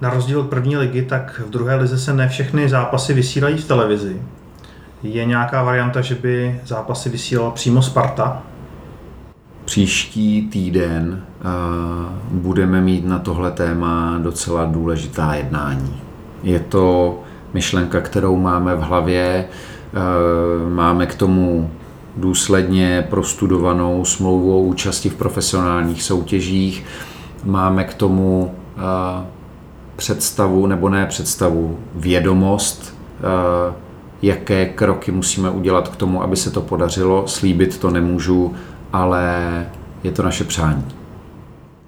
Na 0.00 0.10
rozdíl 0.10 0.40
od 0.40 0.46
první 0.46 0.76
ligy, 0.76 1.02
tak 1.02 1.42
v 1.46 1.50
druhé 1.50 1.76
lize 1.76 1.98
se 1.98 2.14
ne 2.14 2.28
všechny 2.28 2.68
zápasy 2.68 3.14
vysílají 3.14 3.58
v 3.58 3.68
televizi. 3.68 4.22
Je 5.02 5.24
nějaká 5.24 5.62
varianta, 5.62 6.00
že 6.00 6.14
by 6.14 6.60
zápasy 6.66 7.08
vysílala 7.08 7.50
přímo 7.50 7.82
Sparta? 7.82 8.42
Příští 9.64 10.48
týden 10.48 11.22
budeme 12.30 12.80
mít 12.80 13.06
na 13.06 13.18
tohle 13.18 13.50
téma 13.50 14.18
docela 14.22 14.64
důležitá 14.64 15.34
jednání. 15.34 15.96
Je 16.42 16.60
to 16.60 17.18
myšlenka, 17.54 18.00
kterou 18.00 18.36
máme 18.36 18.74
v 18.74 18.80
hlavě, 18.80 19.44
máme 20.68 21.06
k 21.06 21.14
tomu 21.14 21.70
důsledně 22.16 23.06
prostudovanou 23.10 24.04
smlouvu 24.04 24.58
o 24.58 24.62
účasti 24.62 25.08
v 25.08 25.14
profesionálních 25.14 26.02
soutěžích, 26.02 26.84
máme 27.44 27.84
k 27.84 27.94
tomu 27.94 28.54
představu, 29.96 30.66
nebo 30.66 30.88
ne 30.88 31.06
představu, 31.06 31.78
vědomost, 31.94 32.94
jaké 34.22 34.66
kroky 34.66 35.12
musíme 35.12 35.50
udělat 35.50 35.88
k 35.88 35.96
tomu, 35.96 36.22
aby 36.22 36.36
se 36.36 36.50
to 36.50 36.60
podařilo. 36.60 37.28
Slíbit 37.28 37.78
to 37.78 37.90
nemůžu, 37.90 38.54
ale 38.92 39.66
je 40.02 40.12
to 40.12 40.22
naše 40.22 40.44
přání. 40.44 40.84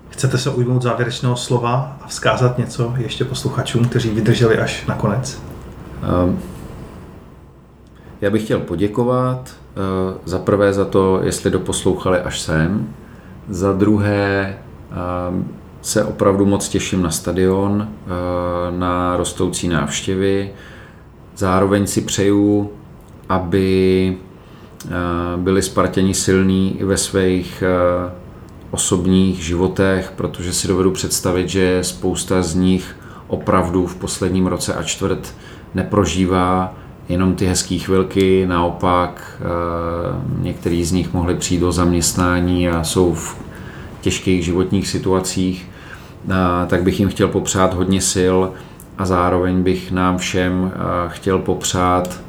Chcete 0.09 0.39
se 0.39 0.51
ujmout 0.51 0.83
závěrečného 0.83 1.37
slova 1.37 1.97
a 2.03 2.07
vzkázat 2.07 2.59
něco 2.59 2.95
ještě 2.97 3.25
posluchačům, 3.25 3.85
kteří 3.85 4.11
vydrželi 4.11 4.59
až 4.59 4.87
na 4.87 4.95
konec? 4.95 5.43
Um, 6.25 6.39
já 8.21 8.31
bych 8.31 8.45
chtěl 8.45 8.61
poděkovat 8.61 9.51
za 10.25 10.39
prvé 10.39 10.73
za 10.73 10.85
to, 10.85 11.21
jestli 11.23 11.51
doposlouchali 11.51 12.19
až 12.19 12.41
sem. 12.41 12.89
Za 13.49 13.73
druhé 13.73 14.59
uh, 14.91 15.43
se 15.83 16.05
opravdu 16.05 16.47
moc 16.47 16.69
těším 16.69 17.03
na 17.03 17.11
stadion, 17.11 17.89
uh, 18.07 18.79
na 18.79 19.17
rostoucí 19.17 19.69
návštěvy. 19.69 20.51
Zároveň 21.37 21.87
si 21.87 22.01
přeju, 22.01 22.71
aby 23.29 24.17
byli 25.37 25.63
Spartěni 25.63 26.15
silní 26.15 26.81
i 26.81 26.85
ve 26.85 26.97
svých 26.97 27.63
osobních 28.71 29.45
životech, 29.45 30.13
protože 30.17 30.53
si 30.53 30.69
dovedu 30.69 30.91
představit, 30.91 31.49
že 31.49 31.79
spousta 31.85 32.43
z 32.43 32.55
nich 32.55 32.97
opravdu 33.27 33.87
v 33.87 33.97
posledním 33.97 34.47
roce 34.47 34.75
a 34.75 34.83
čtvrt 34.83 35.35
neprožívá 35.75 36.75
jenom 37.09 37.35
ty 37.35 37.47
hezké 37.47 37.79
chvilky, 37.79 38.47
naopak 38.47 39.43
některý 40.39 40.85
z 40.85 40.93
nich 40.93 41.13
mohli 41.13 41.35
přijít 41.35 41.61
do 41.61 41.73
zaměstnání 41.73 42.69
a 42.69 42.85
jsou 42.85 43.15
v 43.15 43.37
těžkých 44.01 44.45
životních 44.45 44.89
situacích, 44.89 45.69
tak 46.67 46.83
bych 46.83 47.01
jim 47.01 47.09
chtěl 47.09 47.29
popřát 47.29 47.75
hodně 47.75 48.01
sil 48.13 48.37
a 48.99 49.07
zároveň 49.07 49.63
bych 49.63 49.93
nám 49.93 50.19
všem 50.19 50.73
chtěl 51.09 51.39
popřát 51.39 52.21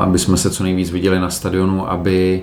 aby 0.00 0.18
jsme 0.18 0.36
se 0.36 0.50
co 0.50 0.62
nejvíc 0.62 0.90
viděli 0.90 1.20
na 1.20 1.30
stadionu, 1.30 1.90
aby 1.90 2.42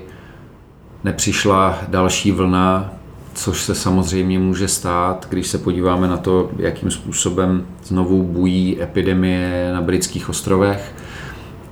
nepřišla 1.04 1.78
další 1.88 2.32
vlna, 2.32 2.90
což 3.34 3.62
se 3.62 3.74
samozřejmě 3.74 4.38
může 4.38 4.68
stát, 4.68 5.26
když 5.30 5.46
se 5.46 5.58
podíváme 5.58 6.08
na 6.08 6.16
to, 6.16 6.50
jakým 6.58 6.90
způsobem 6.90 7.66
znovu 7.84 8.22
bují 8.22 8.82
epidemie 8.82 9.70
na 9.72 9.80
britských 9.80 10.28
ostrovech, 10.28 10.94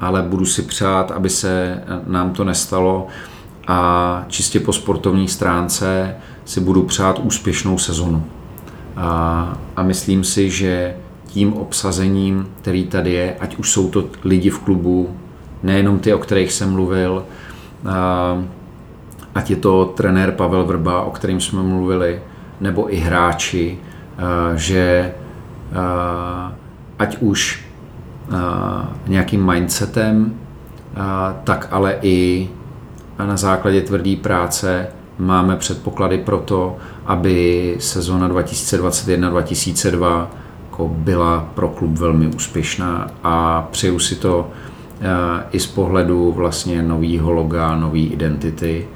ale 0.00 0.22
budu 0.22 0.46
si 0.46 0.62
přát, 0.62 1.10
aby 1.10 1.30
se 1.30 1.82
nám 2.06 2.30
to 2.30 2.44
nestalo 2.44 3.06
a 3.66 4.24
čistě 4.28 4.60
po 4.60 4.72
sportovní 4.72 5.28
stránce 5.28 6.16
si 6.44 6.60
budu 6.60 6.82
přát 6.82 7.18
úspěšnou 7.18 7.78
sezonu. 7.78 8.24
A, 8.96 9.58
a 9.76 9.82
myslím 9.82 10.24
si, 10.24 10.50
že 10.50 10.96
tím 11.26 11.52
obsazením, 11.52 12.48
který 12.60 12.86
tady 12.86 13.12
je, 13.12 13.36
ať 13.40 13.56
už 13.56 13.70
jsou 13.70 13.90
to 13.90 14.04
lidi 14.24 14.50
v 14.50 14.58
klubu, 14.58 15.16
nejenom 15.62 15.98
ty, 15.98 16.14
o 16.14 16.18
kterých 16.18 16.52
jsem 16.52 16.70
mluvil, 16.72 17.24
ať 19.34 19.50
je 19.50 19.56
to 19.56 19.92
trenér 19.96 20.32
Pavel 20.32 20.64
Vrba, 20.64 21.02
o 21.02 21.10
kterým 21.10 21.40
jsme 21.40 21.62
mluvili, 21.62 22.20
nebo 22.60 22.94
i 22.94 22.96
hráči, 22.96 23.78
že 24.54 25.12
ať 26.98 27.16
už 27.20 27.64
nějakým 29.06 29.46
mindsetem, 29.46 30.34
tak 31.44 31.68
ale 31.70 31.98
i 32.02 32.48
na 33.18 33.36
základě 33.36 33.80
tvrdé 33.80 34.16
práce 34.16 34.86
máme 35.18 35.56
předpoklady 35.56 36.18
pro 36.18 36.38
to, 36.38 36.76
aby 37.06 37.76
sezóna 37.78 38.28
2021-2002 38.28 40.26
jako 40.70 40.88
byla 40.88 41.48
pro 41.54 41.68
klub 41.68 41.98
velmi 41.98 42.26
úspěšná. 42.26 43.10
A 43.24 43.68
přeju 43.70 43.98
si 43.98 44.16
to 44.16 44.50
i 45.50 45.60
z 45.60 45.66
pohledu 45.66 46.32
vlastně 46.32 46.82
nového 46.82 47.32
loga, 47.32 47.76
nový 47.76 48.06
identity 48.06 48.88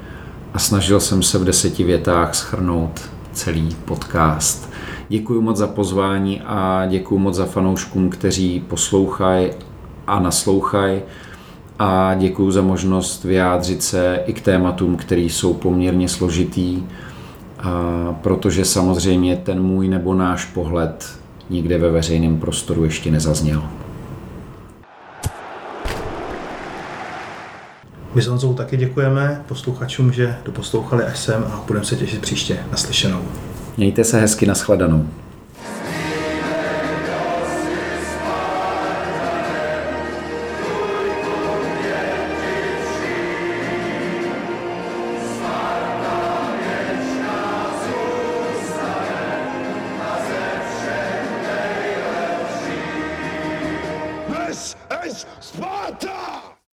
a 0.53 0.59
snažil 0.59 0.99
jsem 0.99 1.23
se 1.23 1.37
v 1.37 1.43
deseti 1.43 1.83
větách 1.83 2.35
schrnout 2.35 3.01
celý 3.31 3.75
podcast. 3.85 4.69
Děkuji 5.09 5.41
moc 5.41 5.57
za 5.57 5.67
pozvání 5.67 6.41
a 6.41 6.85
děkuji 6.89 7.17
moc 7.17 7.35
za 7.35 7.45
fanouškům, 7.45 8.09
kteří 8.09 8.59
poslouchají 8.59 9.49
a 10.07 10.19
naslouchají 10.19 11.01
a 11.79 12.15
děkuji 12.15 12.51
za 12.51 12.61
možnost 12.61 13.23
vyjádřit 13.23 13.83
se 13.83 14.19
i 14.25 14.33
k 14.33 14.41
tématům, 14.41 14.97
které 14.97 15.21
jsou 15.21 15.53
poměrně 15.53 16.09
složitý, 16.09 16.83
protože 18.21 18.65
samozřejmě 18.65 19.35
ten 19.35 19.63
můj 19.63 19.87
nebo 19.87 20.13
náš 20.13 20.45
pohled 20.45 21.19
nikde 21.49 21.77
ve 21.77 21.89
veřejném 21.91 22.39
prostoru 22.39 22.83
ještě 22.83 23.11
nezazněl. 23.11 23.63
My 28.17 28.23
s 28.23 28.27
Honzou 28.27 28.53
taky 28.53 28.77
děkujeme 28.77 29.41
posluchačům, 29.47 30.11
že 30.11 30.35
doposlouchali 30.45 31.03
až 31.03 31.19
sem 31.19 31.43
a 31.43 31.63
budeme 31.67 31.85
se 31.85 31.95
těšit 31.95 32.21
příště 32.21 32.59
naslyšenou. 32.71 33.21
Mějte 33.77 34.03
se 34.03 34.21
hezky, 34.21 34.45
nashledanou. 34.45 35.07